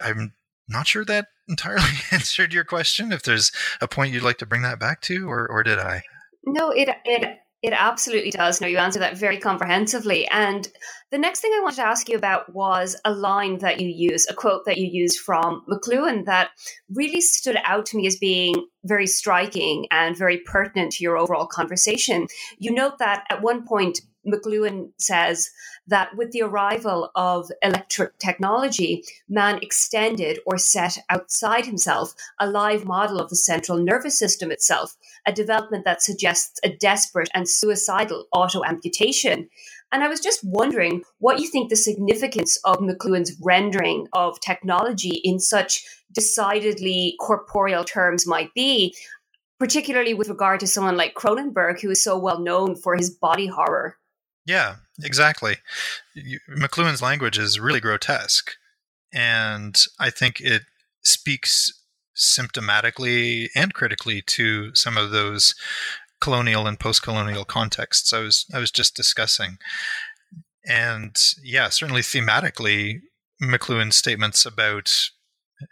I'm 0.00 0.34
not 0.68 0.86
sure 0.86 1.04
that 1.04 1.28
entirely 1.48 1.84
answered 2.10 2.52
your 2.52 2.64
question. 2.64 3.12
If 3.12 3.22
there's 3.22 3.52
a 3.80 3.88
point 3.88 4.12
you'd 4.12 4.22
like 4.22 4.38
to 4.38 4.46
bring 4.46 4.62
that 4.62 4.80
back 4.80 5.00
to, 5.02 5.30
or 5.30 5.46
or 5.46 5.62
did 5.62 5.78
I? 5.78 6.02
No, 6.44 6.70
it 6.70 6.88
it 7.04 7.38
it 7.66 7.72
absolutely 7.76 8.30
does. 8.30 8.60
No, 8.60 8.68
you 8.68 8.78
answer 8.78 9.00
that 9.00 9.18
very 9.18 9.38
comprehensively. 9.38 10.24
And 10.28 10.68
the 11.10 11.18
next 11.18 11.40
thing 11.40 11.50
I 11.52 11.60
wanted 11.60 11.76
to 11.76 11.86
ask 11.86 12.08
you 12.08 12.16
about 12.16 12.54
was 12.54 12.94
a 13.04 13.12
line 13.12 13.58
that 13.58 13.80
you 13.80 13.88
use, 13.88 14.24
a 14.30 14.34
quote 14.34 14.64
that 14.66 14.76
you 14.76 14.88
used 14.88 15.18
from 15.18 15.64
McLuhan 15.68 16.26
that 16.26 16.50
really 16.94 17.20
stood 17.20 17.58
out 17.64 17.84
to 17.86 17.96
me 17.96 18.06
as 18.06 18.16
being 18.18 18.54
very 18.84 19.08
striking 19.08 19.86
and 19.90 20.16
very 20.16 20.38
pertinent 20.38 20.92
to 20.92 21.02
your 21.02 21.18
overall 21.18 21.48
conversation. 21.48 22.28
You 22.58 22.70
note 22.70 22.98
that 22.98 23.24
at 23.30 23.42
one 23.42 23.66
point, 23.66 24.00
McLuhan 24.26 24.90
says 24.98 25.50
that 25.86 26.16
with 26.16 26.32
the 26.32 26.42
arrival 26.42 27.10
of 27.14 27.50
electric 27.62 28.18
technology, 28.18 29.04
man 29.28 29.58
extended 29.62 30.38
or 30.46 30.58
set 30.58 30.98
outside 31.08 31.66
himself 31.66 32.14
a 32.40 32.48
live 32.48 32.84
model 32.84 33.20
of 33.20 33.30
the 33.30 33.36
central 33.36 33.78
nervous 33.78 34.18
system 34.18 34.50
itself, 34.50 34.96
a 35.26 35.32
development 35.32 35.84
that 35.84 36.02
suggests 36.02 36.58
a 36.64 36.68
desperate 36.68 37.28
and 37.34 37.48
suicidal 37.48 38.26
auto 38.32 38.64
amputation. 38.64 39.48
And 39.92 40.02
I 40.02 40.08
was 40.08 40.20
just 40.20 40.40
wondering 40.42 41.02
what 41.18 41.38
you 41.40 41.48
think 41.48 41.70
the 41.70 41.76
significance 41.76 42.58
of 42.64 42.78
McLuhan's 42.78 43.36
rendering 43.40 44.08
of 44.12 44.40
technology 44.40 45.20
in 45.22 45.38
such 45.38 45.84
decidedly 46.12 47.14
corporeal 47.20 47.84
terms 47.84 48.26
might 48.26 48.52
be, 48.54 48.94
particularly 49.58 50.14
with 50.14 50.28
regard 50.28 50.60
to 50.60 50.66
someone 50.66 50.96
like 50.96 51.14
Cronenberg, 51.14 51.80
who 51.80 51.90
is 51.90 52.02
so 52.02 52.18
well 52.18 52.40
known 52.40 52.74
for 52.74 52.96
his 52.96 53.10
body 53.10 53.46
horror. 53.46 53.96
Yeah, 54.46 54.76
exactly. 55.02 55.56
McLuhan's 56.48 57.02
language 57.02 57.38
is 57.38 57.58
really 57.58 57.80
grotesque, 57.80 58.52
and 59.12 59.76
I 59.98 60.10
think 60.10 60.40
it 60.40 60.62
speaks 61.02 61.72
symptomatically 62.16 63.48
and 63.54 63.74
critically 63.74 64.22
to 64.22 64.74
some 64.74 64.96
of 64.96 65.10
those 65.10 65.54
colonial 66.20 66.66
and 66.66 66.80
post-colonial 66.80 67.44
contexts 67.44 68.12
I 68.12 68.20
was 68.20 68.46
I 68.54 68.58
was 68.58 68.70
just 68.70 68.96
discussing. 68.96 69.58
And 70.66 71.14
yeah, 71.44 71.68
certainly 71.68 72.02
thematically, 72.02 73.00
McLuhan's 73.42 73.96
statements 73.96 74.46
about 74.46 75.10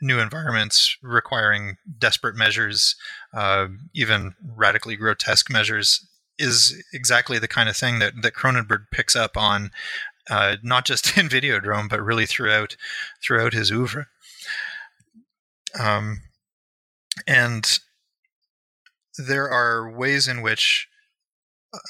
new 0.00 0.18
environments 0.18 0.96
requiring 1.02 1.76
desperate 1.98 2.36
measures, 2.36 2.96
uh, 3.34 3.66
even 3.94 4.34
radically 4.44 4.96
grotesque 4.96 5.50
measures, 5.50 6.06
is 6.38 6.82
exactly 6.92 7.38
the 7.38 7.48
kind 7.48 7.68
of 7.68 7.76
thing 7.76 7.98
that, 8.00 8.22
that 8.22 8.34
Cronenberg 8.34 8.86
picks 8.90 9.14
up 9.14 9.36
on, 9.36 9.70
uh, 10.28 10.56
not 10.62 10.84
just 10.84 11.16
in 11.18 11.28
Videodrome, 11.28 11.88
but 11.88 12.02
really 12.02 12.26
throughout 12.26 12.76
throughout 13.22 13.52
his 13.52 13.70
oeuvre. 13.70 14.06
Um, 15.78 16.22
and 17.26 17.78
there 19.16 19.48
are 19.48 19.90
ways 19.90 20.28
in 20.28 20.42
which 20.42 20.88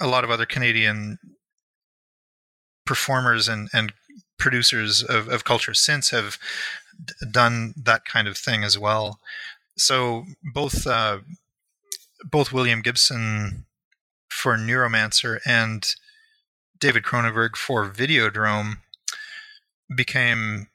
a 0.01 0.07
lot 0.07 0.25
of 0.25 0.31
other 0.31 0.47
Canadian 0.47 1.19
performers 2.87 3.49
and, 3.49 3.69
and 3.73 3.93
producers 4.39 5.03
of, 5.03 5.29
of 5.29 5.45
culture 5.45 5.75
since 5.75 6.11
have 6.11 6.39
done 7.31 7.75
that 7.77 8.05
kind 8.05 8.29
of 8.29 8.37
thing 8.37 8.63
as 8.65 8.79
well. 8.79 9.19
So 9.77 10.25
both 10.53 10.87
uh, 10.87 11.19
both 12.25 12.53
William 12.53 12.81
Gibson 12.83 13.67
for 14.35 14.59
Neuromancer 14.59 15.39
and 15.47 15.95
David 16.79 17.05
Cronenberg 17.05 17.57
for 17.57 17.89
Videodrome 17.89 18.79
became, 19.95 20.67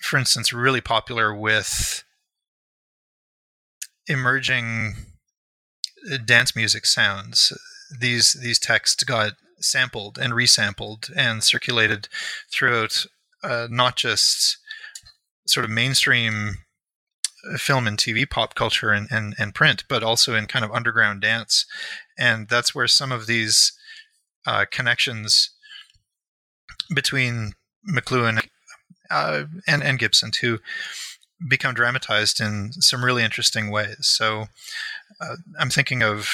for 0.00 0.18
instance, 0.18 0.52
really 0.52 0.80
popular 0.80 1.32
with 1.32 2.02
emerging 4.08 4.94
dance 6.24 6.56
music 6.56 6.86
sounds. 6.86 7.52
These 8.00 8.34
these 8.34 8.58
texts 8.58 9.04
got 9.04 9.34
sampled 9.60 10.18
and 10.18 10.32
resampled 10.32 11.10
and 11.16 11.42
circulated 11.42 12.08
throughout 12.52 13.06
uh, 13.42 13.68
not 13.70 13.96
just 13.96 14.58
sort 15.46 15.64
of 15.64 15.70
mainstream 15.70 16.56
film 17.56 17.86
and 17.86 17.96
TV 17.96 18.28
pop 18.28 18.54
culture 18.54 18.90
and, 18.90 19.08
and, 19.10 19.34
and 19.38 19.54
print, 19.54 19.84
but 19.88 20.02
also 20.02 20.34
in 20.34 20.46
kind 20.46 20.64
of 20.64 20.72
underground 20.72 21.20
dance. 21.20 21.64
And 22.18 22.48
that's 22.48 22.74
where 22.74 22.88
some 22.88 23.12
of 23.12 23.26
these 23.26 23.72
uh, 24.46 24.64
connections 24.70 25.50
between 26.94 27.52
McLuhan 27.88 28.46
uh, 29.10 29.44
and 29.66 29.82
and 29.82 29.98
Gibson 29.98 30.30
too 30.30 30.58
become 31.48 31.74
dramatized 31.74 32.40
in 32.40 32.72
some 32.72 33.04
really 33.04 33.22
interesting 33.22 33.70
ways. 33.70 33.98
So 34.00 34.46
uh, 35.20 35.36
I'm 35.58 35.70
thinking 35.70 36.02
of 36.02 36.28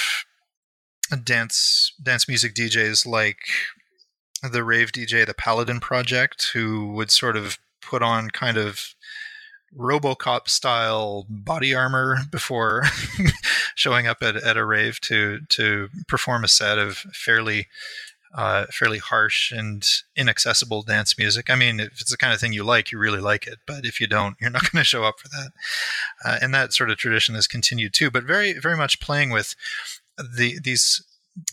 dance 1.22 1.92
dance 2.02 2.26
music 2.26 2.54
DJs 2.54 3.06
like 3.06 3.38
the 4.42 4.64
rave 4.64 4.92
DJ, 4.92 5.26
the 5.26 5.34
Paladin 5.34 5.80
Project, 5.80 6.50
who 6.52 6.92
would 6.92 7.10
sort 7.10 7.36
of 7.36 7.58
put 7.80 8.02
on 8.02 8.30
kind 8.30 8.56
of 8.56 8.94
RoboCop 9.76 10.48
style 10.48 11.26
body 11.28 11.74
armor 11.74 12.18
before 12.30 12.84
showing 13.74 14.06
up 14.06 14.18
at, 14.22 14.36
at 14.36 14.56
a 14.56 14.64
rave 14.64 15.00
to 15.02 15.40
to 15.50 15.88
perform 16.06 16.44
a 16.44 16.48
set 16.48 16.78
of 16.78 16.96
fairly 16.96 17.66
uh, 18.34 18.66
fairly 18.70 18.98
harsh 18.98 19.52
and 19.52 19.86
inaccessible 20.16 20.82
dance 20.82 21.16
music. 21.16 21.48
I 21.48 21.54
mean, 21.54 21.78
if 21.78 22.00
it's 22.00 22.10
the 22.10 22.16
kind 22.16 22.32
of 22.32 22.40
thing 22.40 22.52
you 22.52 22.64
like, 22.64 22.90
you 22.90 22.98
really 22.98 23.20
like 23.20 23.46
it. 23.46 23.60
But 23.64 23.84
if 23.84 24.00
you 24.00 24.08
don't, 24.08 24.36
you're 24.40 24.50
not 24.50 24.62
going 24.72 24.80
to 24.80 24.84
show 24.84 25.04
up 25.04 25.20
for 25.20 25.28
that. 25.28 25.52
Uh, 26.24 26.38
and 26.42 26.52
that 26.52 26.72
sort 26.72 26.90
of 26.90 26.96
tradition 26.96 27.36
has 27.36 27.46
continued 27.46 27.94
too. 27.94 28.10
But 28.10 28.24
very, 28.24 28.54
very 28.54 28.76
much 28.76 29.00
playing 29.00 29.30
with 29.30 29.54
the 30.18 30.58
these 30.58 31.02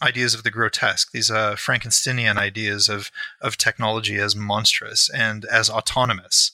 ideas 0.01 0.33
of 0.33 0.43
the 0.43 0.51
grotesque, 0.51 1.11
these 1.11 1.31
uh, 1.31 1.55
Frankensteinian 1.55 2.37
ideas 2.37 2.89
of 2.89 3.11
of 3.41 3.57
technology 3.57 4.17
as 4.17 4.35
monstrous 4.35 5.09
and 5.09 5.45
as 5.45 5.69
autonomous, 5.69 6.51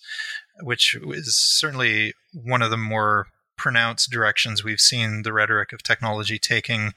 which 0.62 0.96
is 0.96 1.36
certainly 1.36 2.14
one 2.34 2.62
of 2.62 2.72
the 2.72 2.78
more 2.78 3.28
pronounced 3.58 4.12
directions 4.12 4.64
we've 4.64 4.80
seen 4.80 5.24
the 5.24 5.34
rhetoric 5.34 5.74
of 5.74 5.82
technology 5.82 6.38
taking 6.38 6.94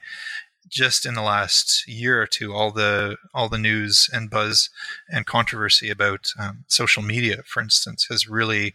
just 0.69 1.05
in 1.05 1.15
the 1.15 1.21
last 1.21 1.87
year 1.87 2.21
or 2.21 2.27
two 2.27 2.53
all 2.53 2.71
the 2.71 3.17
all 3.33 3.49
the 3.49 3.57
news 3.57 4.09
and 4.13 4.29
buzz 4.29 4.69
and 5.09 5.25
controversy 5.25 5.89
about 5.89 6.31
um, 6.39 6.63
social 6.67 7.01
media 7.01 7.41
for 7.45 7.61
instance 7.61 8.05
has 8.09 8.27
really 8.27 8.73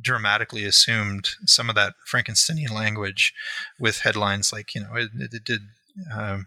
dramatically 0.00 0.64
assumed 0.64 1.30
some 1.46 1.68
of 1.68 1.74
that 1.74 1.94
frankensteinian 2.10 2.72
language 2.72 3.32
with 3.78 4.00
headlines 4.00 4.52
like 4.52 4.74
you 4.74 4.80
know 4.80 4.94
it, 4.94 5.10
it 5.14 5.44
did 5.44 5.60
um, 6.12 6.46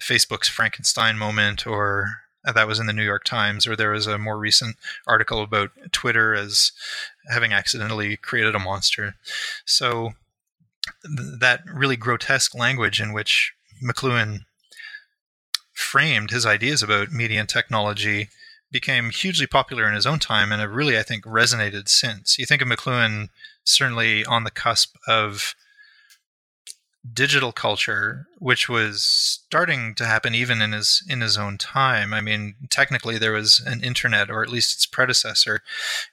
facebook's 0.00 0.48
frankenstein 0.48 1.18
moment 1.18 1.66
or 1.66 2.22
that 2.44 2.66
was 2.66 2.78
in 2.78 2.86
the 2.86 2.92
New 2.92 3.04
York 3.04 3.24
Times, 3.24 3.66
or 3.66 3.76
there 3.76 3.90
was 3.90 4.06
a 4.06 4.18
more 4.18 4.38
recent 4.38 4.76
article 5.06 5.42
about 5.42 5.70
Twitter 5.92 6.34
as 6.34 6.72
having 7.30 7.52
accidentally 7.52 8.16
created 8.16 8.54
a 8.54 8.58
monster. 8.58 9.14
So 9.64 10.14
th- 11.04 11.38
that 11.40 11.62
really 11.72 11.96
grotesque 11.96 12.54
language 12.54 13.00
in 13.00 13.12
which 13.12 13.52
McLuhan 13.82 14.40
framed 15.72 16.30
his 16.30 16.46
ideas 16.46 16.82
about 16.82 17.12
media 17.12 17.40
and 17.40 17.48
technology 17.48 18.28
became 18.70 19.10
hugely 19.10 19.46
popular 19.46 19.86
in 19.86 19.94
his 19.94 20.06
own 20.06 20.18
time 20.18 20.50
and 20.50 20.60
have 20.60 20.72
really, 20.72 20.98
I 20.98 21.02
think, 21.02 21.24
resonated 21.24 21.88
since. 21.88 22.38
You 22.38 22.46
think 22.46 22.62
of 22.62 22.68
McLuhan 22.68 23.28
certainly 23.64 24.24
on 24.24 24.44
the 24.44 24.50
cusp 24.50 24.96
of 25.06 25.54
digital 27.10 27.52
culture, 27.52 28.26
which 28.38 28.68
was 28.68 29.02
starting 29.02 29.94
to 29.96 30.06
happen 30.06 30.34
even 30.34 30.62
in 30.62 30.72
his 30.72 31.04
in 31.08 31.20
his 31.20 31.36
own 31.36 31.58
time. 31.58 32.14
I 32.14 32.20
mean, 32.20 32.54
technically 32.70 33.18
there 33.18 33.32
was 33.32 33.60
an 33.60 33.82
internet, 33.82 34.30
or 34.30 34.42
at 34.42 34.48
least 34.50 34.74
its 34.74 34.86
predecessor, 34.86 35.62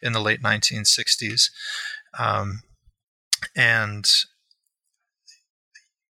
in 0.01 0.13
the 0.13 0.21
late 0.21 0.41
1960s, 0.41 1.51
um, 2.17 2.61
and 3.55 4.09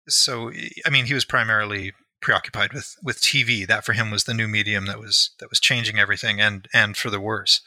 so 0.09 0.51
I 0.85 0.91
mean, 0.91 1.07
he 1.07 1.15
was 1.15 1.25
primarily 1.25 1.93
preoccupied 2.21 2.73
with 2.73 2.97
with 3.03 3.21
TV. 3.21 3.67
That 3.67 3.85
for 3.85 3.93
him 3.93 4.11
was 4.11 4.25
the 4.25 4.35
new 4.35 4.49
medium 4.49 4.87
that 4.87 4.99
was 4.99 5.31
that 5.39 5.51
was 5.51 5.61
changing 5.61 5.99
everything, 5.99 6.41
and 6.41 6.67
and 6.75 6.97
for 6.97 7.11
the 7.11 7.21
worse. 7.21 7.61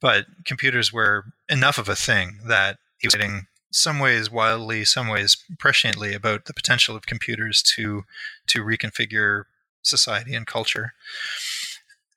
But 0.00 0.26
computers 0.44 0.92
were 0.92 1.24
enough 1.48 1.78
of 1.78 1.88
a 1.88 1.96
thing 1.96 2.40
that 2.46 2.78
he 2.98 3.06
was 3.06 3.14
getting 3.14 3.46
some 3.74 3.98
ways 3.98 4.30
wildly, 4.30 4.84
some 4.84 5.08
ways 5.08 5.36
presciently 5.56 6.14
about 6.14 6.44
the 6.44 6.54
potential 6.54 6.94
of 6.94 7.06
computers 7.06 7.60
to 7.60 8.04
to 8.46 8.62
reconfigure 8.62 9.44
society 9.82 10.34
and 10.34 10.46
culture. 10.46 10.94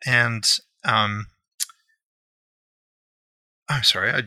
And 0.05 0.47
um, 0.85 1.27
I'm 3.67 3.83
sorry, 3.83 4.11
I 4.11 4.21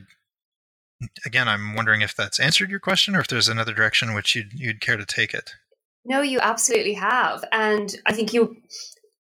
again, 1.24 1.49
I'm 1.49 1.74
wondering 1.74 2.03
if 2.03 2.16
that's 2.16 2.41
answered 2.41 2.68
your 2.70 2.81
question, 2.81 3.14
or 3.14 3.20
if 3.20 3.28
there's 3.28 3.49
another 3.49 3.72
direction 3.72 4.12
which 4.12 4.35
you'd 4.35 4.53
you'd 4.53 4.81
care 4.81 4.97
to 4.97 5.07
take 5.07 5.33
it. 5.33 5.55
No, 6.05 6.22
you 6.22 6.41
absolutely 6.41 6.95
have, 6.95 7.45
and 7.53 7.95
I 8.07 8.12
think 8.12 8.33
you 8.33 8.57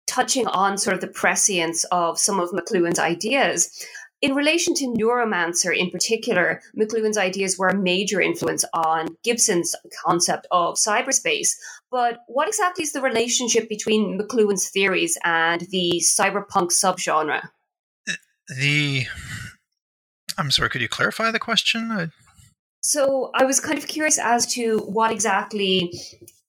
touching 0.08 0.46
on 0.48 0.78
sort 0.78 0.96
of 0.96 1.02
the 1.02 1.08
prescience 1.08 1.86
of 1.86 2.20
some 2.20 2.40
of 2.40 2.52
McLuhan's 2.52 3.00
ideas. 3.00 3.86
In 4.24 4.36
relation 4.36 4.74
to 4.76 4.86
Neuromancer 4.86 5.76
in 5.76 5.92
particular, 5.92 6.62
McLuhan's 6.80 7.18
ideas 7.18 7.60
were 7.60 7.68
a 7.68 7.78
major 7.78 8.22
influence 8.22 8.64
on 8.74 9.18
Gibson's 9.22 9.76
concept 10.02 10.48
of 10.50 10.76
cyberspace. 10.76 11.50
But 11.92 12.20
what 12.28 12.48
exactly 12.48 12.84
is 12.84 12.94
the 12.94 13.02
relationship 13.02 13.68
between 13.68 14.18
McLuhan's 14.18 14.70
theories 14.70 15.18
and 15.26 15.60
the 15.72 16.02
cyberpunk 16.02 16.72
subgenre? 16.72 17.50
The 18.48 19.08
I'm 20.38 20.52
sorry, 20.52 20.70
could 20.70 20.82
you 20.82 20.88
clarify 20.88 21.30
the 21.30 21.40
question? 21.40 21.92
I... 21.92 22.08
So 22.82 23.30
I 23.36 23.44
was 23.44 23.60
kind 23.60 23.78
of 23.78 23.88
curious 23.88 24.18
as 24.18 24.46
to 24.54 24.78
what 24.86 25.12
exactly 25.12 26.00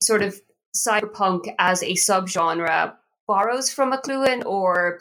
sort 0.01 0.23
of 0.23 0.41
cyberpunk 0.77 1.53
as 1.59 1.83
a 1.83 1.95
subgenre 1.95 2.95
borrows 3.27 3.73
from 3.73 3.93
McLuhan 3.93 4.45
or 4.47 5.01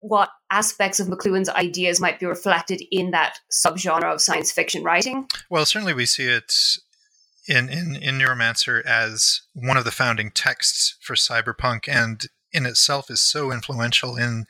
what 0.00 0.30
aspects 0.50 0.98
of 0.98 1.08
McLuhan's 1.08 1.48
ideas 1.48 2.00
might 2.00 2.18
be 2.18 2.26
reflected 2.26 2.82
in 2.90 3.10
that 3.10 3.38
subgenre 3.50 4.12
of 4.12 4.20
science 4.20 4.50
fiction 4.50 4.82
writing? 4.82 5.28
Well, 5.48 5.66
certainly 5.66 5.94
we 5.94 6.06
see 6.06 6.26
it 6.26 6.54
in, 7.46 7.68
in, 7.68 7.96
in 7.96 8.18
Neuromancer 8.18 8.84
as 8.84 9.42
one 9.54 9.76
of 9.76 9.84
the 9.84 9.90
founding 9.90 10.30
texts 10.30 10.96
for 11.00 11.14
cyberpunk 11.14 11.88
and 11.88 12.26
in 12.52 12.66
itself 12.66 13.10
is 13.10 13.20
so 13.20 13.52
influential 13.52 14.16
in 14.16 14.46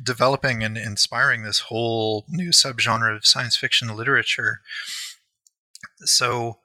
developing 0.00 0.62
and 0.62 0.76
inspiring 0.76 1.42
this 1.42 1.60
whole 1.60 2.24
new 2.28 2.50
subgenre 2.50 3.16
of 3.16 3.26
science 3.26 3.56
fiction 3.56 3.94
literature. 3.96 4.60
So, 6.00 6.58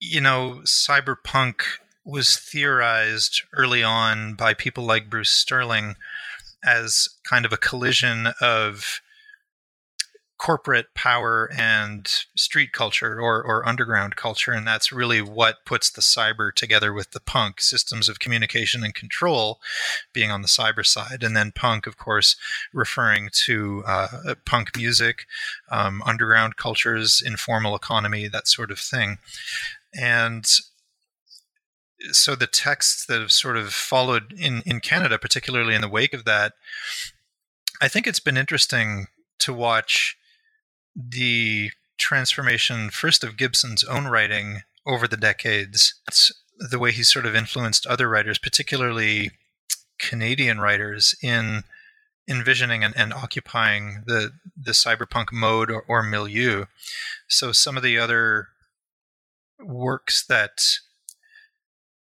you 0.00 0.20
know, 0.20 0.60
cyberpunk 0.64 1.62
was 2.04 2.36
theorized 2.36 3.42
early 3.54 3.82
on 3.82 4.34
by 4.34 4.54
people 4.54 4.84
like 4.84 5.10
Bruce 5.10 5.30
Sterling 5.30 5.96
as 6.64 7.08
kind 7.28 7.44
of 7.44 7.52
a 7.52 7.58
collision 7.58 8.28
of 8.40 9.00
corporate 10.36 10.92
power 10.94 11.50
and 11.56 12.06
street 12.36 12.72
culture 12.72 13.18
or, 13.18 13.42
or 13.42 13.66
underground 13.66 14.16
culture. 14.16 14.52
And 14.52 14.66
that's 14.66 14.92
really 14.92 15.22
what 15.22 15.64
puts 15.64 15.90
the 15.90 16.02
cyber 16.02 16.52
together 16.52 16.92
with 16.92 17.12
the 17.12 17.20
punk 17.20 17.62
systems 17.62 18.08
of 18.08 18.18
communication 18.18 18.84
and 18.84 18.94
control 18.94 19.58
being 20.12 20.30
on 20.30 20.42
the 20.42 20.48
cyber 20.48 20.84
side. 20.84 21.22
And 21.22 21.36
then 21.36 21.52
punk, 21.54 21.86
of 21.86 21.96
course, 21.96 22.36
referring 22.74 23.30
to 23.46 23.84
uh, 23.86 24.34
punk 24.44 24.76
music, 24.76 25.24
um, 25.70 26.02
underground 26.04 26.56
cultures, 26.56 27.22
informal 27.24 27.74
economy, 27.74 28.28
that 28.28 28.46
sort 28.46 28.70
of 28.70 28.78
thing. 28.78 29.18
And 29.98 30.44
so 32.12 32.34
the 32.34 32.46
texts 32.46 33.06
that 33.06 33.20
have 33.20 33.32
sort 33.32 33.56
of 33.56 33.72
followed 33.72 34.32
in, 34.36 34.62
in 34.66 34.80
Canada, 34.80 35.18
particularly 35.18 35.74
in 35.74 35.80
the 35.80 35.88
wake 35.88 36.14
of 36.14 36.24
that, 36.24 36.54
I 37.80 37.88
think 37.88 38.06
it's 38.06 38.20
been 38.20 38.36
interesting 38.36 39.06
to 39.40 39.52
watch 39.52 40.16
the 40.94 41.70
transformation 41.98 42.90
first 42.90 43.24
of 43.24 43.36
Gibson's 43.36 43.84
own 43.84 44.06
writing 44.06 44.62
over 44.86 45.08
the 45.08 45.16
decades. 45.16 45.94
It's 46.06 46.32
the 46.58 46.78
way 46.78 46.92
he's 46.92 47.12
sort 47.12 47.26
of 47.26 47.34
influenced 47.34 47.86
other 47.86 48.08
writers, 48.08 48.38
particularly 48.38 49.32
Canadian 49.98 50.58
writers, 50.60 51.14
in 51.22 51.64
envisioning 52.28 52.82
and, 52.82 52.96
and 52.96 53.12
occupying 53.12 54.02
the 54.06 54.32
the 54.56 54.72
cyberpunk 54.72 55.32
mode 55.32 55.70
or, 55.70 55.84
or 55.88 56.02
milieu. 56.02 56.64
So 57.28 57.52
some 57.52 57.76
of 57.76 57.82
the 57.82 57.98
other 57.98 58.48
works 59.58 60.24
that 60.26 60.78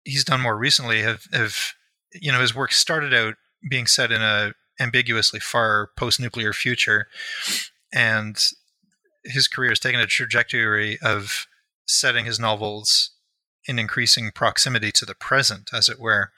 he's 0.03 0.23
done 0.23 0.41
more 0.41 0.57
recently 0.57 1.01
have, 1.01 1.27
have 1.33 1.55
you 2.13 2.31
know 2.31 2.41
his 2.41 2.55
work 2.55 2.71
started 2.71 3.13
out 3.13 3.35
being 3.69 3.87
set 3.87 4.11
in 4.11 4.21
a 4.21 4.53
ambiguously 4.81 5.39
far 5.39 5.91
post-nuclear 5.95 6.53
future. 6.53 7.07
And 7.93 8.43
his 9.23 9.47
career 9.47 9.69
has 9.69 9.79
taken 9.79 9.99
a 9.99 10.07
trajectory 10.07 10.97
of 11.01 11.45
setting 11.85 12.25
his 12.25 12.39
novels 12.39 13.11
in 13.67 13.77
increasing 13.77 14.31
proximity 14.33 14.91
to 14.91 15.05
the 15.05 15.13
present 15.13 15.69
as 15.71 15.87
it 15.87 15.99
were. 15.99 16.31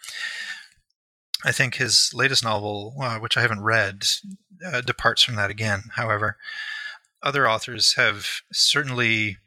I 1.46 1.52
think 1.52 1.76
his 1.76 2.12
latest 2.14 2.44
novel 2.44 2.96
uh, 3.02 3.20
which 3.20 3.38
i 3.38 3.42
haven't 3.42 3.64
read 3.64 4.06
uh, 4.66 4.82
departs 4.82 5.24
from 5.24 5.36
that 5.36 5.50
again 5.50 5.84
however. 5.96 6.38
Other 7.22 7.50
authors 7.50 7.94
have 7.94 8.28
certainly 8.52 9.38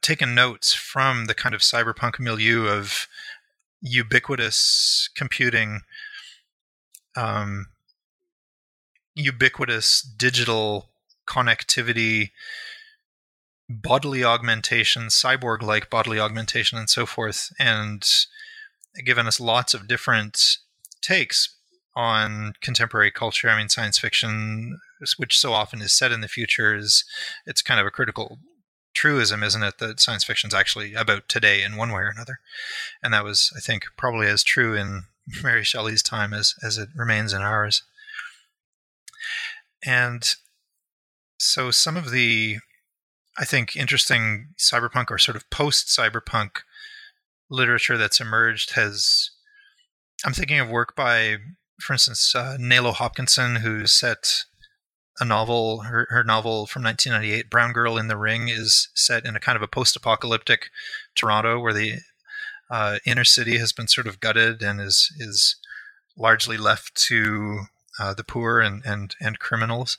taken 0.00 0.34
notes 0.34 0.72
from 0.72 1.26
the 1.26 1.34
kind 1.34 1.54
of 1.54 1.60
cyberpunk 1.60 2.18
milieu 2.18 2.66
of 2.66 3.06
ubiquitous 3.80 5.08
computing, 5.14 5.82
um, 7.16 7.66
ubiquitous 9.14 10.02
digital 10.02 10.88
connectivity, 11.26 12.30
bodily 13.68 14.24
augmentation, 14.24 15.04
cyborg 15.04 15.62
like 15.62 15.90
bodily 15.90 16.18
augmentation, 16.18 16.78
and 16.78 16.88
so 16.88 17.04
forth, 17.06 17.52
and 17.58 18.08
given 19.04 19.26
us 19.26 19.38
lots 19.38 19.74
of 19.74 19.86
different 19.86 20.58
takes 21.02 21.54
on 21.94 22.54
contemporary 22.62 23.10
culture. 23.10 23.48
I 23.48 23.58
mean, 23.58 23.68
science 23.68 23.98
fiction, 23.98 24.78
which 25.16 25.38
so 25.38 25.52
often 25.52 25.82
is 25.82 25.92
set 25.92 26.12
in 26.12 26.20
the 26.20 26.28
future, 26.28 26.74
is 26.74 27.04
it's 27.44 27.62
kind 27.62 27.80
of 27.80 27.86
a 27.86 27.90
critical 27.90 28.38
truism, 28.98 29.44
isn't 29.44 29.62
it, 29.62 29.78
that 29.78 30.00
science 30.00 30.24
fiction 30.24 30.48
is 30.48 30.54
actually 30.54 30.92
about 30.94 31.28
today 31.28 31.62
in 31.62 31.76
one 31.76 31.92
way 31.92 32.00
or 32.00 32.08
another. 32.08 32.40
And 33.00 33.14
that 33.14 33.22
was, 33.22 33.52
I 33.56 33.60
think, 33.60 33.84
probably 33.96 34.26
as 34.26 34.42
true 34.42 34.74
in 34.74 35.04
Mary 35.42 35.62
Shelley's 35.62 36.02
time 36.02 36.34
as 36.34 36.54
as 36.64 36.78
it 36.78 36.88
remains 36.96 37.32
in 37.32 37.40
ours. 37.40 37.84
And 39.86 40.28
so 41.38 41.70
some 41.70 41.96
of 41.96 42.10
the 42.10 42.58
I 43.38 43.44
think 43.44 43.76
interesting 43.76 44.48
cyberpunk 44.58 45.12
or 45.12 45.18
sort 45.18 45.36
of 45.36 45.48
post 45.48 45.86
cyberpunk 45.86 46.62
literature 47.48 47.96
that's 47.96 48.20
emerged 48.20 48.72
has 48.72 49.30
I'm 50.24 50.32
thinking 50.32 50.58
of 50.58 50.68
work 50.68 50.96
by 50.96 51.36
for 51.78 51.92
instance 51.92 52.34
uh, 52.34 52.56
Nalo 52.58 52.92
Hopkinson 52.92 53.56
who 53.56 53.86
set 53.86 54.44
a 55.20 55.24
novel 55.24 55.80
her, 55.80 56.06
her 56.10 56.24
novel 56.24 56.66
from 56.66 56.82
1998 56.84 57.50
Brown 57.50 57.72
Girl 57.72 57.96
in 57.96 58.08
the 58.08 58.16
Ring 58.16 58.48
is 58.48 58.88
set 58.94 59.24
in 59.24 59.36
a 59.36 59.40
kind 59.40 59.56
of 59.56 59.62
a 59.62 59.68
post-apocalyptic 59.68 60.70
Toronto 61.14 61.60
where 61.60 61.72
the 61.72 61.98
uh, 62.70 62.98
inner 63.04 63.24
city 63.24 63.58
has 63.58 63.72
been 63.72 63.88
sort 63.88 64.06
of 64.06 64.20
gutted 64.20 64.62
and 64.62 64.80
is 64.80 65.12
is 65.18 65.56
largely 66.16 66.56
left 66.56 66.94
to 66.94 67.60
uh, 67.98 68.14
the 68.14 68.24
poor 68.24 68.60
and 68.60 68.82
and 68.84 69.14
and 69.20 69.38
criminals. 69.38 69.98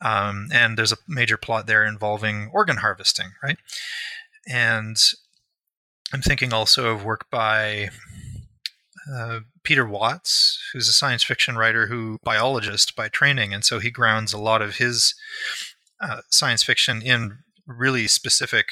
Um, 0.00 0.48
and 0.52 0.76
there's 0.76 0.92
a 0.92 0.98
major 1.08 1.36
plot 1.36 1.66
there 1.66 1.84
involving 1.84 2.50
organ 2.52 2.78
harvesting, 2.78 3.32
right? 3.42 3.56
And 4.46 4.96
I'm 6.12 6.20
thinking 6.20 6.52
also 6.52 6.92
of 6.92 7.04
work 7.04 7.30
by 7.30 7.90
uh, 9.12 9.40
Peter 9.62 9.86
Watts, 9.86 10.60
who's 10.72 10.88
a 10.88 10.92
science 10.92 11.22
fiction 11.22 11.56
writer 11.56 11.86
who 11.86 12.18
biologist 12.22 12.96
by 12.96 13.08
training, 13.08 13.52
and 13.52 13.64
so 13.64 13.78
he 13.78 13.90
grounds 13.90 14.32
a 14.32 14.38
lot 14.38 14.62
of 14.62 14.76
his 14.76 15.14
uh, 16.00 16.20
science 16.30 16.62
fiction 16.62 17.02
in 17.02 17.38
really 17.66 18.06
specific 18.06 18.66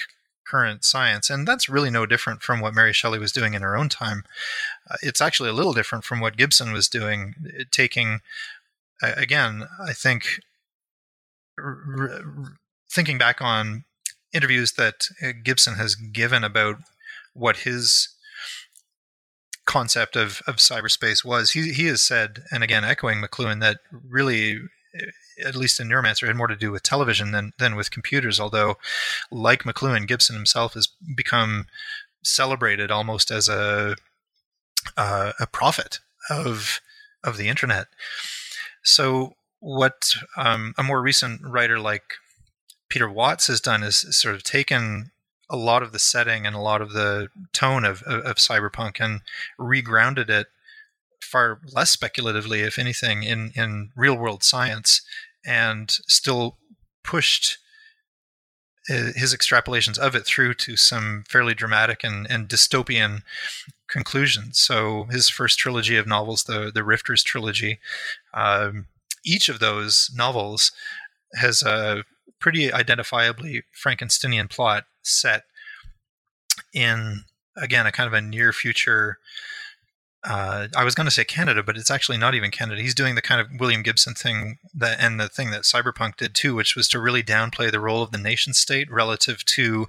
current 0.47 0.85
science. 0.85 1.31
And 1.31 1.49
that's 1.49 1.69
really 1.69 1.91
no 1.91 2.05
different 2.05 2.43
from 2.43 2.61
what 2.61 2.75
Mary 2.75 2.93
Shelley 2.93 3.19
was 3.19 3.33
doing 3.33 3.55
in 3.55 3.63
her 3.63 3.77
own 3.77 3.89
time. 3.89 4.25
Uh, 4.91 4.97
it's 5.03 5.21
actually 5.21 5.49
a 5.49 5.55
little 5.55 5.73
different 5.73 6.05
from 6.05 6.21
what 6.21 6.37
Gibson 6.37 6.73
was 6.73 6.89
doing, 6.89 7.35
uh, 7.47 7.65
taking, 7.71 8.21
again, 9.03 9.67
I 9.81 9.93
think, 9.95 10.41
r- 11.59 11.79
r- 11.99 12.57
thinking 12.91 13.17
back 13.17 13.41
on 13.41 13.85
interviews 14.35 14.73
that 14.73 15.09
uh, 15.23 15.33
Gibson 15.43 15.75
has 15.75 15.95
given 15.95 16.45
about 16.45 16.77
what 17.33 17.59
his 17.59 18.09
concept 19.65 20.17
of, 20.17 20.43
of 20.47 20.57
cyberspace 20.57 21.25
was. 21.25 21.53
He, 21.53 21.73
he 21.73 21.87
has 21.87 22.03
said, 22.03 22.45
and 22.51 22.63
again, 22.63 22.85
echoing 22.85 23.23
McLuhan, 23.23 23.61
that 23.61 23.79
really 24.09 24.61
at 25.45 25.57
least 25.57 25.81
in 25.81 25.89
Neuromancer, 25.89 26.27
had 26.27 26.37
more 26.37 26.47
to 26.47 26.57
do 26.57 26.71
with 26.71 26.83
television 26.83 27.33
than 27.33 27.53
than 27.59 27.77
with 27.77 27.91
computers. 27.91 28.39
Although, 28.39 28.77
like 29.31 29.65
McLuhan, 29.65 30.07
Gibson 30.07 30.37
himself 30.37 30.75
has 30.75 30.89
become 31.17 31.67
celebrated 32.23 32.91
almost 32.91 33.31
as 33.31 33.49
a 33.49 33.97
uh, 34.97 35.33
a 35.41 35.47
prophet 35.47 36.01
of 36.31 36.81
of 37.25 37.37
the 37.37 37.49
internet. 37.49 37.87
So, 38.83 39.35
what 39.61 40.15
um, 40.37 40.75
a 40.77 40.83
more 40.83 41.01
recent 41.01 41.41
writer 41.43 41.79
like 41.79 42.15
Peter 42.89 43.09
Watts 43.09 43.47
has 43.47 43.61
done 43.61 43.83
is, 43.83 44.05
is 44.05 44.21
sort 44.21 44.35
of 44.35 44.43
taken 44.43 45.13
a 45.51 45.57
lot 45.57 45.83
of 45.83 45.93
the 45.93 45.99
setting 45.99 46.47
and 46.47 46.57
a 46.57 46.61
lot 46.61 46.81
of 46.81 46.93
the 46.93 47.29
tone 47.53 47.85
of, 47.85 48.03
of, 48.03 48.25
of 48.25 48.37
cyberpunk 48.37 49.01
and 49.01 49.21
regrounded 49.59 50.29
it 50.29 50.47
far 51.21 51.61
less 51.73 51.91
speculatively, 51.91 52.61
if 52.61 52.79
anything, 52.79 53.23
in, 53.23 53.53
in 53.55 53.91
real 53.97 54.17
world 54.17 54.43
science, 54.43 55.03
and 55.47 55.91
still 56.07 56.59
pushed 57.05 57.59
uh, 58.91 59.13
his 59.15 59.35
extrapolations 59.35 59.97
of 59.99 60.15
it 60.15 60.27
through 60.27 60.55
to 60.55 60.77
some 60.77 61.25
fairly 61.29 61.55
dramatic 61.55 62.03
and, 62.03 62.29
and 62.29 62.49
dystopian 62.49 63.23
conclusions. 63.89 64.59
So 64.59 65.05
his 65.05 65.29
first 65.29 65.59
trilogy 65.59 65.97
of 65.97 66.07
novels, 66.07 66.45
the 66.45 66.71
the 66.75 66.83
Rifters 66.83 67.23
trilogy, 67.23 67.79
um, 68.35 68.87
each 69.25 69.49
of 69.49 69.61
those 69.61 70.11
novels 70.15 70.73
has 71.35 71.63
a 71.63 72.05
pretty 72.41 72.71
identifiably 72.71 73.63
Frankensteinian 73.73 74.51
plot 74.51 74.85
set 75.03 75.45
in 76.73 77.25
again 77.57 77.87
a 77.87 77.93
kind 77.93 78.07
of 78.07 78.15
a 78.15 78.21
near 78.21 78.53
future 78.53 79.19
uh, 80.25 80.69
I 80.77 80.85
was 80.85 80.95
going 80.95 81.07
to 81.07 81.11
say 81.11 81.25
Canada, 81.25 81.63
but 81.63 81.77
it's 81.77 81.91
actually 81.91 82.19
not 82.19 82.35
even 82.35 82.51
Canada. 82.53 82.81
He's 82.81 82.95
doing 82.95 83.17
the 83.17 83.23
kind 83.23 83.41
of 83.41 83.49
William 83.59 83.83
Gibson 83.83 84.15
thing 84.15 84.59
that, 84.73 85.01
and 85.01 85.19
the 85.19 85.29
thing 85.29 85.51
that 85.51 85.63
Cyberpunk 85.63 86.17
did 86.17 86.35
too, 86.35 86.55
which 86.55 86.77
was 86.77 86.87
to 86.89 87.01
really 87.01 87.25
downplay 87.25 87.73
the 87.73 87.81
role 87.81 88.03
of 88.03 88.13
the 88.13 88.19
nation 88.19 88.55
state 88.55 88.91
relative 88.91 89.45
to 89.47 89.89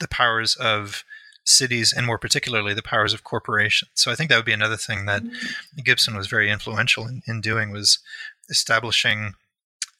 the 0.00 0.08
powers 0.08 0.56
of 0.56 1.04
cities 1.44 1.92
and 1.92 2.06
more 2.06 2.18
particularly 2.18 2.74
the 2.74 2.82
powers 2.82 3.14
of 3.14 3.24
corporations. 3.24 3.90
So 3.94 4.10
I 4.10 4.14
think 4.16 4.30
that 4.30 4.36
would 4.36 4.44
be 4.44 4.52
another 4.52 4.76
thing 4.76 5.06
that 5.06 5.22
mm-hmm. 5.22 5.82
Gibson 5.84 6.16
was 6.16 6.26
very 6.26 6.50
influential 6.50 7.06
in, 7.06 7.22
in 7.26 7.40
doing 7.40 7.70
was 7.70 8.00
establishing 8.48 9.34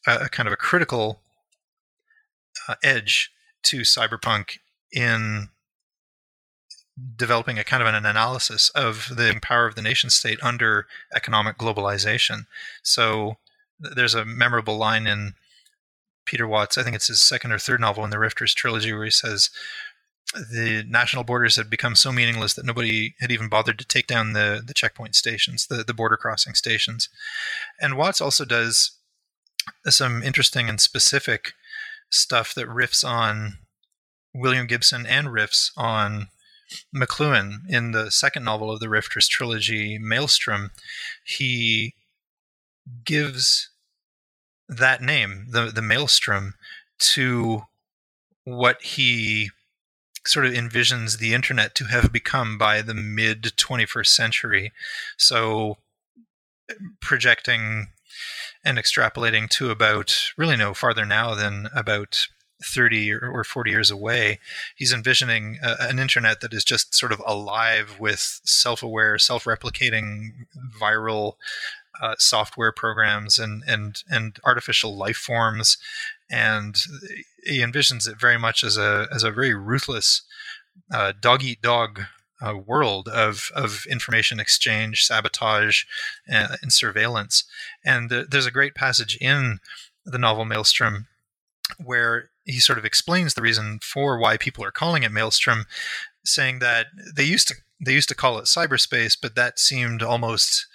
a, 0.07 0.25
a 0.25 0.29
kind 0.29 0.49
of 0.49 0.53
a 0.53 0.57
critical 0.57 1.21
uh, 2.69 2.75
edge 2.83 3.31
to 3.65 3.81
cyberpunk 3.81 4.59
in 4.93 5.49
developing 7.17 7.59
a 7.59 7.65
kind 7.65 7.83
of 7.83 7.89
an 7.89 7.95
analysis 8.05 8.71
of 8.71 9.13
the 9.17 9.39
power 9.43 9.67
of 9.67 9.75
the 9.75 9.83
nation 9.83 10.11
state 10.11 10.39
under 10.43 10.87
economic 11.15 11.57
globalization. 11.57 12.47
So 12.83 13.39
there's 13.79 14.15
a 14.15 14.25
memorable 14.25 14.77
line 14.77 15.07
in 15.07 15.35
Peter 16.27 16.47
Watts, 16.47 16.79
I 16.79 16.83
think 16.83 16.95
it's 16.95 17.09
his 17.09 17.23
second 17.23 17.53
or 17.53 17.59
third 17.59 17.81
novel 17.81 18.05
in 18.05 18.11
the 18.11 18.19
Rifters 18.19 18.55
trilogy, 18.55 18.93
where 18.93 19.05
he 19.05 19.11
says, 19.11 19.51
the 20.33 20.85
national 20.89 21.25
borders 21.25 21.57
had 21.57 21.69
become 21.69 21.97
so 21.97 22.13
meaningless 22.13 22.55
that 22.55 22.65
nobody 22.65 23.15
had 23.21 23.33
even 23.33 23.49
bothered 23.49 23.79
to 23.81 23.85
take 23.85 24.07
down 24.07 24.33
the, 24.33 24.63
the 24.65 24.75
checkpoint 24.75 25.17
stations, 25.17 25.67
the, 25.67 25.83
the 25.83 25.95
border 25.95 26.17
crossing 26.17 26.55
stations. 26.55 27.09
And 27.81 27.97
Watts 27.97 28.21
also 28.21 28.45
does 28.45 28.93
some 29.87 30.23
interesting 30.23 30.69
and 30.69 30.81
specific 30.81 31.53
stuff 32.11 32.55
that 32.55 32.69
riffs 32.69 33.05
on 33.05 33.59
William 34.35 34.67
Gibson 34.67 35.07
and 35.07 35.29
riffs 35.29 35.71
on 35.77 36.29
McLuhan 36.95 37.61
in 37.69 37.93
the 37.93 38.11
second 38.11 38.45
novel 38.45 38.71
of 38.71 38.81
the 38.81 38.89
Rifters 38.89 39.29
trilogy, 39.29 39.99
Maelstrom, 39.99 40.71
he 41.25 41.95
gives 43.05 43.71
that 44.69 45.03
name, 45.03 45.47
the 45.51 45.67
the 45.67 45.83
Maelstrom, 45.83 46.55
to 46.99 47.63
what 48.45 48.81
he 48.83 49.51
sort 50.27 50.47
of 50.47 50.53
envisions 50.53 51.19
the 51.19 51.35
internet 51.35 51.75
to 51.75 51.85
have 51.85 52.13
become 52.13 52.59
by 52.59 52.83
the 52.83 52.95
mid 52.95 53.43
21st 53.43 54.07
century. 54.07 54.73
So 55.17 55.79
projecting 57.01 57.89
and 58.65 58.79
extrapolating 58.79 59.49
to 59.51 59.71
about 59.71 60.33
really 60.37 60.57
no 60.57 60.75
farther 60.75 61.07
now 61.07 61.35
than 61.35 61.69
about 61.75 62.29
30 62.63 63.15
or 63.15 63.43
40 63.43 63.71
years 63.71 63.91
away, 63.91 64.39
he's 64.77 64.93
envisioning 64.93 65.59
an 65.63 65.99
internet 65.99 66.41
that 66.41 66.53
is 66.53 66.65
just 66.65 66.95
sort 66.95 67.13
of 67.13 67.23
alive 67.27 67.97
with 67.99 68.41
self 68.45 68.83
aware, 68.83 69.19
self 69.19 69.45
replicating 69.45 70.31
viral 70.81 71.35
uh, 72.01 72.15
software 72.19 72.73
programs 72.73 73.39
and, 73.39 73.63
and, 73.67 74.03
and 74.09 74.39
artificial 74.45 74.97
life 74.97 75.17
forms. 75.17 75.79
And 76.31 76.79
he 77.45 77.59
envisions 77.61 78.09
it 78.09 78.21
very 78.21 78.39
much 78.39 78.63
as 78.63 78.77
a, 78.77 79.09
as 79.13 79.25
a 79.25 79.31
very 79.31 79.55
ruthless 79.55 80.23
uh, 80.93 81.13
dog 81.19 81.43
eat 81.43 81.63
dog 81.63 82.03
uh, 82.41 82.55
world 82.57 83.09
of, 83.09 83.51
of 83.55 83.85
information 83.89 84.41
exchange, 84.41 85.05
sabotage, 85.05 85.85
and, 86.27 86.73
surveillance. 86.73 87.45
And 87.85 88.11
there's 88.11 88.47
a 88.47 88.51
great 88.51 88.75
passage 88.75 89.17
in 89.21 89.59
the 90.05 90.19
novel 90.19 90.45
Maelstrom 90.45 91.07
where 91.79 92.31
he 92.45 92.59
sort 92.59 92.79
of 92.79 92.85
explains 92.85 93.35
the 93.35 93.43
reason 93.43 93.79
for 93.83 94.19
why 94.19 94.37
people 94.37 94.65
are 94.65 94.73
calling 94.73 95.03
it 95.03 95.13
Maelstrom, 95.13 95.67
saying 96.25 96.59
that 96.61 96.87
they 97.15 97.25
used 97.25 97.49
to 97.49 97.55
they 97.83 97.93
used 97.93 98.11
to 98.11 98.15
call 98.15 98.39
it 98.39 98.45
cyberspace, 98.45 99.17
but 99.21 99.35
that 99.37 99.59
seemed 99.59 100.03
almost 100.03 100.67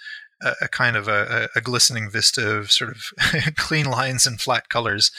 a, 0.42 0.54
a 0.62 0.68
kind 0.68 0.96
of 0.96 1.08
a, 1.08 1.50
a, 1.56 1.62
glistening 1.62 2.10
vista 2.10 2.58
of 2.58 2.72
sort 2.72 2.90
of 2.90 3.04
clean 3.56 3.86
lines 3.86 4.26
and 4.26 4.42
flat 4.42 4.70
colors, 4.70 5.12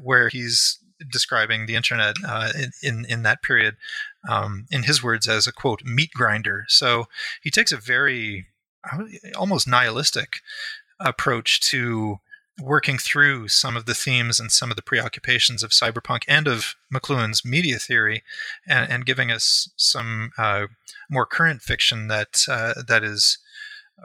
where 0.00 0.28
he's 0.28 0.78
describing 1.10 1.66
the 1.66 1.74
internet 1.74 2.16
uh, 2.26 2.52
in, 2.82 3.04
in 3.08 3.22
that 3.22 3.42
period, 3.42 3.76
um, 4.28 4.66
in 4.70 4.84
his 4.84 5.02
words, 5.02 5.28
as 5.28 5.46
a 5.46 5.52
quote 5.52 5.84
meat 5.84 6.10
grinder. 6.14 6.64
So 6.68 7.06
he 7.42 7.50
takes 7.50 7.72
a 7.72 7.76
very 7.76 8.46
almost 9.36 9.66
nihilistic 9.66 10.40
approach 11.00 11.60
to 11.60 12.18
working 12.60 12.96
through 12.96 13.48
some 13.48 13.76
of 13.76 13.84
the 13.84 13.94
themes 13.94 14.40
and 14.40 14.50
some 14.50 14.70
of 14.70 14.76
the 14.76 14.82
preoccupations 14.82 15.62
of 15.62 15.72
cyberpunk 15.72 16.22
and 16.26 16.48
of 16.48 16.74
McLuhan's 16.92 17.44
media 17.44 17.78
theory, 17.78 18.22
and, 18.66 18.90
and 18.90 19.06
giving 19.06 19.30
us 19.30 19.70
some 19.76 20.30
uh, 20.38 20.66
more 21.10 21.26
current 21.26 21.62
fiction 21.62 22.08
that 22.08 22.44
uh, 22.48 22.82
that 22.86 23.04
is 23.04 23.38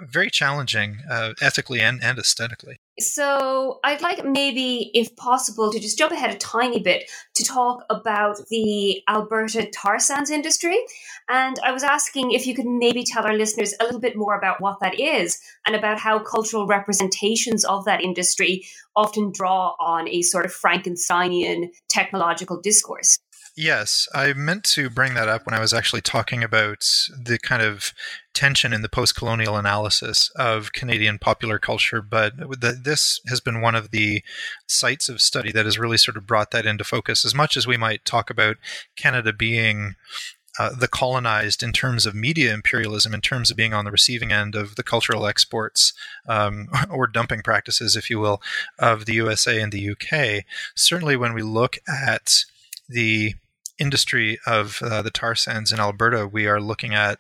very 0.02 0.30
challenging 0.30 1.00
uh, 1.10 1.34
ethically 1.42 1.80
and, 1.80 2.04
and 2.04 2.18
aesthetically. 2.18 2.78
So, 3.00 3.80
I'd 3.84 4.02
like 4.02 4.24
maybe, 4.26 4.92
if 4.94 5.16
possible, 5.16 5.72
to 5.72 5.80
just 5.80 5.98
jump 5.98 6.12
ahead 6.12 6.34
a 6.34 6.38
tiny 6.38 6.80
bit 6.80 7.10
to 7.36 7.44
talk 7.44 7.84
about 7.90 8.38
the 8.50 9.02
Alberta 9.08 9.70
tar 9.72 10.00
sands 10.00 10.30
industry. 10.30 10.78
And 11.30 11.58
I 11.64 11.72
was 11.72 11.84
asking 11.84 12.32
if 12.32 12.46
you 12.46 12.54
could 12.54 12.66
maybe 12.66 13.04
tell 13.04 13.26
our 13.26 13.34
listeners 13.34 13.74
a 13.80 13.86
little 13.86 14.00
bit 14.00 14.16
more 14.16 14.38
about 14.38 14.62
what 14.62 14.80
that 14.82 15.00
is 15.00 15.40
and 15.66 15.76
about 15.76 16.00
how 16.00 16.20
cultural 16.20 16.68
representations 16.68 17.66
of 17.66 17.86
that 17.86 18.02
industry 18.02 18.66
often 18.96 19.32
draw 19.32 19.76
on 19.80 20.08
a 20.08 20.22
sort 20.22 20.46
of 20.46 20.54
Frankensteinian 20.54 21.70
technological 21.90 22.60
discourse. 22.60 23.18
Yes, 23.58 24.08
I 24.14 24.32
meant 24.32 24.64
to 24.76 24.90
bring 24.90 25.14
that 25.16 25.28
up 25.28 25.46
when 25.46 25.54
I 25.54 25.60
was 25.60 25.74
actually 25.74 26.02
talking 26.02 26.42
about 26.42 26.88
the 27.10 27.38
kind 27.38 27.62
of 27.62 27.94
tension 28.34 28.72
in 28.72 28.82
the 28.82 28.88
post 28.88 29.16
colonial 29.16 29.58
analysis 29.58 30.32
of 30.38 30.72
Canadian 30.72 31.20
popular 31.20 31.60
culture, 31.60 32.02
but 32.02 32.38
the, 32.38 32.80
this 32.82 33.20
has 33.28 33.42
been 33.42 33.60
one 33.60 33.76
of 33.76 33.92
the 33.92 34.24
sites 34.68 35.10
of 35.10 35.20
study 35.20 35.52
that 35.52 35.66
has 35.66 35.78
really 35.78 35.98
sort 35.98 36.16
of 36.16 36.26
brought 36.26 36.52
that 36.52 36.66
into 36.66 36.86
focus. 36.86 37.26
As 37.26 37.36
much 37.36 37.58
as 37.58 37.68
we 37.68 37.76
might 37.76 38.06
talk 38.06 38.30
about 38.30 38.56
Canada 38.96 39.34
being 39.34 39.96
uh, 40.58 40.74
the 40.74 40.88
colonized 40.88 41.62
in 41.62 41.74
terms 41.74 42.06
of 42.06 42.16
media 42.16 42.54
imperialism, 42.54 43.14
in 43.14 43.22
terms 43.22 43.52
of 43.52 43.58
being 43.58 43.74
on 43.74 43.84
the 43.84 43.92
receiving 43.92 44.32
end 44.32 44.56
of 44.56 44.76
the 44.76 44.84
cultural 44.84 45.26
exports 45.26 45.94
um, 46.28 46.68
or 46.90 47.06
dumping 47.06 47.42
practices, 47.42 47.98
if 47.98 48.10
you 48.10 48.20
will, 48.20 48.42
of 48.80 49.06
the 49.06 49.14
USA 49.14 49.62
and 49.62 49.74
the 49.74 49.90
UK. 49.90 50.46
Certainly, 50.74 51.18
when 51.18 51.34
we 51.34 51.42
look 51.42 51.80
at 51.86 52.46
the 52.92 53.36
industry 53.80 54.38
of 54.46 54.80
uh, 54.82 55.02
the 55.02 55.10
tar 55.10 55.36
sands 55.36 55.72
in 55.72 55.80
Alberta, 55.80 56.28
we 56.28 56.46
are 56.48 56.62
looking 56.62 56.94
at 56.94 57.20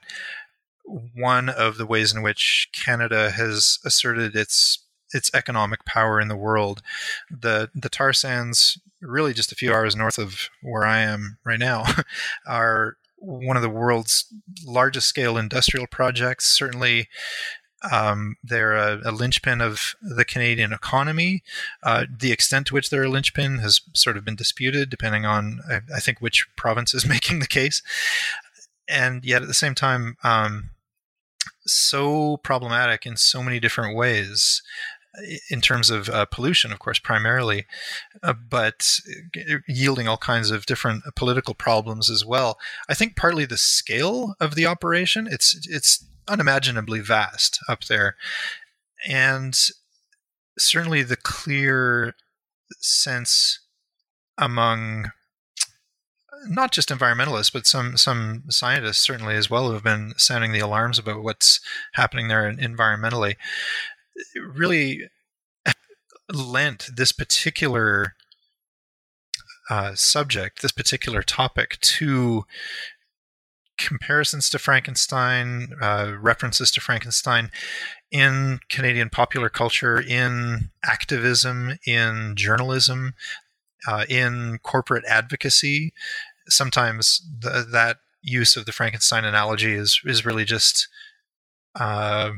one 1.15 1.49
of 1.49 1.77
the 1.77 1.85
ways 1.85 2.13
in 2.13 2.21
which 2.21 2.69
Canada 2.73 3.31
has 3.31 3.79
asserted 3.85 4.35
its 4.35 4.79
its 5.13 5.29
economic 5.33 5.83
power 5.85 6.21
in 6.21 6.27
the 6.27 6.37
world. 6.37 6.81
The 7.29 7.69
the 7.73 7.89
tar 7.89 8.13
sands, 8.13 8.79
really 9.01 9.33
just 9.33 9.51
a 9.51 9.55
few 9.55 9.73
hours 9.73 9.95
north 9.95 10.17
of 10.17 10.49
where 10.61 10.85
I 10.85 10.99
am 10.99 11.37
right 11.43 11.59
now, 11.59 11.85
are 12.47 12.97
one 13.17 13.55
of 13.55 13.63
the 13.63 13.69
world's 13.69 14.25
largest 14.65 15.07
scale 15.07 15.37
industrial 15.37 15.87
projects. 15.87 16.47
Certainly, 16.47 17.07
um, 17.89 18.35
they're 18.43 18.75
a, 18.75 19.01
a, 19.05 19.11
linchpin 19.11 19.61
of 19.61 19.95
the 20.01 20.25
Canadian 20.25 20.71
economy. 20.73 21.43
Uh, 21.81 22.05
the 22.15 22.31
extent 22.31 22.67
to 22.67 22.73
which 22.73 22.89
they're 22.89 23.03
a 23.03 23.09
linchpin 23.09 23.59
has 23.59 23.81
sort 23.93 24.17
of 24.17 24.25
been 24.25 24.35
disputed, 24.35 24.89
depending 24.89 25.25
on, 25.25 25.61
I, 25.69 25.81
I 25.95 25.99
think, 25.99 26.19
which 26.19 26.47
province 26.55 26.93
is 26.93 27.05
making 27.07 27.39
the 27.39 27.47
case. 27.47 27.81
And 28.87 29.25
yet, 29.25 29.41
at 29.41 29.47
the 29.47 29.53
same 29.53 29.73
time, 29.73 30.17
um, 30.23 30.71
so 31.65 32.37
problematic 32.37 33.05
in 33.05 33.17
so 33.17 33.41
many 33.41 33.59
different 33.59 33.95
ways 33.95 34.61
in 35.49 35.61
terms 35.61 35.89
of 35.89 36.09
uh, 36.09 36.25
pollution, 36.25 36.71
of 36.71 36.79
course, 36.79 36.99
primarily, 36.99 37.65
uh, 38.23 38.33
but 38.33 38.99
yielding 39.67 40.07
all 40.07 40.17
kinds 40.17 40.51
of 40.51 40.65
different 40.65 41.03
political 41.15 41.53
problems 41.53 42.09
as 42.09 42.25
well. 42.25 42.57
I 42.87 42.93
think 42.93 43.15
partly 43.15 43.45
the 43.45 43.57
scale 43.57 44.35
of 44.39 44.55
the 44.55 44.65
operation 44.65 45.27
it's 45.29 45.67
it's 45.69 46.05
unimaginably 46.31 47.01
vast 47.01 47.59
up 47.67 47.85
there, 47.85 48.15
and 49.07 49.57
certainly 50.57 51.03
the 51.03 51.17
clear 51.17 52.13
sense 52.79 53.59
among 54.37 55.11
not 56.47 56.71
just 56.71 56.89
environmentalists, 56.89 57.53
but 57.53 57.67
some 57.67 57.97
some 57.97 58.43
scientists 58.49 58.99
certainly 58.99 59.35
as 59.35 59.49
well 59.49 59.67
who 59.67 59.73
have 59.73 59.83
been 59.83 60.13
sounding 60.17 60.51
the 60.51 60.59
alarms 60.59 60.97
about 60.97 61.23
what's 61.23 61.59
happening 61.93 62.27
there 62.27 62.51
environmentally. 62.51 63.35
Really 64.35 65.09
lent 66.33 66.87
this 66.95 67.11
particular 67.11 68.15
uh, 69.69 69.95
subject, 69.95 70.61
this 70.61 70.71
particular 70.71 71.21
topic, 71.21 71.79
to 71.81 72.45
comparisons 73.87 74.49
to 74.49 74.59
Frankenstein, 74.59 75.73
uh, 75.81 76.13
references 76.19 76.71
to 76.71 76.81
Frankenstein 76.81 77.51
in 78.11 78.59
Canadian 78.69 79.09
popular 79.09 79.49
culture, 79.49 79.99
in 79.99 80.71
activism, 80.83 81.77
in 81.85 82.33
journalism, 82.35 83.13
uh, 83.87 84.05
in 84.09 84.59
corporate 84.63 85.05
advocacy, 85.07 85.93
sometimes 86.47 87.21
the, 87.39 87.65
that 87.71 87.97
use 88.21 88.55
of 88.55 88.65
the 88.65 88.71
Frankenstein 88.71 89.25
analogy 89.25 89.73
is 89.73 90.01
is 90.05 90.25
really 90.25 90.45
just 90.45 90.87
uh, 91.79 92.31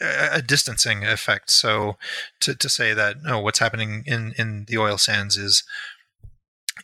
a 0.00 0.42
distancing 0.42 1.04
effect. 1.04 1.50
So 1.50 1.96
to, 2.40 2.54
to 2.54 2.68
say 2.68 2.94
that 2.94 3.22
no, 3.22 3.40
what's 3.40 3.58
happening 3.58 4.04
in, 4.06 4.34
in 4.36 4.66
the 4.68 4.78
oil 4.78 4.98
sands 4.98 5.36
is 5.36 5.64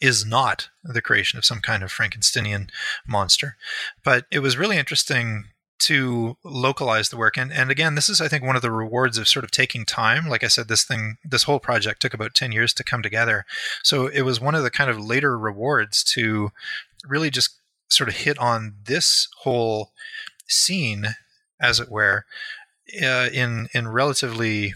is 0.04 0.26
not 0.26 0.68
the 0.82 1.00
creation 1.00 1.38
of 1.38 1.46
some 1.46 1.60
kind 1.60 1.82
of 1.82 1.90
Frankensteinian 1.90 2.68
monster. 3.08 3.56
But 4.04 4.26
it 4.30 4.40
was 4.40 4.58
really 4.58 4.76
interesting 4.76 5.44
to 5.78 6.36
localize 6.44 7.08
the 7.08 7.16
work. 7.16 7.38
And 7.38 7.50
and 7.52 7.70
again 7.70 7.94
this 7.94 8.08
is 8.08 8.20
i 8.20 8.28
think 8.28 8.44
one 8.44 8.54
of 8.54 8.62
the 8.62 8.70
rewards 8.70 9.18
of 9.18 9.26
sort 9.26 9.44
of 9.44 9.50
taking 9.50 9.84
time. 9.86 10.28
Like 10.28 10.44
i 10.44 10.48
said 10.48 10.68
this 10.68 10.84
thing 10.84 11.16
this 11.24 11.44
whole 11.44 11.58
project 11.58 12.00
took 12.02 12.14
about 12.14 12.34
10 12.34 12.52
years 12.52 12.74
to 12.74 12.84
come 12.84 13.02
together. 13.02 13.44
So 13.82 14.06
it 14.06 14.22
was 14.22 14.40
one 14.40 14.54
of 14.54 14.62
the 14.62 14.70
kind 14.70 14.90
of 14.90 15.04
later 15.04 15.38
rewards 15.38 16.04
to 16.14 16.50
really 17.06 17.30
just 17.30 17.56
sort 17.88 18.08
of 18.08 18.16
hit 18.16 18.38
on 18.38 18.74
this 18.84 19.28
whole 19.42 19.92
scene 20.46 21.06
as 21.60 21.80
it 21.80 21.90
were 21.90 22.24
uh, 23.02 23.28
in 23.32 23.68
in 23.72 23.88
relatively 23.88 24.74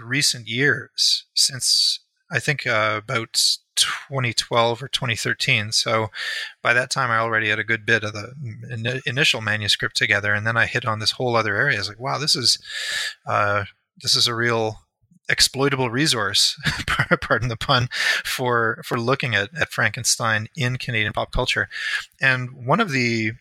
recent 0.00 0.46
years 0.48 1.24
since 1.34 2.00
i 2.34 2.38
think 2.38 2.66
uh, 2.66 3.00
about 3.02 3.38
2012 3.76 4.82
or 4.82 4.88
2013. 4.88 5.72
So 5.72 6.08
by 6.62 6.72
that 6.72 6.90
time, 6.90 7.10
I 7.10 7.18
already 7.18 7.48
had 7.48 7.58
a 7.58 7.64
good 7.64 7.84
bit 7.84 8.04
of 8.04 8.12
the 8.12 8.32
in- 8.70 9.00
initial 9.06 9.40
manuscript 9.40 9.96
together, 9.96 10.32
and 10.32 10.46
then 10.46 10.56
I 10.56 10.66
hit 10.66 10.86
on 10.86 10.98
this 10.98 11.12
whole 11.12 11.36
other 11.36 11.56
area. 11.56 11.76
I 11.76 11.80
was 11.80 11.88
like, 11.88 12.00
wow, 12.00 12.18
this 12.18 12.36
is 12.36 12.58
uh, 13.26 13.64
this 14.02 14.14
is 14.14 14.26
a 14.26 14.34
real 14.34 14.80
exploitable 15.28 15.90
resource, 15.90 16.60
pardon 17.20 17.48
the 17.48 17.56
pun, 17.56 17.88
for 18.24 18.80
for 18.84 18.98
looking 18.98 19.34
at, 19.34 19.50
at 19.58 19.72
Frankenstein 19.72 20.48
in 20.56 20.76
Canadian 20.76 21.12
pop 21.12 21.32
culture. 21.32 21.68
And 22.20 22.66
one 22.66 22.80
of 22.80 22.90
the 22.90 23.32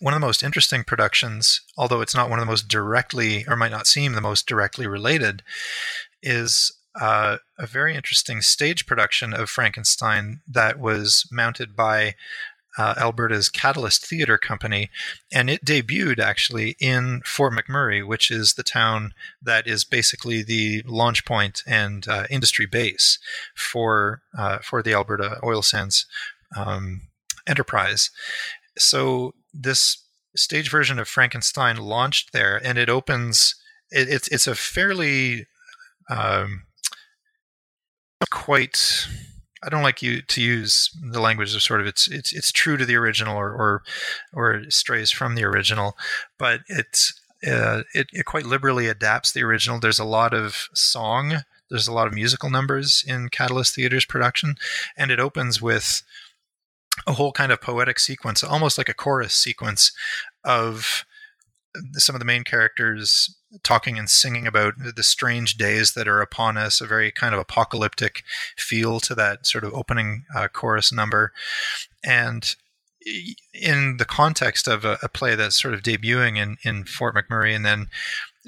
one 0.00 0.12
of 0.12 0.20
the 0.20 0.26
most 0.26 0.42
interesting 0.42 0.84
productions, 0.84 1.60
although 1.76 2.00
it's 2.00 2.14
not 2.14 2.28
one 2.28 2.38
of 2.38 2.44
the 2.44 2.50
most 2.50 2.68
directly 2.68 3.44
or 3.46 3.56
might 3.56 3.70
not 3.70 3.86
seem 3.86 4.12
the 4.12 4.20
most 4.20 4.46
directly 4.46 4.86
related, 4.86 5.42
is 6.22 6.72
uh, 7.00 7.38
a 7.58 7.66
very 7.66 7.94
interesting 7.94 8.40
stage 8.40 8.86
production 8.86 9.34
of 9.34 9.50
Frankenstein 9.50 10.40
that 10.46 10.78
was 10.78 11.26
mounted 11.30 11.74
by 11.74 12.14
uh, 12.76 12.94
Alberta's 12.96 13.48
Catalyst 13.48 14.04
Theatre 14.04 14.38
Company, 14.38 14.90
and 15.32 15.48
it 15.48 15.64
debuted 15.64 16.18
actually 16.18 16.76
in 16.80 17.22
Fort 17.24 17.52
McMurray, 17.52 18.06
which 18.06 18.30
is 18.30 18.54
the 18.54 18.62
town 18.64 19.12
that 19.40 19.66
is 19.66 19.84
basically 19.84 20.42
the 20.42 20.82
launch 20.86 21.24
point 21.24 21.62
and 21.66 22.06
uh, 22.08 22.24
industry 22.30 22.66
base 22.66 23.18
for 23.54 24.22
uh, 24.36 24.58
for 24.58 24.82
the 24.82 24.92
Alberta 24.92 25.38
oil 25.44 25.62
sands 25.62 26.06
um, 26.56 27.02
enterprise. 27.46 28.10
So 28.76 29.34
this 29.52 29.98
stage 30.34 30.68
version 30.68 30.98
of 30.98 31.06
Frankenstein 31.08 31.76
launched 31.76 32.32
there, 32.32 32.60
and 32.64 32.76
it 32.76 32.88
opens. 32.88 33.54
It, 33.90 34.08
it's 34.08 34.28
it's 34.28 34.48
a 34.48 34.56
fairly 34.56 35.46
um, 36.10 36.64
quite 38.30 39.08
I 39.64 39.70
don't 39.70 39.82
like 39.82 40.02
you 40.02 40.20
to 40.20 40.42
use 40.42 40.90
the 41.02 41.20
language 41.20 41.54
of 41.54 41.62
sort 41.62 41.80
of 41.80 41.86
it's 41.86 42.06
it's 42.08 42.32
it's 42.32 42.52
true 42.52 42.76
to 42.76 42.84
the 42.84 42.96
original 42.96 43.36
or 43.36 43.50
or, 43.50 43.82
or 44.32 44.70
strays 44.70 45.10
from 45.10 45.34
the 45.34 45.44
original, 45.44 45.96
but 46.38 46.60
it's 46.68 47.18
uh, 47.46 47.82
it, 47.94 48.08
it 48.12 48.24
quite 48.24 48.46
liberally 48.46 48.88
adapts 48.88 49.32
the 49.32 49.42
original. 49.42 49.78
There's 49.78 49.98
a 49.98 50.04
lot 50.04 50.34
of 50.34 50.68
song, 50.74 51.40
there's 51.70 51.88
a 51.88 51.92
lot 51.92 52.06
of 52.06 52.14
musical 52.14 52.50
numbers 52.50 53.04
in 53.06 53.28
Catalyst 53.28 53.74
Theatre's 53.74 54.04
production, 54.04 54.56
and 54.96 55.10
it 55.10 55.20
opens 55.20 55.60
with 55.60 56.02
a 57.06 57.14
whole 57.14 57.32
kind 57.32 57.50
of 57.50 57.60
poetic 57.60 57.98
sequence, 57.98 58.44
almost 58.44 58.78
like 58.78 58.88
a 58.88 58.94
chorus 58.94 59.34
sequence 59.34 59.92
of 60.44 61.04
some 61.94 62.14
of 62.14 62.20
the 62.20 62.26
main 62.26 62.44
characters 62.44 63.34
talking 63.62 63.98
and 63.98 64.08
singing 64.10 64.46
about 64.46 64.74
the 64.96 65.02
strange 65.02 65.56
days 65.56 65.92
that 65.94 66.08
are 66.08 66.20
upon 66.20 66.56
us, 66.56 66.80
a 66.80 66.86
very 66.86 67.10
kind 67.10 67.34
of 67.34 67.40
apocalyptic 67.40 68.22
feel 68.56 69.00
to 69.00 69.14
that 69.14 69.46
sort 69.46 69.64
of 69.64 69.72
opening 69.74 70.24
uh, 70.34 70.48
chorus 70.48 70.92
number. 70.92 71.32
And 72.04 72.54
in 73.52 73.96
the 73.98 74.04
context 74.04 74.66
of 74.66 74.84
a, 74.84 74.98
a, 75.02 75.08
play 75.08 75.34
that's 75.34 75.60
sort 75.60 75.74
of 75.74 75.82
debuting 75.82 76.38
in, 76.38 76.56
in 76.64 76.84
Fort 76.84 77.14
McMurray 77.14 77.54
and 77.54 77.64
then 77.64 77.88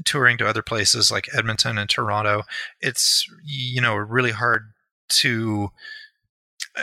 touring 0.05 0.39
to 0.39 0.49
other 0.49 0.63
places 0.63 1.11
like 1.11 1.29
Edmonton 1.37 1.79
and 1.79 1.89
Toronto, 1.89 2.43
it's 2.81 3.27
you 3.45 3.81
know 3.81 3.95
really 3.95 4.33
hard 4.33 4.73
to 5.09 5.71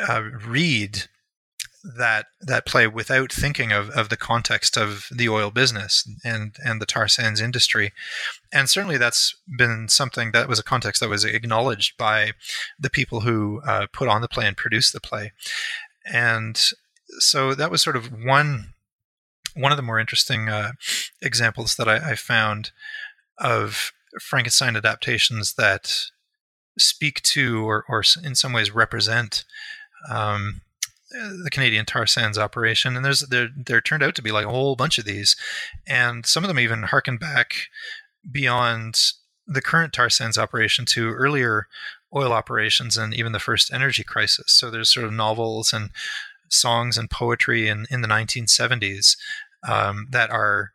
uh, 0.08 0.22
read 0.46 1.06
that 1.84 2.28
that 2.40 2.66
play 2.66 2.88
without 2.88 3.32
thinking 3.32 3.74
of, 3.74 3.90
of 3.90 4.08
the 4.08 4.18
context 4.18 4.78
of 4.78 5.08
the 5.12 5.28
oil 5.28 5.52
business 5.52 6.08
and 6.24 6.56
and 6.64 6.82
the 6.82 6.86
tar 6.86 7.08
sands 7.08 7.42
industry. 7.42 7.92
And 8.54 8.70
certainly 8.70 8.98
that's 8.98 9.36
been 9.58 9.90
something 9.90 10.32
that 10.32 10.48
was 10.48 10.60
a 10.60 10.64
context 10.64 11.02
that 11.02 11.10
was 11.10 11.26
acknowledged 11.26 11.98
by 11.98 12.32
the 12.80 12.90
people 12.90 13.22
who 13.22 13.62
uh, 13.68 13.88
put 13.92 14.08
on 14.08 14.22
the 14.22 14.30
play 14.30 14.48
and 14.48 14.56
produced 14.56 14.94
the 14.94 15.02
play. 15.02 15.34
And 16.06 16.58
so 17.20 17.54
that 17.54 17.72
was 17.72 17.82
sort 17.82 17.98
of 17.98 18.12
one 18.12 18.74
one 19.56 19.72
of 19.72 19.78
the 19.78 19.84
more 19.84 20.00
interesting 20.00 20.50
uh, 20.50 20.72
examples 21.22 21.76
that 21.76 21.88
I, 21.88 22.12
I 22.12 22.16
found 22.16 22.72
of 23.38 23.92
Frankenstein 24.20 24.76
adaptations 24.76 25.54
that 25.56 26.06
speak 26.78 27.22
to 27.22 27.68
or, 27.68 27.86
or 27.88 28.04
in 28.24 28.36
some 28.36 28.54
ways 28.54 28.74
represent 28.74 29.44
um, 30.10 30.62
the 31.14 31.50
Canadian 31.52 31.86
tar 31.86 32.08
sands 32.08 32.38
operation, 32.38 32.96
and 32.96 33.06
there's 33.06 33.22
there 33.22 33.50
there 33.56 33.82
turned 33.82 34.04
out 34.04 34.16
to 34.16 34.22
be 34.22 34.32
like 34.32 34.46
a 34.46 34.50
whole 34.50 34.76
bunch 34.76 34.98
of 34.98 35.06
these, 35.06 35.36
and 35.88 36.26
some 36.26 36.44
of 36.44 36.48
them 36.48 36.60
even 36.60 36.84
harken 36.84 37.18
back 37.18 37.56
beyond 38.30 39.14
the 39.46 39.62
current 39.62 39.94
tar 39.94 40.10
sands 40.10 40.38
operation 40.38 40.86
to 40.86 41.12
earlier 41.12 41.68
oil 42.16 42.32
operations 42.32 42.98
and 42.98 43.14
even 43.14 43.32
the 43.32 43.40
first 43.40 43.74
energy 43.74 44.04
crisis. 44.04 44.46
So 44.54 44.70
there's 44.70 44.94
sort 44.94 45.06
of 45.06 45.14
novels 45.14 45.74
and 45.74 45.90
songs 46.50 46.98
and 46.98 47.10
poetry 47.10 47.68
in, 47.68 47.86
in 47.90 48.02
the 48.02 48.08
1970s 48.08 49.18
um, 49.68 50.08
that 50.12 50.30
are 50.30 50.72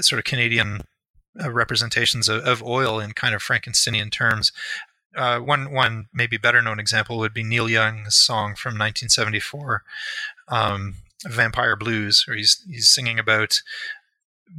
sort 0.00 0.18
of 0.18 0.24
Canadian 0.24 0.82
uh, 1.42 1.50
representations 1.50 2.28
of, 2.28 2.42
of, 2.44 2.62
oil 2.62 3.00
in 3.00 3.12
kind 3.12 3.34
of 3.34 3.42
Frankensteinian 3.42 4.10
terms 4.10 4.52
uh, 5.16 5.38
one 5.38 5.72
one 5.72 6.06
maybe 6.12 6.36
better 6.36 6.62
known 6.62 6.78
example 6.78 7.18
would 7.18 7.34
be 7.34 7.42
Neil 7.42 7.68
Young's 7.68 8.14
song 8.14 8.54
from 8.54 8.72
1974, 8.72 9.82
um, 10.48 10.94
"Vampire 11.26 11.76
Blues," 11.76 12.24
where 12.26 12.36
he's 12.36 12.64
he's 12.68 12.92
singing 12.92 13.18
about 13.18 13.62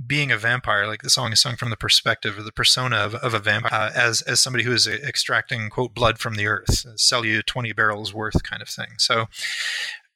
being 0.06 0.32
a 0.32 0.38
vampire. 0.38 0.88
Like 0.88 1.02
the 1.02 1.10
song 1.10 1.32
is 1.32 1.40
sung 1.40 1.56
from 1.56 1.70
the 1.70 1.78
perspective 1.78 2.38
or 2.38 2.44
the 2.44 2.52
persona 2.52 2.98
of, 2.98 3.16
of 3.16 3.34
a 3.34 3.40
vampire 3.40 3.72
uh, 3.74 3.92
as 3.96 4.22
as 4.24 4.40
somebody 4.40 4.64
who 4.64 4.74
is 4.74 4.88
extracting 4.88 5.70
quote 5.70 5.94
blood 5.94 6.20
from 6.20 6.36
the 6.36 6.48
earth, 6.48 6.86
sell 7.00 7.26
you 7.26 7.42
20 7.42 7.74
barrels 7.74 8.14
worth 8.14 8.44
kind 8.44 8.62
of 8.62 8.70
thing. 8.70 8.90
So. 8.98 9.26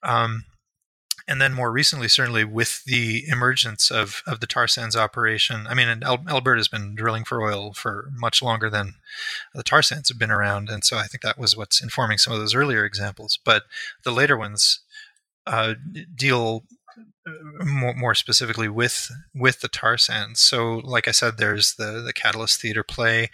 Um, 0.05 0.43
and 1.27 1.41
then 1.41 1.53
more 1.53 1.71
recently, 1.71 2.07
certainly 2.07 2.43
with 2.43 2.83
the 2.85 3.27
emergence 3.27 3.89
of, 3.91 4.23
of 4.27 4.39
the 4.39 4.47
tar 4.47 4.67
sands 4.67 4.95
operation. 4.95 5.65
I 5.67 5.73
mean, 5.73 6.03
Alberta's 6.03 6.67
been 6.67 6.95
drilling 6.95 7.23
for 7.23 7.41
oil 7.41 7.73
for 7.73 8.09
much 8.13 8.41
longer 8.41 8.69
than 8.69 8.95
the 9.53 9.63
tar 9.63 9.81
sands 9.81 10.09
have 10.09 10.19
been 10.19 10.31
around, 10.31 10.69
and 10.69 10.83
so 10.83 10.97
I 10.97 11.07
think 11.07 11.21
that 11.21 11.37
was 11.37 11.55
what's 11.55 11.81
informing 11.81 12.17
some 12.17 12.33
of 12.33 12.39
those 12.39 12.55
earlier 12.55 12.85
examples. 12.85 13.39
But 13.43 13.63
the 14.03 14.11
later 14.11 14.37
ones 14.37 14.79
uh, 15.45 15.75
deal 16.15 16.63
more, 17.63 17.93
more 17.93 18.15
specifically 18.15 18.67
with 18.67 19.11
with 19.33 19.61
the 19.61 19.67
tar 19.67 19.97
sands. 19.97 20.39
So, 20.39 20.77
like 20.83 21.07
I 21.07 21.11
said, 21.11 21.37
there's 21.37 21.75
the 21.75 22.01
the 22.05 22.13
Catalyst 22.13 22.61
Theater 22.61 22.83
play. 22.83 23.29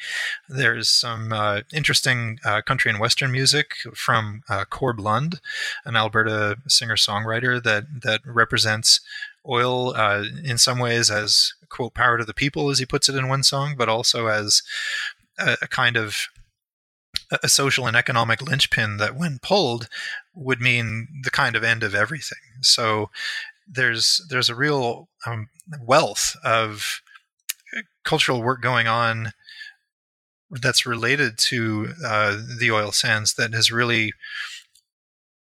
There's 0.48 0.90
some 0.90 1.34
uh, 1.34 1.62
interesting 1.74 2.40
uh, 2.46 2.62
country 2.62 2.92
and 2.92 3.00
western 3.00 3.32
music 3.32 3.76
from 3.96 4.44
uh, 4.50 4.66
Corb 4.66 5.00
Lund, 5.00 5.40
an 5.86 5.96
Alberta 5.96 6.58
singer 6.68 6.96
songwriter 6.96 7.62
that 7.64 8.02
that 8.04 8.22
represents 8.26 9.02
oil 9.48 9.96
uh, 9.96 10.24
in 10.44 10.58
some 10.58 10.80
ways 10.80 11.10
as 11.10 11.54
quote 11.70 11.94
power 11.94 12.18
to 12.18 12.26
the 12.26 12.34
people, 12.34 12.70
as 12.70 12.80
he 12.80 12.86
puts 12.86 13.10
it 13.10 13.16
in 13.16 13.28
one 13.28 13.44
song, 13.44 13.76
but 13.78 13.90
also 13.90 14.28
as 14.28 14.62
a, 15.38 15.58
a 15.62 15.68
kind 15.68 15.98
of 15.98 16.28
a 17.44 17.50
social 17.50 17.88
and 17.88 17.96
economic 17.96 18.42
linchpin 18.42 18.98
that, 18.98 19.16
when 19.16 19.40
pulled, 19.42 19.88
would 20.34 20.60
mean 20.60 21.08
the 21.24 21.32
kind 21.32 21.56
of 21.56 21.64
end 21.64 21.84
of 21.84 21.94
everything. 21.94 22.40
So 22.62 23.10
there's 23.68 24.26
there's 24.30 24.50
a 24.50 24.56
real 24.56 25.08
um, 25.26 25.50
wealth 25.82 26.36
of 26.44 27.02
cultural 28.04 28.42
work 28.42 28.62
going 28.62 28.88
on 28.88 29.34
that's 30.50 30.86
related 30.86 31.38
to 31.38 31.90
uh, 32.04 32.38
the 32.60 32.72
oil 32.72 32.92
sands 32.92 33.36
that 33.36 33.54
has 33.54 33.72
really 33.72 34.14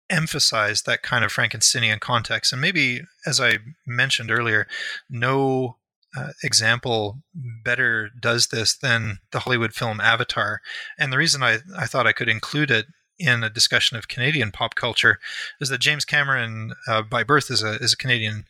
emphasized 0.09 0.87
that 0.87 1.03
kind 1.03 1.25
of 1.25 1.33
Frankensteinian 1.33 1.99
context. 1.99 2.53
And 2.53 2.63
maybe, 2.63 3.03
as 3.27 3.41
I 3.41 3.59
mentioned 3.87 4.31
earlier, 4.31 4.69
no 5.11 5.77
uh, 6.17 6.31
example 6.43 7.19
better 7.35 8.11
does 8.21 8.49
this 8.49 8.77
than 8.77 9.19
the 9.33 9.41
Hollywood 9.41 9.75
film 9.75 10.01
Avatar. 10.01 10.61
And 10.99 11.13
the 11.13 11.19
reason 11.19 11.43
I, 11.43 11.59
I 11.77 11.87
thought 11.87 12.07
I 12.07 12.13
could 12.13 12.29
include 12.29 12.71
it 12.71 12.87
in 13.19 13.45
a 13.45 13.51
discussion 13.51 13.97
of 13.97 14.09
Canadian 14.09 14.51
pop 14.51 14.75
culture 14.75 15.19
is 15.61 15.69
that 15.69 15.81
James 15.81 16.05
Cameron, 16.05 16.75
uh, 16.89 17.03
by 17.03 17.23
birth, 17.23 17.51
is 17.51 17.63
a 17.63 17.75
is 17.77 17.93
a 17.93 17.97
Canadian, 17.97 18.45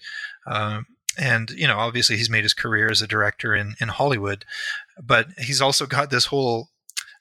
uh, 0.47 0.81
and 1.19 1.51
you 1.51 1.67
know 1.67 1.79
obviously 1.79 2.17
he's 2.17 2.31
made 2.31 2.45
his 2.45 2.55
career 2.55 2.91
as 2.91 3.03
a 3.03 3.07
director 3.07 3.55
in 3.55 3.75
in 3.81 3.89
Hollywood, 3.89 4.45
but 5.03 5.29
he's 5.39 5.61
also 5.61 5.87
got 5.87 6.11
this 6.11 6.27
whole 6.27 6.69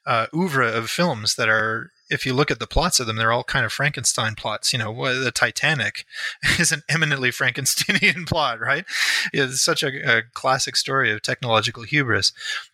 uh, 0.06 0.26
oeuvre 0.34 0.66
of 0.66 0.90
films 0.90 1.34
that 1.36 1.48
are 1.48 1.90
if 2.10 2.26
you 2.26 2.34
look 2.34 2.50
at 2.50 2.58
the 2.58 2.66
plots 2.66 3.00
of 3.00 3.06
them, 3.06 3.16
they're 3.16 3.32
all 3.32 3.44
kind 3.44 3.64
of 3.64 3.72
Frankenstein 3.72 4.34
plots. 4.34 4.72
You 4.72 4.78
know, 4.78 5.22
the 5.22 5.30
Titanic 5.30 6.04
is 6.58 6.72
an 6.72 6.82
eminently 6.88 7.30
Frankensteinian 7.30 8.26
plot, 8.28 8.60
right? 8.60 8.84
It's 9.32 9.62
such 9.62 9.82
a, 9.82 10.18
a 10.18 10.22
classic 10.34 10.76
story 10.76 11.12
of 11.12 11.22
technological 11.22 11.82
hubris. 11.82 12.32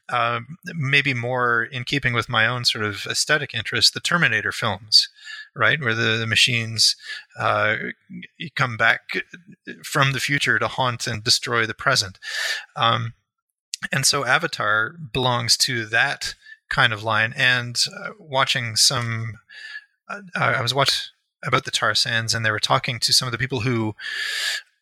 Um, 0.08 0.58
maybe 0.64 1.14
more 1.14 1.62
in 1.62 1.84
keeping 1.84 2.12
with 2.12 2.28
my 2.28 2.46
own 2.46 2.64
sort 2.64 2.84
of 2.84 3.06
aesthetic 3.06 3.54
interest, 3.54 3.94
the 3.94 4.00
Terminator 4.00 4.50
films, 4.50 5.08
right, 5.54 5.80
where 5.80 5.94
the, 5.94 6.16
the 6.16 6.26
machines 6.26 6.96
uh, 7.38 7.76
come 8.56 8.76
back 8.76 9.22
from 9.84 10.12
the 10.12 10.20
future 10.20 10.58
to 10.58 10.66
haunt 10.66 11.06
and 11.06 11.22
destroy 11.22 11.64
the 11.64 11.74
present. 11.74 12.18
Um, 12.74 13.14
and 13.92 14.04
so 14.04 14.24
Avatar 14.24 14.94
belongs 15.12 15.56
to 15.58 15.86
that 15.86 16.34
kind 16.70 16.92
of 16.92 17.02
line. 17.02 17.34
And 17.36 17.82
uh, 17.94 18.10
watching 18.18 18.76
some, 18.76 19.34
uh, 20.08 20.20
I 20.34 20.62
was 20.62 20.74
watching 20.74 21.10
about 21.44 21.64
the 21.64 21.70
tar 21.70 21.94
sands, 21.94 22.34
and 22.34 22.44
they 22.44 22.50
were 22.50 22.60
talking 22.60 22.98
to 23.00 23.12
some 23.12 23.26
of 23.26 23.32
the 23.32 23.38
people 23.38 23.60
who 23.60 23.94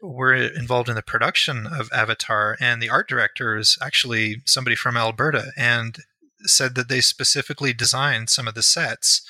were 0.00 0.34
involved 0.34 0.88
in 0.88 0.94
the 0.94 1.02
production 1.02 1.66
of 1.66 1.90
Avatar, 1.92 2.56
and 2.60 2.80
the 2.80 2.90
art 2.90 3.08
director 3.08 3.56
is 3.56 3.76
actually 3.82 4.42
somebody 4.44 4.76
from 4.76 4.96
Alberta, 4.96 5.52
and 5.56 5.98
said 6.42 6.74
that 6.76 6.88
they 6.88 7.00
specifically 7.00 7.72
designed 7.72 8.30
some 8.30 8.46
of 8.46 8.54
the 8.54 8.62
sets 8.62 9.22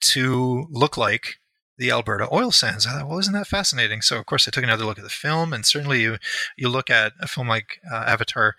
to 0.00 0.66
look 0.70 0.96
like 0.96 1.36
the 1.76 1.90
Alberta 1.92 2.28
oil 2.32 2.50
sands. 2.50 2.86
I 2.86 2.98
thought, 2.98 3.08
well, 3.08 3.20
isn't 3.20 3.32
that 3.32 3.46
fascinating? 3.46 4.02
So, 4.02 4.18
of 4.18 4.26
course, 4.26 4.48
I 4.48 4.50
took 4.50 4.64
another 4.64 4.84
look 4.84 4.98
at 4.98 5.04
the 5.04 5.10
film, 5.10 5.52
and 5.52 5.64
certainly 5.64 6.02
you 6.02 6.18
you 6.56 6.68
look 6.68 6.90
at 6.90 7.12
a 7.20 7.28
film 7.28 7.48
like 7.48 7.80
uh, 7.90 8.04
Avatar 8.06 8.56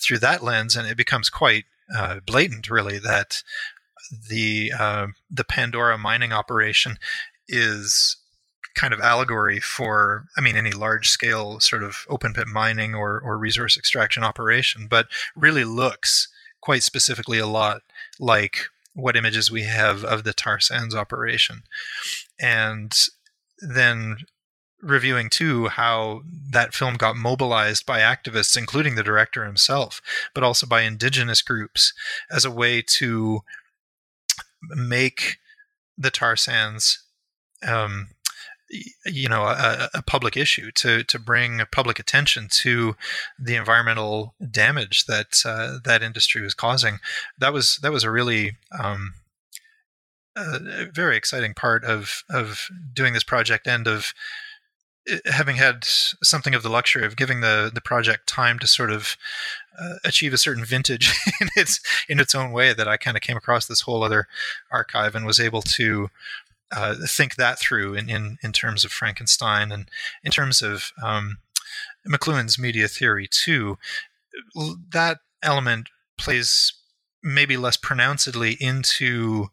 through 0.00 0.18
that 0.18 0.42
lens, 0.42 0.74
and 0.74 0.88
it 0.88 0.96
becomes 0.96 1.28
quite 1.28 1.64
uh, 1.94 2.20
blatant, 2.26 2.70
really, 2.70 2.98
that 2.98 3.42
the 4.28 4.72
uh, 4.78 5.06
the 5.30 5.44
Pandora 5.44 5.98
mining 5.98 6.32
operation 6.32 6.98
is 7.48 8.16
kind 8.74 8.94
of 8.94 9.00
allegory 9.00 9.60
for, 9.60 10.26
I 10.36 10.40
mean, 10.40 10.56
any 10.56 10.70
large 10.70 11.10
scale 11.10 11.60
sort 11.60 11.82
of 11.82 12.06
open 12.08 12.32
pit 12.32 12.48
mining 12.48 12.94
or, 12.94 13.20
or 13.20 13.36
resource 13.36 13.76
extraction 13.76 14.24
operation, 14.24 14.86
but 14.88 15.08
really 15.36 15.64
looks 15.64 16.28
quite 16.60 16.82
specifically 16.82 17.38
a 17.38 17.46
lot 17.46 17.82
like 18.18 18.66
what 18.94 19.16
images 19.16 19.50
we 19.50 19.62
have 19.62 20.04
of 20.04 20.24
the 20.24 20.32
tar 20.32 20.60
sands 20.60 20.94
operation. 20.94 21.62
And 22.40 22.96
then 23.58 24.18
reviewing 24.82 25.30
too 25.30 25.68
how 25.68 26.22
that 26.50 26.74
film 26.74 26.94
got 26.94 27.16
mobilized 27.16 27.86
by 27.86 28.00
activists, 28.00 28.56
including 28.56 28.96
the 28.96 29.02
director 29.02 29.44
himself, 29.44 30.02
but 30.34 30.42
also 30.44 30.66
by 30.66 30.82
indigenous 30.82 31.40
groups 31.40 31.94
as 32.30 32.44
a 32.44 32.50
way 32.50 32.82
to 32.82 33.40
make 34.70 35.38
the 35.96 36.10
tar 36.10 36.36
sands, 36.36 37.02
um, 37.66 38.08
you 39.06 39.28
know, 39.28 39.44
a, 39.44 39.90
a, 39.94 40.02
public 40.02 40.36
issue 40.36 40.70
to 40.72 41.04
to 41.04 41.18
bring 41.18 41.60
public 41.70 41.98
attention 41.98 42.48
to 42.50 42.96
the 43.38 43.54
environmental 43.54 44.34
damage 44.50 45.04
that 45.04 45.42
uh, 45.44 45.78
that 45.84 46.02
industry 46.02 46.40
was 46.40 46.54
causing. 46.54 46.98
That 47.38 47.52
was 47.52 47.76
that 47.82 47.92
was 47.92 48.02
a 48.02 48.10
really 48.10 48.56
um, 48.80 49.14
a 50.36 50.86
very 50.90 51.16
exciting 51.16 51.52
part 51.54 51.84
of 51.84 52.24
of 52.30 52.68
doing 52.94 53.12
this 53.12 53.24
project 53.24 53.66
and 53.66 53.86
of 53.86 54.14
having 55.26 55.56
had 55.56 55.84
something 55.84 56.54
of 56.54 56.62
the 56.62 56.68
luxury 56.68 57.04
of 57.04 57.16
giving 57.16 57.40
the 57.40 57.70
the 57.72 57.80
project 57.80 58.26
time 58.26 58.58
to 58.58 58.66
sort 58.66 58.90
of 58.90 59.16
uh, 59.80 59.94
achieve 60.04 60.32
a 60.32 60.38
certain 60.38 60.64
vintage 60.64 61.12
in 61.40 61.48
its 61.56 61.80
in 62.08 62.20
its 62.20 62.34
own 62.34 62.52
way, 62.52 62.72
that 62.72 62.88
I 62.88 62.96
kind 62.96 63.16
of 63.16 63.22
came 63.22 63.36
across 63.36 63.66
this 63.66 63.82
whole 63.82 64.02
other 64.02 64.28
archive 64.70 65.14
and 65.14 65.26
was 65.26 65.40
able 65.40 65.62
to 65.62 66.08
uh, 66.70 66.94
think 67.06 67.36
that 67.36 67.58
through 67.58 67.94
in, 67.94 68.08
in 68.08 68.38
in 68.42 68.52
terms 68.52 68.84
of 68.84 68.92
Frankenstein 68.92 69.72
and 69.72 69.88
in 70.22 70.30
terms 70.30 70.62
of 70.62 70.92
um, 71.02 71.38
McLuhan's 72.06 72.58
media 72.58 72.88
theory 72.88 73.28
too. 73.28 73.78
That 74.92 75.18
element 75.42 75.88
plays 76.18 76.72
maybe 77.22 77.56
less 77.56 77.76
pronouncedly 77.76 78.56
into 78.60 79.48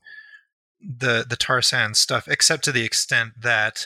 the 0.82 1.26
the 1.28 1.36
tar 1.36 1.62
sands 1.62 2.00
stuff, 2.00 2.28
except 2.28 2.64
to 2.66 2.72
the 2.72 2.86
extent 2.86 3.34
that 3.42 3.86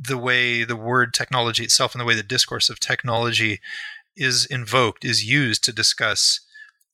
the 0.00 0.18
way 0.18 0.64
the 0.64 0.76
word 0.76 1.12
technology 1.12 1.64
itself 1.64 1.94
and 1.94 2.00
the 2.00 2.04
way 2.04 2.14
the 2.14 2.22
discourse 2.22 2.70
of 2.70 2.78
technology 2.78 3.60
is 4.16 4.46
invoked, 4.46 5.04
is 5.04 5.24
used 5.24 5.64
to 5.64 5.72
discuss 5.72 6.40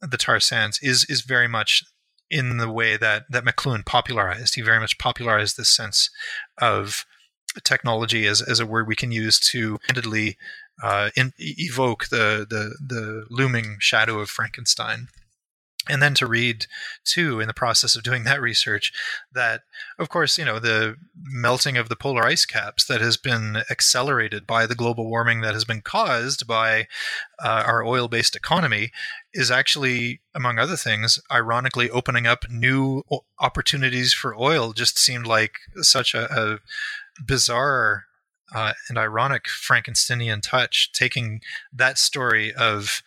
the 0.00 0.16
tar 0.16 0.40
sands, 0.40 0.78
is 0.82 1.04
is 1.08 1.22
very 1.22 1.48
much 1.48 1.84
in 2.30 2.56
the 2.56 2.70
way 2.70 2.96
that 2.96 3.24
that 3.30 3.44
McLuhan 3.44 3.84
popularized. 3.84 4.54
He 4.54 4.62
very 4.62 4.80
much 4.80 4.98
popularized 4.98 5.56
this 5.56 5.70
sense 5.70 6.10
of 6.60 7.04
technology 7.62 8.26
as, 8.26 8.42
as 8.42 8.58
a 8.58 8.66
word 8.66 8.88
we 8.88 8.96
can 8.96 9.12
use 9.12 9.38
to 9.38 9.78
candidly 9.86 10.36
uh, 10.82 11.10
in, 11.16 11.32
evoke 11.38 12.08
the, 12.08 12.46
the 12.48 12.76
the 12.84 13.26
looming 13.30 13.76
shadow 13.80 14.18
of 14.18 14.30
Frankenstein 14.30 15.08
and 15.88 16.02
then 16.02 16.14
to 16.14 16.26
read 16.26 16.66
too 17.04 17.40
in 17.40 17.46
the 17.46 17.54
process 17.54 17.94
of 17.94 18.02
doing 18.02 18.24
that 18.24 18.40
research 18.40 18.92
that 19.32 19.62
of 19.98 20.08
course 20.08 20.38
you 20.38 20.44
know 20.44 20.58
the 20.58 20.96
melting 21.16 21.76
of 21.76 21.88
the 21.88 21.96
polar 21.96 22.24
ice 22.24 22.46
caps 22.46 22.84
that 22.84 23.00
has 23.00 23.16
been 23.16 23.58
accelerated 23.70 24.46
by 24.46 24.66
the 24.66 24.74
global 24.74 25.08
warming 25.08 25.40
that 25.40 25.54
has 25.54 25.64
been 25.64 25.80
caused 25.80 26.46
by 26.46 26.86
uh, 27.42 27.62
our 27.66 27.84
oil-based 27.84 28.36
economy 28.36 28.90
is 29.32 29.50
actually 29.50 30.20
among 30.34 30.58
other 30.58 30.76
things 30.76 31.20
ironically 31.30 31.90
opening 31.90 32.26
up 32.26 32.44
new 32.48 33.02
opportunities 33.40 34.12
for 34.12 34.34
oil. 34.36 34.72
Just 34.72 34.98
seemed 34.98 35.26
like 35.26 35.58
such 35.76 36.14
a, 36.14 36.32
a 36.32 36.58
bizarre 37.22 38.04
uh, 38.54 38.72
and 38.88 38.96
ironic 38.96 39.44
frankensteinian 39.44 40.40
touch 40.42 40.92
taking 40.92 41.40
that 41.72 41.98
story 41.98 42.54
of 42.54 43.02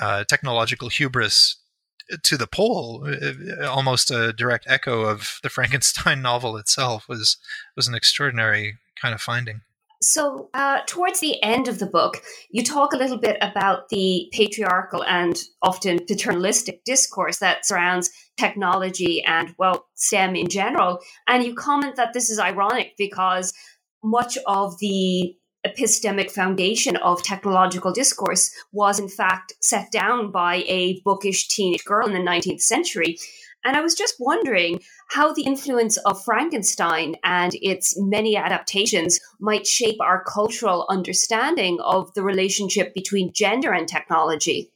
uh, 0.00 0.24
technological 0.24 0.88
hubris 0.88 1.56
to 2.22 2.36
the 2.36 2.46
pole, 2.46 3.06
uh, 3.06 3.66
almost 3.66 4.10
a 4.10 4.32
direct 4.32 4.66
echo 4.68 5.02
of 5.02 5.40
the 5.42 5.48
Frankenstein 5.48 6.22
novel 6.30 6.56
itself, 6.56 7.08
was 7.08 7.36
was 7.76 7.88
an 7.88 7.94
extraordinary 7.94 8.78
kind 9.00 9.14
of 9.14 9.20
finding. 9.20 9.62
So, 10.02 10.50
uh, 10.52 10.80
towards 10.86 11.20
the 11.20 11.40
end 11.44 11.68
of 11.68 11.78
the 11.78 11.86
book, 11.86 12.22
you 12.50 12.64
talk 12.64 12.92
a 12.92 12.96
little 12.96 13.18
bit 13.18 13.36
about 13.40 13.88
the 13.88 14.28
patriarchal 14.32 15.04
and 15.04 15.40
often 15.62 16.04
paternalistic 16.04 16.82
discourse 16.84 17.38
that 17.38 17.64
surrounds 17.64 18.10
technology 18.36 19.22
and, 19.24 19.54
well, 19.58 19.86
STEM 19.94 20.34
in 20.34 20.48
general. 20.48 20.98
And 21.28 21.44
you 21.44 21.54
comment 21.54 21.94
that 21.96 22.14
this 22.14 22.30
is 22.30 22.40
ironic 22.40 22.94
because 22.98 23.54
much 24.02 24.36
of 24.46 24.76
the 24.80 25.36
epistemic 25.66 26.30
foundation 26.30 26.96
of 26.96 27.22
technological 27.22 27.92
discourse 27.92 28.52
was 28.72 28.98
in 28.98 29.08
fact 29.08 29.52
set 29.60 29.90
down 29.90 30.30
by 30.30 30.64
a 30.66 31.00
bookish 31.04 31.48
teenage 31.48 31.84
girl 31.84 32.06
in 32.06 32.12
the 32.12 32.18
19th 32.18 32.60
century. 32.60 33.16
And 33.64 33.76
I 33.76 33.80
was 33.80 33.94
just 33.94 34.16
wondering 34.18 34.80
how 35.10 35.32
the 35.32 35.44
influence 35.44 35.96
of 35.98 36.24
Frankenstein 36.24 37.14
and 37.22 37.52
its 37.62 37.94
many 37.96 38.36
adaptations 38.36 39.20
might 39.38 39.66
shape 39.66 40.00
our 40.00 40.24
cultural 40.24 40.84
understanding 40.88 41.78
of 41.80 42.12
the 42.14 42.22
relationship 42.22 42.92
between 42.92 43.32
gender 43.32 43.72
and 43.72 43.86
technology. 43.86 44.72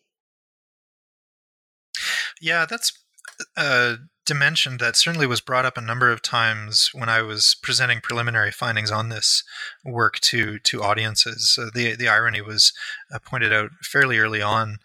Yeah, 2.41 2.67
that's 2.67 2.93
uh, 3.57 3.97
dimension 4.27 4.77
that 4.79 4.97
certainly 4.97 5.27
was 5.27 5.41
brought 5.41 5.65
up 5.65 5.79
a 5.79 5.81
number 5.83 6.11
of 6.11 6.21
times 6.21 6.91
when 6.93 7.09
I 7.09 7.23
was 7.23 7.55
presenting 7.55 8.01
preliminary 8.01 8.51
findings 8.51 8.91
on 8.91 9.09
this 9.09 9.45
work 9.85 10.21
to 10.21 10.59
to 10.59 10.83
audiences. 10.83 11.59
Uh, 11.61 11.71
the 11.73 11.97
the 11.97 12.09
irony 12.09 12.41
was 12.41 12.73
uh, 13.13 13.19
pointed 13.19 13.53
out 13.53 13.71
fairly 13.83 14.19
early 14.19 14.43
on 14.43 14.79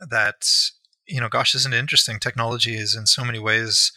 that 0.00 0.70
you 1.08 1.20
know, 1.20 1.28
gosh, 1.28 1.54
isn't 1.54 1.72
it 1.72 1.78
interesting? 1.78 2.18
Technology 2.18 2.76
is 2.76 2.94
in 2.94 3.06
so 3.06 3.24
many 3.24 3.38
ways, 3.38 3.92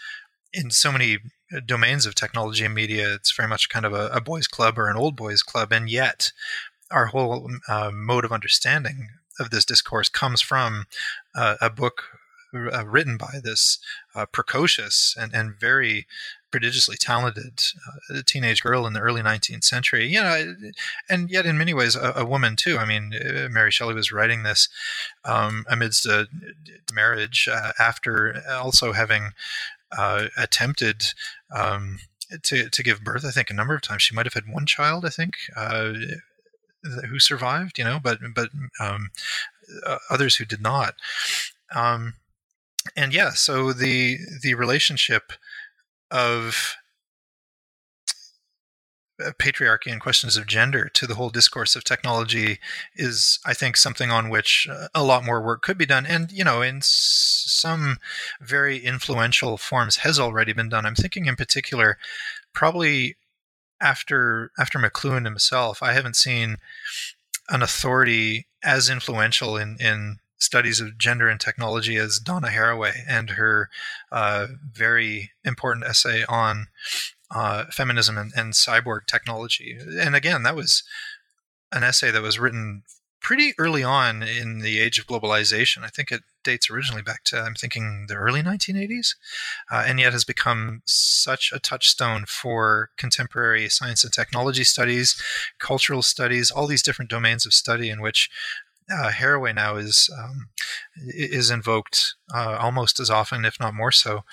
in 0.53 0.71
so 0.71 0.91
many 0.91 1.17
domains 1.65 2.05
of 2.05 2.15
technology 2.15 2.63
and 2.63 2.73
media, 2.73 3.13
it's 3.13 3.35
very 3.35 3.49
much 3.49 3.69
kind 3.69 3.85
of 3.85 3.93
a, 3.93 4.07
a 4.07 4.21
boys' 4.21 4.47
club 4.47 4.79
or 4.79 4.87
an 4.89 4.95
old 4.95 5.15
boys' 5.15 5.43
club, 5.43 5.71
and 5.73 5.89
yet 5.89 6.31
our 6.89 7.07
whole 7.07 7.49
uh, 7.67 7.91
mode 7.93 8.25
of 8.25 8.31
understanding 8.31 9.09
of 9.39 9.49
this 9.49 9.65
discourse 9.65 10.09
comes 10.09 10.41
from 10.41 10.85
uh, 11.35 11.55
a 11.61 11.69
book 11.69 12.03
uh, 12.53 12.85
written 12.85 13.17
by 13.17 13.39
this 13.43 13.79
uh, 14.15 14.25
precocious 14.25 15.15
and, 15.19 15.33
and 15.33 15.59
very 15.59 16.07
prodigiously 16.51 16.97
talented 16.97 17.63
uh, 18.09 18.21
teenage 18.25 18.61
girl 18.61 18.85
in 18.85 18.93
the 18.93 18.99
early 18.99 19.21
19th 19.21 19.63
century. 19.63 20.07
You 20.07 20.21
know, 20.21 20.55
and 21.09 21.29
yet 21.29 21.45
in 21.45 21.57
many 21.57 21.73
ways 21.73 21.95
a, 21.95 22.13
a 22.17 22.25
woman 22.25 22.55
too. 22.55 22.77
I 22.77 22.85
mean, 22.85 23.13
uh, 23.13 23.47
Mary 23.49 23.71
Shelley 23.71 23.95
was 23.95 24.11
writing 24.11 24.43
this 24.43 24.69
um, 25.25 25.65
amidst 25.69 26.05
a 26.05 26.27
marriage 26.93 27.47
uh, 27.51 27.71
after 27.79 28.43
also 28.49 28.91
having 28.91 29.31
uh, 29.97 30.27
attempted. 30.37 31.13
Um, 31.55 31.99
to, 32.43 32.69
to 32.69 32.81
give 32.81 33.03
birth, 33.03 33.25
I 33.25 33.31
think 33.31 33.49
a 33.49 33.53
number 33.53 33.75
of 33.75 33.81
times. 33.81 34.03
She 34.03 34.15
might 34.15 34.25
have 34.25 34.35
had 34.35 34.45
one 34.47 34.65
child, 34.65 35.03
I 35.03 35.09
think, 35.09 35.35
who 37.09 37.19
survived, 37.19 37.77
you 37.77 37.83
know, 37.83 37.99
but 38.01 38.19
but 38.33 38.51
um, 38.79 39.09
others 40.09 40.37
who 40.37 40.45
did 40.45 40.61
not. 40.61 40.95
Um, 41.75 42.13
and 42.95 43.13
yeah, 43.13 43.31
so 43.31 43.73
the 43.73 44.17
the 44.41 44.55
relationship 44.55 45.33
of 46.09 46.75
uh, 49.23 49.31
patriarchy 49.37 49.91
and 49.91 50.01
questions 50.01 50.35
of 50.35 50.47
gender 50.47 50.89
to 50.93 51.05
the 51.05 51.15
whole 51.15 51.29
discourse 51.29 51.75
of 51.75 51.83
technology 51.83 52.59
is 52.95 53.39
i 53.45 53.53
think 53.53 53.77
something 53.77 54.09
on 54.09 54.29
which 54.29 54.67
uh, 54.69 54.87
a 54.95 55.03
lot 55.03 55.23
more 55.23 55.41
work 55.41 55.61
could 55.61 55.77
be 55.77 55.85
done. 55.85 56.05
And 56.05 56.31
you 56.31 56.43
know 56.43 56.61
in 56.61 56.81
some 56.81 57.97
very 58.41 58.77
influential 58.77 59.57
forms 59.57 59.97
has 59.97 60.19
already 60.19 60.53
been 60.53 60.69
done. 60.69 60.85
I'm 60.85 60.95
thinking 60.95 61.27
in 61.27 61.35
particular 61.35 61.97
probably 62.53 63.15
after 63.81 64.51
after 64.59 64.77
mcluhan 64.79 65.25
himself 65.25 65.81
i 65.81 65.93
haven't 65.93 66.15
seen 66.15 66.57
an 67.49 67.61
authority 67.61 68.47
as 68.63 68.89
influential 68.89 69.57
in 69.57 69.77
in 69.79 70.19
studies 70.41 70.81
of 70.81 70.97
gender 70.97 71.29
and 71.29 71.39
technology 71.39 71.97
as 71.97 72.19
Donna 72.19 72.47
Haraway 72.47 72.93
and 73.07 73.31
her 73.31 73.69
uh, 74.11 74.47
very 74.73 75.31
important 75.43 75.85
essay 75.85 76.25
on 76.27 76.67
uh, 77.33 77.65
feminism 77.65 78.17
and, 78.17 78.31
and, 78.35 78.53
cyborg 78.53 79.05
technology. 79.05 79.77
And 79.79 80.15
again, 80.15 80.43
that 80.43 80.55
was 80.55 80.83
an 81.71 81.83
essay 81.83 82.11
that 82.11 82.21
was 82.21 82.39
written 82.39 82.83
pretty 83.21 83.53
early 83.57 83.83
on 83.83 84.23
in 84.23 84.59
the 84.59 84.79
age 84.79 84.99
of 84.99 85.05
globalization. 85.05 85.83
I 85.83 85.87
think 85.87 86.11
it 86.11 86.23
dates 86.43 86.69
originally 86.69 87.03
back 87.03 87.23
to, 87.25 87.39
I'm 87.39 87.53
thinking, 87.53 88.07
the 88.07 88.15
early 88.15 88.41
1980s, 88.41 89.15
uh, 89.71 89.83
and 89.85 89.99
yet 89.99 90.11
has 90.11 90.23
become 90.23 90.81
such 90.85 91.51
a 91.53 91.59
touchstone 91.59 92.25
for 92.27 92.89
contemporary 92.97 93.69
science 93.69 94.03
and 94.03 94.11
technology 94.11 94.63
studies, 94.63 95.21
cultural 95.59 96.01
studies, 96.01 96.49
all 96.49 96.67
these 96.67 96.83
different 96.83 97.11
domains 97.11 97.45
of 97.45 97.53
study 97.53 97.89
in 97.89 98.01
which 98.01 98.29
uh, 98.89 99.09
Haraway 99.09 99.53
now 99.55 99.75
is 99.75 100.09
um, 100.17 100.49
is 101.07 101.49
invoked 101.49 102.15
uh, 102.33 102.57
almost 102.59 102.99
as 102.99 103.09
often, 103.09 103.45
if 103.45 103.59
not 103.59 103.73
more 103.73 103.91
so, 103.91 104.23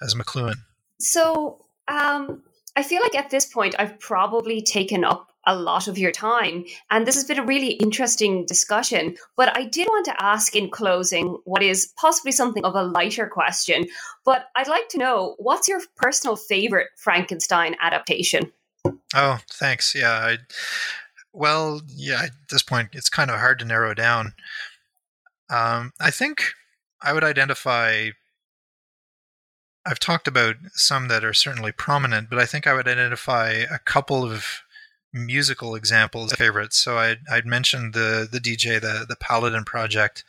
as 0.00 0.14
McLuhan. 0.14 0.56
So 0.98 1.64
um, 1.88 2.42
I 2.76 2.82
feel 2.82 3.02
like 3.02 3.14
at 3.14 3.30
this 3.30 3.46
point 3.46 3.74
I've 3.78 3.98
probably 4.00 4.62
taken 4.62 5.04
up 5.04 5.30
a 5.48 5.54
lot 5.54 5.86
of 5.86 5.96
your 5.96 6.10
time, 6.10 6.64
and 6.90 7.06
this 7.06 7.14
has 7.14 7.24
been 7.24 7.38
a 7.38 7.44
really 7.44 7.72
interesting 7.74 8.44
discussion. 8.46 9.16
But 9.36 9.56
I 9.56 9.64
did 9.64 9.86
want 9.86 10.04
to 10.06 10.22
ask 10.22 10.56
in 10.56 10.70
closing 10.70 11.38
what 11.44 11.62
is 11.62 11.92
possibly 11.96 12.32
something 12.32 12.64
of 12.64 12.74
a 12.74 12.82
lighter 12.82 13.28
question. 13.28 13.86
But 14.24 14.46
I'd 14.56 14.68
like 14.68 14.88
to 14.90 14.98
know 14.98 15.36
what's 15.38 15.68
your 15.68 15.80
personal 15.96 16.36
favorite 16.36 16.88
Frankenstein 16.96 17.76
adaptation? 17.80 18.52
Oh, 19.14 19.38
thanks. 19.52 19.94
Yeah, 19.94 20.10
I 20.10 20.38
well, 21.36 21.82
yeah, 21.86 22.22
at 22.24 22.30
this 22.50 22.62
point, 22.62 22.90
it's 22.94 23.10
kind 23.10 23.30
of 23.30 23.38
hard 23.38 23.58
to 23.58 23.64
narrow 23.66 23.92
down. 23.92 24.32
Um, 25.50 25.92
I 26.00 26.10
think 26.10 26.52
I 27.02 27.12
would 27.12 27.24
identify. 27.24 28.10
I've 29.84 30.00
talked 30.00 30.26
about 30.26 30.56
some 30.72 31.08
that 31.08 31.24
are 31.24 31.34
certainly 31.34 31.72
prominent, 31.72 32.30
but 32.30 32.38
I 32.38 32.46
think 32.46 32.66
I 32.66 32.72
would 32.72 32.88
identify 32.88 33.50
a 33.50 33.78
couple 33.78 34.24
of 34.24 34.62
musical 35.12 35.74
examples 35.74 36.32
favorites. 36.32 36.78
So 36.78 36.98
I'd, 36.98 37.18
I'd 37.30 37.46
mentioned 37.46 37.92
the 37.92 38.26
the 38.30 38.40
DJ, 38.40 38.80
the 38.80 39.04
the 39.06 39.16
Paladin 39.16 39.64
Project, 39.64 40.24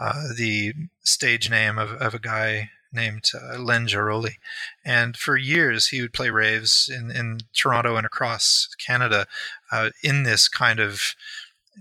uh, 0.00 0.24
the 0.36 0.74
stage 1.04 1.50
name 1.50 1.78
of, 1.78 1.92
of 1.92 2.14
a 2.14 2.18
guy 2.18 2.70
named 2.92 3.30
uh, 3.34 3.58
Len 3.58 3.86
Jaroli. 3.86 4.36
And 4.84 5.16
for 5.16 5.36
years, 5.36 5.88
he 5.88 6.00
would 6.00 6.12
play 6.12 6.30
raves 6.30 6.90
in, 6.92 7.10
in 7.10 7.40
Toronto 7.54 7.96
and 7.96 8.06
across 8.06 8.68
Canada 8.78 9.26
uh, 9.70 9.90
in 10.02 10.22
this 10.22 10.48
kind 10.48 10.80
of 10.80 11.14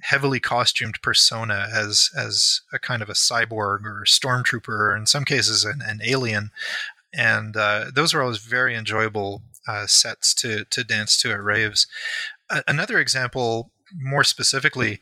heavily 0.04 0.40
costumed 0.40 1.02
persona 1.02 1.68
as 1.74 2.10
as 2.16 2.62
a 2.72 2.80
kind 2.80 3.02
of 3.02 3.10
a 3.10 3.14
cyborg 3.14 3.84
or 3.84 4.04
stormtrooper, 4.06 4.70
or 4.70 4.96
in 4.96 5.06
some 5.06 5.26
cases 5.26 5.66
an, 5.66 5.82
an 5.86 6.00
alien. 6.04 6.52
And 7.14 7.58
uh, 7.58 7.92
those 7.94 8.14
were 8.14 8.22
always 8.22 8.38
very 8.38 8.76
enjoyable 8.76 9.42
uh, 9.68 9.88
sets 9.88 10.34
to 10.36 10.66
to 10.66 10.84
dance 10.84 11.22
to 11.22 11.32
at 11.32 11.44
raves. 11.44 11.88
another 12.68 13.00
example, 13.00 13.72
more 13.94 14.24
specifically, 14.24 15.00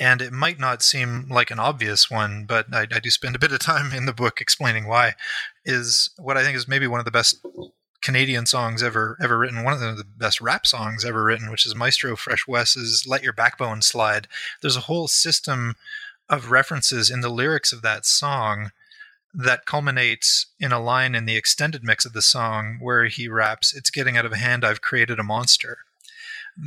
and 0.00 0.22
it 0.22 0.32
might 0.32 0.58
not 0.58 0.82
seem 0.82 1.28
like 1.28 1.50
an 1.50 1.58
obvious 1.58 2.10
one, 2.10 2.44
but 2.46 2.66
I, 2.72 2.86
I, 2.92 3.00
do 3.00 3.10
spend 3.10 3.36
a 3.36 3.38
bit 3.38 3.52
of 3.52 3.58
time 3.58 3.92
in 3.92 4.06
the 4.06 4.12
book 4.12 4.40
explaining 4.40 4.86
why. 4.86 5.14
Is 5.64 6.10
what 6.18 6.36
I 6.36 6.42
think 6.42 6.56
is 6.56 6.68
maybe 6.68 6.86
one 6.86 7.00
of 7.00 7.04
the 7.04 7.10
best 7.10 7.44
Canadian 8.00 8.46
songs 8.46 8.82
ever 8.82 9.16
ever 9.20 9.38
written, 9.38 9.64
one 9.64 9.74
of 9.74 9.80
the 9.80 10.04
best 10.04 10.40
rap 10.40 10.66
songs 10.66 11.04
ever 11.04 11.24
written, 11.24 11.50
which 11.50 11.66
is 11.66 11.74
Maestro 11.74 12.16
Fresh 12.16 12.46
Wes's 12.46 13.06
"Let 13.06 13.22
Your 13.22 13.32
Backbone 13.32 13.82
Slide." 13.82 14.28
There's 14.62 14.76
a 14.76 14.82
whole 14.82 15.08
system 15.08 15.74
of 16.28 16.50
references 16.50 17.10
in 17.10 17.20
the 17.20 17.28
lyrics 17.28 17.72
of 17.72 17.82
that 17.82 18.06
song 18.06 18.70
that 19.34 19.66
culminates 19.66 20.46
in 20.58 20.72
a 20.72 20.80
line 20.80 21.14
in 21.14 21.26
the 21.26 21.36
extended 21.36 21.84
mix 21.84 22.04
of 22.04 22.12
the 22.12 22.22
song 22.22 22.78
where 22.80 23.06
he 23.06 23.28
raps, 23.28 23.74
It's 23.74 23.90
getting 23.90 24.16
out 24.16 24.24
of 24.24 24.32
hand, 24.32 24.64
I've 24.64 24.80
created 24.80 25.18
a 25.18 25.24
monster. 25.24 25.78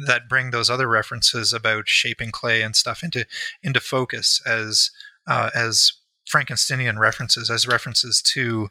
That 0.08 0.30
bring 0.30 0.52
those 0.52 0.70
other 0.70 0.88
references 0.88 1.54
about 1.54 1.90
shaping 1.90 2.32
clay 2.32 2.62
and 2.62 2.76
stuff 2.76 3.04
into 3.04 3.26
into 3.62 3.80
focus 3.80 4.42
as 4.46 4.92
uh, 5.28 5.50
as 5.54 5.94
Frankensteinian 6.32 6.98
references, 6.98 7.50
as 7.50 7.68
references 7.68 8.22
to 8.22 8.70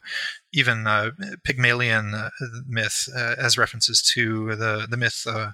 even 0.51 0.87
uh, 0.87 1.11
Pygmalion 1.43 2.13
uh, 2.13 2.29
myth, 2.67 3.07
uh, 3.15 3.35
as 3.37 3.57
references 3.57 4.01
to 4.13 4.55
the 4.55 4.87
the 4.89 4.97
myth 4.97 5.27
uh, 5.27 5.51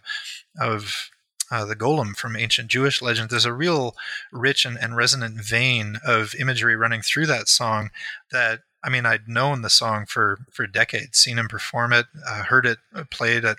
of 0.60 1.10
uh, 1.52 1.66
the 1.66 1.76
golem 1.76 2.16
from 2.16 2.36
ancient 2.36 2.70
Jewish 2.70 3.02
legend, 3.02 3.30
there's 3.30 3.46
a 3.46 3.54
real 3.54 3.96
rich 4.32 4.66
and, 4.66 4.78
and 4.78 4.96
resonant 4.96 5.44
vein 5.44 5.98
of 6.06 6.36
imagery 6.36 6.76
running 6.76 7.02
through 7.02 7.26
that 7.28 7.48
song 7.48 7.90
that 8.32 8.62
I 8.84 8.90
mean, 8.90 9.06
I'd 9.06 9.28
known 9.28 9.64
the 9.64 9.70
song 9.70 10.06
for, 10.06 10.40
for 10.52 10.68
decades, 10.68 11.18
seen 11.18 11.40
him 11.40 11.48
perform 11.48 11.94
it, 11.94 12.06
uh, 12.28 12.44
heard 12.44 12.66
it 12.66 12.78
uh, 12.94 13.06
played 13.10 13.44
at 13.44 13.58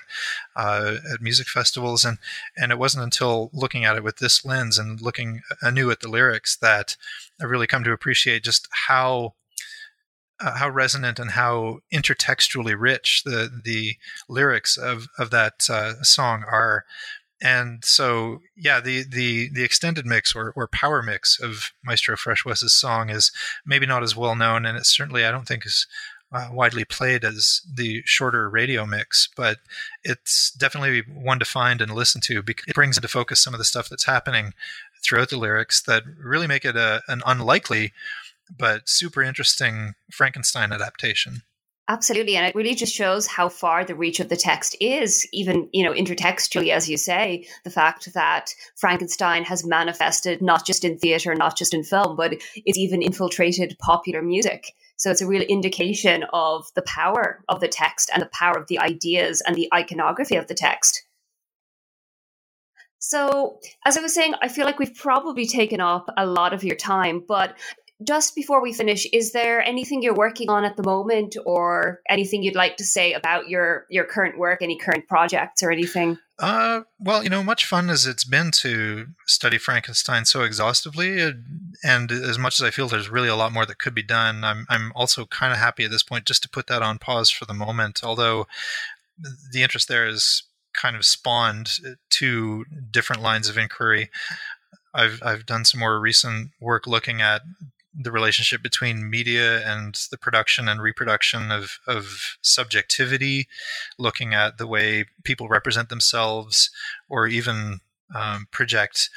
uh, 0.54 0.96
at 1.12 1.20
music 1.20 1.48
festivals, 1.48 2.04
and 2.04 2.18
and 2.56 2.70
it 2.70 2.78
wasn't 2.78 3.04
until 3.04 3.50
looking 3.52 3.84
at 3.84 3.96
it 3.96 4.04
with 4.04 4.18
this 4.18 4.44
lens 4.44 4.78
and 4.78 5.00
looking 5.00 5.42
anew 5.60 5.90
at 5.90 6.00
the 6.00 6.08
lyrics 6.08 6.56
that 6.56 6.96
I 7.40 7.44
really 7.44 7.66
come 7.66 7.84
to 7.84 7.92
appreciate 7.92 8.44
just 8.44 8.68
how 8.88 9.34
uh, 10.40 10.56
how 10.56 10.68
resonant 10.68 11.18
and 11.18 11.32
how 11.32 11.80
intertextually 11.92 12.74
rich 12.78 13.22
the 13.24 13.50
the 13.64 13.96
lyrics 14.28 14.76
of 14.76 15.08
of 15.18 15.30
that 15.30 15.68
uh, 15.68 16.02
song 16.02 16.44
are 16.48 16.84
and 17.40 17.84
so 17.84 18.40
yeah 18.56 18.80
the 18.80 19.04
the 19.04 19.48
the 19.50 19.64
extended 19.64 20.04
mix 20.04 20.34
or, 20.34 20.52
or 20.56 20.66
power 20.66 21.02
mix 21.02 21.40
of 21.40 21.72
maestro 21.84 22.16
fresh 22.16 22.44
wes's 22.44 22.72
song 22.72 23.10
is 23.10 23.30
maybe 23.64 23.86
not 23.86 24.02
as 24.02 24.16
well 24.16 24.34
known 24.34 24.66
and 24.66 24.76
it's 24.76 24.94
certainly 24.94 25.24
i 25.24 25.30
don't 25.30 25.46
think 25.46 25.64
is 25.64 25.86
uh, 26.30 26.48
widely 26.52 26.84
played 26.84 27.24
as 27.24 27.62
the 27.72 28.02
shorter 28.04 28.50
radio 28.50 28.84
mix 28.84 29.28
but 29.36 29.58
it's 30.04 30.50
definitely 30.50 31.00
one 31.00 31.38
to 31.38 31.44
find 31.44 31.80
and 31.80 31.94
listen 31.94 32.20
to 32.20 32.42
because 32.42 32.66
it 32.68 32.74
brings 32.74 32.98
into 32.98 33.08
focus 33.08 33.40
some 33.40 33.54
of 33.54 33.58
the 33.58 33.64
stuff 33.64 33.88
that's 33.88 34.04
happening 34.04 34.52
throughout 35.02 35.30
the 35.30 35.38
lyrics 35.38 35.80
that 35.82 36.02
really 36.20 36.46
make 36.46 36.64
it 36.64 36.76
a, 36.76 37.02
an 37.08 37.22
unlikely 37.24 37.92
but 38.58 38.88
super 38.88 39.22
interesting 39.22 39.94
frankenstein 40.10 40.70
adaptation 40.70 41.42
Absolutely. 41.90 42.36
And 42.36 42.44
it 42.46 42.54
really 42.54 42.74
just 42.74 42.94
shows 42.94 43.26
how 43.26 43.48
far 43.48 43.82
the 43.82 43.94
reach 43.94 44.20
of 44.20 44.28
the 44.28 44.36
text 44.36 44.76
is, 44.78 45.26
even, 45.32 45.70
you 45.72 45.82
know, 45.82 45.94
intertextually, 45.94 46.70
as 46.70 46.86
you 46.86 46.98
say, 46.98 47.48
the 47.64 47.70
fact 47.70 48.12
that 48.12 48.54
Frankenstein 48.76 49.42
has 49.44 49.64
manifested 49.64 50.42
not 50.42 50.66
just 50.66 50.84
in 50.84 50.98
theatre, 50.98 51.34
not 51.34 51.56
just 51.56 51.72
in 51.72 51.82
film, 51.82 52.14
but 52.14 52.34
it's 52.54 52.76
even 52.76 53.00
infiltrated 53.00 53.74
popular 53.78 54.20
music. 54.20 54.74
So 54.96 55.10
it's 55.10 55.22
a 55.22 55.26
real 55.26 55.42
indication 55.42 56.24
of 56.30 56.66
the 56.74 56.82
power 56.82 57.42
of 57.48 57.60
the 57.60 57.68
text 57.68 58.10
and 58.12 58.20
the 58.20 58.30
power 58.34 58.58
of 58.58 58.66
the 58.66 58.80
ideas 58.80 59.40
and 59.46 59.56
the 59.56 59.68
iconography 59.72 60.36
of 60.36 60.46
the 60.46 60.54
text. 60.54 61.04
So, 62.98 63.60
as 63.86 63.96
I 63.96 64.00
was 64.00 64.12
saying, 64.12 64.34
I 64.42 64.48
feel 64.48 64.66
like 64.66 64.80
we've 64.80 64.94
probably 64.94 65.46
taken 65.46 65.80
up 65.80 66.12
a 66.16 66.26
lot 66.26 66.52
of 66.52 66.64
your 66.64 66.74
time, 66.74 67.22
but 67.26 67.56
just 68.02 68.34
before 68.34 68.62
we 68.62 68.72
finish, 68.72 69.06
is 69.12 69.32
there 69.32 69.60
anything 69.60 70.02
you're 70.02 70.14
working 70.14 70.48
on 70.48 70.64
at 70.64 70.76
the 70.76 70.82
moment, 70.84 71.36
or 71.44 72.00
anything 72.08 72.42
you'd 72.42 72.54
like 72.54 72.76
to 72.76 72.84
say 72.84 73.12
about 73.12 73.48
your 73.48 73.86
your 73.90 74.04
current 74.04 74.38
work, 74.38 74.62
any 74.62 74.78
current 74.78 75.08
projects 75.08 75.62
or 75.62 75.70
anything? 75.70 76.18
Uh, 76.38 76.82
well, 77.00 77.24
you 77.24 77.28
know, 77.28 77.42
much 77.42 77.66
fun 77.66 77.90
as 77.90 78.06
it's 78.06 78.22
been 78.22 78.52
to 78.52 79.06
study 79.26 79.58
Frankenstein 79.58 80.24
so 80.24 80.42
exhaustively, 80.42 81.20
and 81.82 82.12
as 82.12 82.38
much 82.38 82.60
as 82.60 82.64
I 82.64 82.70
feel 82.70 82.86
there's 82.86 83.08
really 83.08 83.28
a 83.28 83.36
lot 83.36 83.52
more 83.52 83.66
that 83.66 83.78
could 83.78 83.94
be 83.94 84.04
done, 84.04 84.44
I'm 84.44 84.64
I'm 84.68 84.92
also 84.94 85.26
kind 85.26 85.52
of 85.52 85.58
happy 85.58 85.84
at 85.84 85.90
this 85.90 86.04
point 86.04 86.24
just 86.24 86.42
to 86.44 86.48
put 86.48 86.68
that 86.68 86.82
on 86.82 86.98
pause 86.98 87.30
for 87.30 87.44
the 87.46 87.54
moment. 87.54 88.00
Although 88.04 88.46
the 89.52 89.62
interest 89.62 89.88
there 89.88 90.06
is 90.06 90.44
kind 90.72 90.94
of 90.94 91.04
spawned 91.04 91.78
two 92.10 92.64
different 92.90 93.22
lines 93.22 93.48
of 93.48 93.58
inquiry. 93.58 94.10
I've 94.94 95.20
I've 95.24 95.46
done 95.46 95.64
some 95.64 95.80
more 95.80 95.98
recent 95.98 96.52
work 96.60 96.86
looking 96.86 97.20
at 97.20 97.42
the 97.94 98.12
relationship 98.12 98.62
between 98.62 99.10
media 99.10 99.66
and 99.66 99.98
the 100.10 100.18
production 100.18 100.68
and 100.68 100.80
reproduction 100.82 101.50
of, 101.50 101.78
of 101.86 102.36
subjectivity, 102.42 103.48
looking 103.98 104.34
at 104.34 104.58
the 104.58 104.66
way 104.66 105.06
people 105.24 105.48
represent 105.48 105.88
themselves 105.88 106.70
or 107.08 107.26
even 107.26 107.80
um, 108.14 108.46
project 108.50 109.10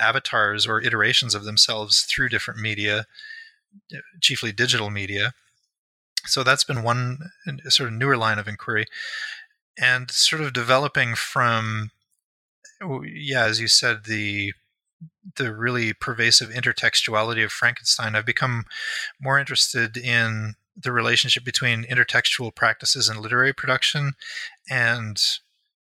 avatars 0.00 0.66
or 0.66 0.80
iterations 0.80 1.34
of 1.34 1.44
themselves 1.44 2.02
through 2.02 2.28
different 2.28 2.60
media, 2.60 3.06
chiefly 4.20 4.52
digital 4.52 4.90
media. 4.90 5.32
So 6.24 6.42
that's 6.42 6.64
been 6.64 6.82
one 6.82 7.18
sort 7.68 7.88
of 7.88 7.94
newer 7.94 8.16
line 8.16 8.38
of 8.38 8.48
inquiry. 8.48 8.86
And 9.78 10.10
sort 10.10 10.42
of 10.42 10.52
developing 10.52 11.14
from, 11.14 11.90
yeah, 13.04 13.44
as 13.44 13.60
you 13.60 13.68
said, 13.68 14.04
the 14.04 14.52
the 15.36 15.54
really 15.54 15.92
pervasive 15.92 16.50
intertextuality 16.50 17.44
of 17.44 17.52
Frankenstein, 17.52 18.14
I've 18.14 18.26
become 18.26 18.64
more 19.20 19.38
interested 19.38 19.96
in 19.96 20.54
the 20.76 20.92
relationship 20.92 21.44
between 21.44 21.84
intertextual 21.84 22.54
practices 22.54 23.08
in 23.08 23.20
literary 23.20 23.52
production 23.52 24.12
and 24.68 25.20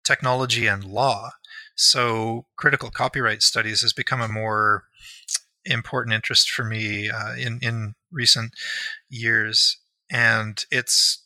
technology 0.04 0.66
and 0.66 0.84
law. 0.84 1.30
So, 1.74 2.46
critical 2.56 2.90
copyright 2.90 3.42
studies 3.42 3.82
has 3.82 3.92
become 3.92 4.20
a 4.20 4.28
more 4.28 4.84
important 5.64 6.14
interest 6.14 6.50
for 6.50 6.64
me 6.64 7.10
uh, 7.10 7.34
in 7.34 7.58
in 7.60 7.94
recent 8.12 8.52
years, 9.08 9.78
and 10.10 10.64
it's 10.70 11.24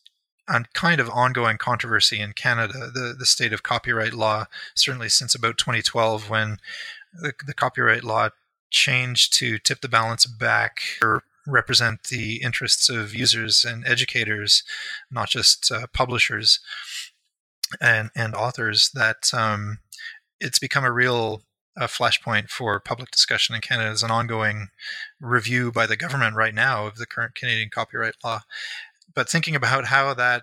a 0.49 0.65
kind 0.73 1.01
of 1.01 1.11
ongoing 1.11 1.59
controversy 1.59 2.21
in 2.21 2.33
Canada. 2.33 2.91
The 2.93 3.15
the 3.19 3.27
state 3.27 3.53
of 3.53 3.63
copyright 3.63 4.15
law, 4.15 4.47
certainly 4.75 5.11
since 5.11 5.35
about 5.35 5.59
2012, 5.59 6.31
when 6.31 6.59
the, 7.13 7.33
the 7.47 7.55
copyright 7.55 8.05
law 8.05 8.31
changed 8.71 9.33
to 9.35 9.59
tip 9.59 9.81
the 9.81 9.89
balance 9.89 10.27
back 10.27 10.81
or 11.03 11.23
represent 11.47 12.05
the 12.05 12.43
interests 12.43 12.89
of 12.89 13.15
users 13.15 13.65
and 13.65 13.87
educators, 13.87 14.63
not 15.11 15.29
just 15.29 15.73
uh, 15.73 15.87
publishers 15.93 16.61
and 17.81 18.11
and 18.15 18.35
authors. 18.35 18.91
That 18.95 19.33
um, 19.33 19.79
it's 20.41 20.59
become 20.59 20.85
a 20.85 20.93
real 20.93 21.43
uh, 21.79 21.87
flashpoint 21.87 22.51
for 22.51 22.79
public 22.81 23.11
discussion 23.11 23.55
in 23.55 23.61
Canada. 23.61 23.89
There's 23.91 24.03
an 24.03 24.11
ongoing 24.11 24.69
review 25.21 25.73
by 25.73 25.87
the 25.87 25.97
government 25.97 26.37
right 26.37 26.55
now 26.55 26.87
of 26.87 26.97
the 26.97 27.07
current 27.07 27.35
Canadian 27.35 27.71
copyright 27.71 28.15
law. 28.25 28.41
But 29.15 29.29
thinking 29.29 29.55
about 29.55 29.87
how 29.87 30.13
that 30.15 30.43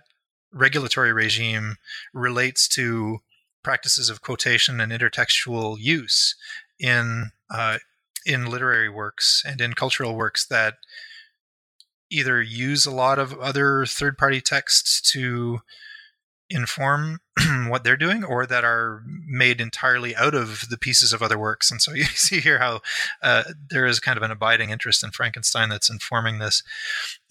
regulatory 0.51 1.11
regime 1.11 1.75
relates 2.13 2.67
to 2.69 3.19
practices 3.65 4.11
of 4.11 4.21
quotation 4.21 4.79
and 4.79 4.91
intertextual 4.91 5.75
use 5.79 6.35
in 6.79 7.31
uh, 7.49 7.79
in 8.23 8.45
literary 8.45 8.89
works 8.89 9.43
and 9.45 9.59
in 9.59 9.73
cultural 9.73 10.15
works 10.15 10.45
that 10.45 10.75
either 12.11 12.43
use 12.43 12.85
a 12.85 12.91
lot 12.91 13.17
of 13.17 13.33
other 13.39 13.83
third 13.87 14.19
party 14.19 14.39
texts 14.39 15.01
to 15.01 15.59
inform 16.47 17.19
what 17.67 17.83
they're 17.83 17.97
doing 17.97 18.23
or 18.23 18.45
that 18.45 18.63
are 18.63 19.01
made 19.27 19.59
entirely 19.59 20.15
out 20.15 20.35
of 20.35 20.69
the 20.69 20.77
pieces 20.77 21.11
of 21.11 21.23
other 21.23 21.39
works. 21.39 21.71
And 21.71 21.81
so 21.81 21.91
you 21.95 22.03
see 22.03 22.39
here 22.39 22.59
how 22.59 22.81
uh, 23.23 23.45
there 23.71 23.87
is 23.87 23.99
kind 23.99 24.15
of 24.15 24.21
an 24.21 24.29
abiding 24.29 24.69
interest 24.69 25.03
in 25.03 25.09
frankenstein 25.09 25.69
that's 25.69 25.89
informing 25.89 26.37
this. 26.37 26.61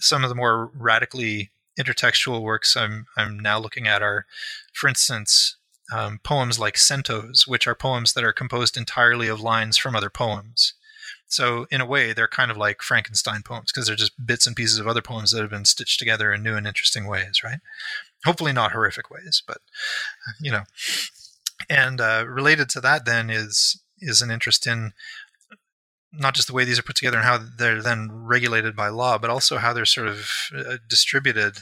Some 0.01 0.25
of 0.25 0.31
the 0.31 0.35
more 0.35 0.69
radically 0.75 1.53
intertextual 1.79 2.41
works 2.41 2.77
i'm 2.77 3.07
i'm 3.17 3.39
now 3.39 3.59
looking 3.59 3.89
at 3.89 4.03
are 4.03 4.27
for 4.73 4.89
instance 4.89 5.57
um, 5.93 6.21
poems 6.23 6.59
like 6.59 6.75
centos, 6.75 7.47
which 7.47 7.67
are 7.67 7.75
poems 7.75 8.13
that 8.13 8.25
are 8.25 8.33
composed 8.33 8.77
entirely 8.77 9.29
of 9.29 9.41
lines 9.41 9.77
from 9.77 9.95
other 9.95 10.11
poems. 10.11 10.75
So, 11.27 11.67
in 11.71 11.81
a 11.81 11.87
way, 11.87 12.13
they're 12.13 12.29
kind 12.29 12.51
of 12.51 12.57
like 12.57 12.83
Frankenstein 12.83 13.43
poems 13.43 13.73
because 13.73 13.87
they're 13.87 13.97
just 13.97 14.25
bits 14.25 14.47
and 14.47 14.55
pieces 14.55 14.79
of 14.79 14.87
other 14.87 15.03
poems 15.03 15.31
that 15.31 15.41
have 15.41 15.51
been 15.51 15.65
stitched 15.65 15.99
together 15.99 16.33
in 16.33 16.43
new 16.43 16.55
and 16.55 16.67
interesting 16.67 17.07
ways, 17.07 17.43
right? 17.43 17.59
Hopefully, 18.25 18.53
not 18.53 18.73
horrific 18.73 19.11
ways, 19.11 19.43
but 19.47 19.59
you 20.41 20.53
know. 20.53 20.63
And 21.69 22.01
uh, 22.01 22.25
related 22.29 22.69
to 22.71 22.81
that, 22.83 23.05
then 23.05 23.31
is 23.31 23.81
is 24.01 24.23
an 24.23 24.31
interest 24.31 24.67
in 24.67 24.93
not 26.13 26.35
just 26.35 26.47
the 26.47 26.55
way 26.55 26.65
these 26.65 26.79
are 26.79 26.83
put 26.83 26.97
together 26.97 27.17
and 27.17 27.27
how 27.27 27.39
they're 27.39 27.83
then 27.83 28.09
regulated 28.13 28.77
by 28.77 28.89
law, 28.89 29.19
but 29.19 29.31
also 29.31 29.57
how 29.59 29.73
they're 29.73 29.85
sort 29.85 30.07
of 30.07 30.31
uh, 30.57 30.77
distributed. 30.89 31.59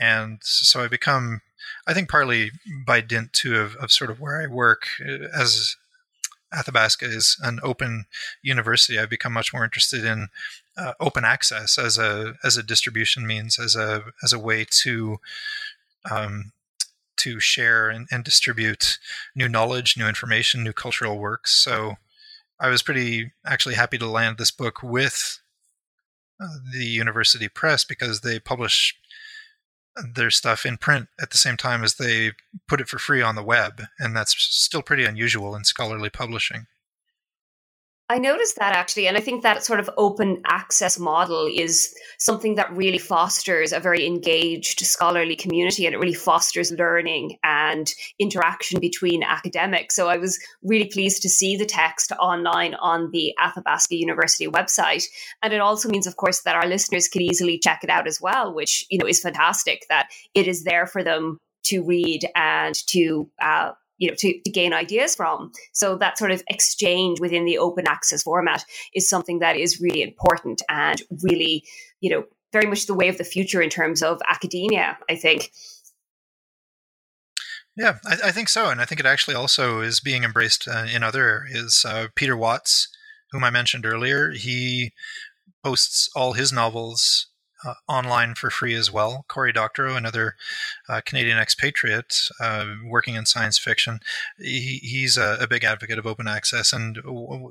And 0.00 0.38
so 0.42 0.82
I 0.82 0.88
become 0.88 1.42
I 1.86 1.94
think 1.94 2.08
partly 2.08 2.50
by 2.86 3.00
dint 3.00 3.32
too 3.32 3.56
of, 3.56 3.76
of 3.76 3.92
sort 3.92 4.10
of 4.10 4.20
where 4.20 4.40
I 4.42 4.46
work 4.46 4.86
uh, 5.00 5.28
as 5.34 5.76
Athabasca 6.52 7.04
is 7.04 7.38
an 7.42 7.60
open 7.62 8.06
university, 8.42 8.98
I've 8.98 9.10
become 9.10 9.32
much 9.32 9.52
more 9.52 9.64
interested 9.64 10.04
in 10.04 10.28
uh, 10.76 10.94
open 10.98 11.24
access 11.24 11.78
as 11.78 11.98
a 11.98 12.34
as 12.42 12.56
a 12.56 12.62
distribution 12.62 13.26
means, 13.26 13.58
as 13.58 13.76
a 13.76 14.04
as 14.22 14.32
a 14.32 14.38
way 14.38 14.66
to 14.82 15.18
um, 16.10 16.52
to 17.18 17.38
share 17.38 17.90
and, 17.90 18.08
and, 18.10 18.24
distribute 18.24 18.98
new 19.34 19.46
knowledge, 19.46 19.98
new 19.98 20.08
information, 20.08 20.64
new 20.64 20.72
cultural 20.72 21.18
works. 21.18 21.52
So 21.52 21.96
I 22.58 22.70
was 22.70 22.82
pretty 22.82 23.32
actually 23.44 23.74
happy 23.74 23.98
to 23.98 24.06
land 24.06 24.38
this 24.38 24.50
book 24.50 24.82
with 24.82 25.38
uh, 26.40 26.46
the 26.72 26.86
university 26.86 27.48
press 27.48 27.84
because 27.84 28.22
they 28.22 28.38
publish 28.38 28.96
their 30.14 30.30
stuff 30.30 30.64
in 30.64 30.76
print 30.76 31.08
at 31.20 31.30
the 31.30 31.38
same 31.38 31.56
time 31.56 31.82
as 31.82 31.94
they 31.94 32.32
put 32.68 32.80
it 32.80 32.88
for 32.88 32.98
free 32.98 33.22
on 33.22 33.34
the 33.34 33.42
web, 33.42 33.82
and 33.98 34.16
that's 34.16 34.34
still 34.38 34.82
pretty 34.82 35.04
unusual 35.04 35.54
in 35.54 35.64
scholarly 35.64 36.10
publishing. 36.10 36.66
I 38.10 38.18
noticed 38.18 38.56
that 38.56 38.74
actually, 38.74 39.06
and 39.06 39.16
I 39.16 39.20
think 39.20 39.44
that 39.44 39.64
sort 39.64 39.78
of 39.78 39.88
open 39.96 40.42
access 40.44 40.98
model 40.98 41.46
is 41.46 41.94
something 42.18 42.56
that 42.56 42.76
really 42.76 42.98
fosters 42.98 43.72
a 43.72 43.78
very 43.78 44.04
engaged 44.04 44.80
scholarly 44.80 45.36
community 45.36 45.86
and 45.86 45.94
it 45.94 45.98
really 45.98 46.14
fosters 46.14 46.72
learning 46.72 47.38
and 47.44 47.94
interaction 48.18 48.80
between 48.80 49.22
academics. 49.22 49.94
So 49.94 50.08
I 50.08 50.16
was 50.16 50.40
really 50.64 50.86
pleased 50.86 51.22
to 51.22 51.28
see 51.28 51.56
the 51.56 51.64
text 51.64 52.10
online 52.18 52.74
on 52.74 53.12
the 53.12 53.32
Athabasca 53.40 53.94
University 53.94 54.48
website. 54.48 55.04
And 55.40 55.52
it 55.52 55.60
also 55.60 55.88
means, 55.88 56.08
of 56.08 56.16
course, 56.16 56.40
that 56.40 56.56
our 56.56 56.66
listeners 56.66 57.06
can 57.06 57.22
easily 57.22 57.60
check 57.60 57.84
it 57.84 57.90
out 57.90 58.08
as 58.08 58.20
well, 58.20 58.52
which, 58.52 58.84
you 58.90 58.98
know, 58.98 59.06
is 59.06 59.20
fantastic 59.20 59.86
that 59.88 60.08
it 60.34 60.48
is 60.48 60.64
there 60.64 60.88
for 60.88 61.04
them 61.04 61.38
to 61.62 61.84
read 61.84 62.26
and 62.34 62.74
to 62.88 63.30
uh, 63.40 63.70
you 64.00 64.08
know 64.08 64.16
to, 64.18 64.40
to 64.42 64.50
gain 64.50 64.72
ideas 64.72 65.14
from 65.14 65.52
so 65.72 65.96
that 65.96 66.18
sort 66.18 66.32
of 66.32 66.42
exchange 66.48 67.20
within 67.20 67.44
the 67.44 67.58
open 67.58 67.86
access 67.86 68.24
format 68.24 68.64
is 68.94 69.08
something 69.08 69.38
that 69.38 69.56
is 69.56 69.80
really 69.80 70.02
important 70.02 70.60
and 70.68 71.02
really 71.22 71.62
you 72.00 72.10
know 72.10 72.24
very 72.52 72.66
much 72.66 72.86
the 72.86 72.94
way 72.94 73.06
of 73.06 73.18
the 73.18 73.24
future 73.24 73.62
in 73.62 73.70
terms 73.70 74.02
of 74.02 74.20
academia 74.28 74.98
i 75.08 75.14
think 75.14 75.52
yeah, 77.76 77.98
I, 78.04 78.16
I, 78.26 78.32
think 78.32 78.48
so, 78.48 78.68
and 78.68 78.80
I 78.80 78.84
think 78.84 79.00
it 79.00 79.06
actually 79.06 79.36
also 79.36 79.80
is 79.80 80.00
being 80.00 80.24
embraced 80.24 80.68
uh, 80.68 80.86
in 80.92 81.02
other 81.02 81.24
areas. 81.24 81.82
Uh, 81.88 82.08
Peter 82.14 82.36
Watts, 82.36 82.88
whom 83.30 83.44
I 83.44 83.48
mentioned 83.48 83.86
earlier, 83.86 84.32
he 84.32 84.92
posts 85.64 86.10
all 86.14 86.34
his 86.34 86.52
novels 86.52 87.29
uh, 87.64 87.74
online 87.88 88.34
for 88.34 88.50
free 88.50 88.74
as 88.74 88.92
well. 88.92 89.24
Cory 89.28 89.52
Doctorow, 89.52 89.94
another 89.94 90.36
uh, 90.88 91.00
Canadian 91.04 91.38
expatriate 91.38 92.28
uh, 92.40 92.66
working 92.86 93.14
in 93.14 93.26
science 93.26 93.58
fiction, 93.58 94.00
he, 94.38 94.80
he's 94.82 95.16
a, 95.16 95.38
a, 95.40 95.46
big 95.46 95.64
advocate 95.64 95.98
of 95.98 96.06
open 96.06 96.26
access. 96.28 96.72
And 96.72 96.98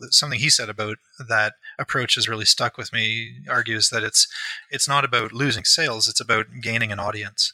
something 0.09 0.39
he 0.39 0.49
said 0.49 0.69
about 0.69 0.97
that 1.27 1.53
approach 1.77 2.15
has 2.15 2.29
really 2.29 2.45
stuck 2.45 2.77
with 2.77 2.93
me. 2.93 3.03
He 3.43 3.49
argues 3.49 3.89
that 3.89 4.03
it's 4.03 4.27
it's 4.71 4.87
not 4.87 5.05
about 5.05 5.33
losing 5.33 5.63
sales; 5.63 6.07
it's 6.07 6.21
about 6.21 6.47
gaining 6.61 6.91
an 6.91 6.99
audience. 6.99 7.53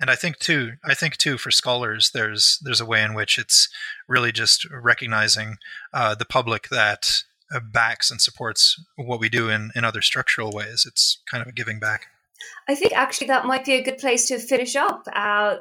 And 0.00 0.10
I 0.10 0.16
think 0.16 0.38
too, 0.38 0.72
I 0.82 0.94
think 0.94 1.18
too, 1.18 1.36
for 1.36 1.50
scholars, 1.50 2.10
there's 2.14 2.58
there's 2.62 2.80
a 2.80 2.86
way 2.86 3.02
in 3.02 3.12
which 3.12 3.38
it's 3.38 3.68
really 4.08 4.32
just 4.32 4.66
recognizing 4.70 5.58
uh, 5.92 6.14
the 6.14 6.24
public 6.24 6.68
that 6.70 7.22
backs 7.58 8.10
and 8.10 8.20
supports 8.20 8.80
what 8.96 9.18
we 9.18 9.28
do 9.28 9.48
in, 9.48 9.70
in 9.74 9.84
other 9.84 10.02
structural 10.02 10.52
ways. 10.52 10.84
It's 10.86 11.20
kind 11.30 11.42
of 11.42 11.48
a 11.48 11.52
giving 11.52 11.80
back. 11.80 12.06
I 12.68 12.74
think 12.74 12.92
actually 12.92 13.26
that 13.28 13.46
might 13.46 13.64
be 13.64 13.74
a 13.74 13.82
good 13.82 13.98
place 13.98 14.28
to 14.28 14.38
finish 14.38 14.76
up. 14.76 15.02
Uh, 15.12 15.56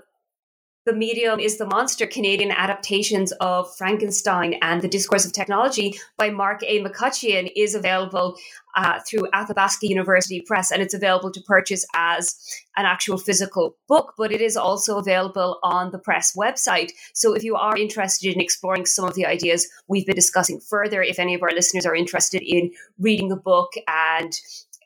the 0.85 0.93
Medium 0.93 1.39
is 1.39 1.57
the 1.57 1.65
Monster 1.65 2.07
Canadian 2.07 2.51
adaptations 2.51 3.31
of 3.33 3.73
Frankenstein 3.75 4.55
and 4.61 4.81
the 4.81 4.87
Discourse 4.87 5.25
of 5.25 5.33
Technology 5.33 5.99
by 6.17 6.29
Mark 6.29 6.61
A. 6.63 6.83
McCutcheon 6.83 7.51
is 7.55 7.75
available 7.75 8.37
uh, 8.75 8.99
through 9.07 9.27
Athabasca 9.33 9.87
University 9.87 10.41
Press 10.41 10.71
and 10.71 10.81
it's 10.81 10.93
available 10.93 11.31
to 11.31 11.41
purchase 11.41 11.85
as 11.93 12.37
an 12.77 12.85
actual 12.85 13.17
physical 13.17 13.75
book, 13.87 14.13
but 14.17 14.31
it 14.31 14.41
is 14.41 14.55
also 14.55 14.97
available 14.97 15.59
on 15.63 15.91
the 15.91 15.99
press 15.99 16.35
website. 16.35 16.91
So 17.13 17.33
if 17.33 17.43
you 17.43 17.55
are 17.55 17.75
interested 17.75 18.33
in 18.33 18.39
exploring 18.39 18.85
some 18.85 19.05
of 19.05 19.15
the 19.15 19.25
ideas 19.25 19.67
we've 19.87 20.05
been 20.05 20.15
discussing 20.15 20.59
further, 20.59 21.01
if 21.01 21.19
any 21.19 21.35
of 21.35 21.43
our 21.43 21.51
listeners 21.51 21.85
are 21.85 21.95
interested 21.95 22.41
in 22.41 22.71
reading 22.97 23.29
the 23.29 23.35
book 23.35 23.73
and 23.87 24.33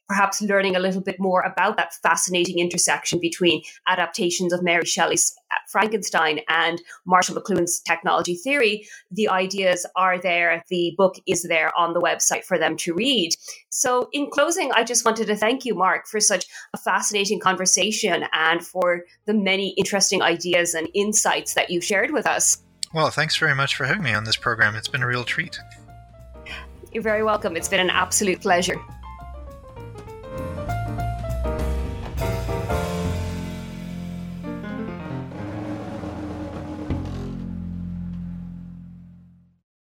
perhaps 0.07 0.41
learning 0.41 0.75
a 0.75 0.79
little 0.79 1.01
bit 1.01 1.15
more 1.19 1.41
about 1.41 1.77
that 1.77 1.93
fascinating 1.95 2.59
intersection 2.59 3.19
between 3.19 3.61
adaptations 3.87 4.53
of 4.53 4.63
Mary 4.63 4.85
Shelley's 4.85 5.33
uh, 5.51 5.55
Frankenstein 5.69 6.39
and 6.49 6.81
Marshall 7.05 7.35
McLuhan's 7.35 7.79
technology 7.79 8.35
theory, 8.35 8.87
the 9.11 9.29
ideas 9.29 9.85
are 9.95 10.19
there. 10.19 10.63
The 10.69 10.93
book 10.97 11.15
is 11.25 11.43
there 11.43 11.71
on 11.77 11.93
the 11.93 12.01
website 12.01 12.43
for 12.43 12.57
them 12.57 12.77
to 12.77 12.93
read. 12.93 13.31
So, 13.69 14.09
in 14.11 14.29
closing, 14.29 14.71
I 14.73 14.83
just 14.83 15.05
wanted 15.05 15.27
to 15.27 15.35
thank 15.35 15.65
you, 15.65 15.75
Mark, 15.75 16.07
for 16.07 16.19
such 16.19 16.45
a 16.73 16.77
fascinating 16.77 17.39
conversation 17.39 18.25
and 18.33 18.65
for 18.65 19.03
the 19.25 19.33
many 19.33 19.73
interesting 19.77 20.21
ideas 20.21 20.73
and 20.73 20.89
insights 20.93 21.53
that 21.53 21.69
you 21.69 21.81
shared 21.81 22.11
with 22.11 22.27
us. 22.27 22.61
Well, 22.93 23.09
thanks 23.09 23.37
very 23.37 23.55
much 23.55 23.75
for 23.75 23.85
having 23.85 24.03
me 24.03 24.13
on 24.13 24.23
this 24.23 24.35
program. 24.35 24.75
It's 24.75 24.87
been 24.87 25.01
a 25.01 25.07
real 25.07 25.23
treat. 25.23 25.59
You're 26.91 27.01
very 27.01 27.23
welcome. 27.23 27.57
It's 27.57 27.69
been 27.69 27.79
an 27.79 27.89
absolute 27.89 28.41
pleasure. 28.41 28.79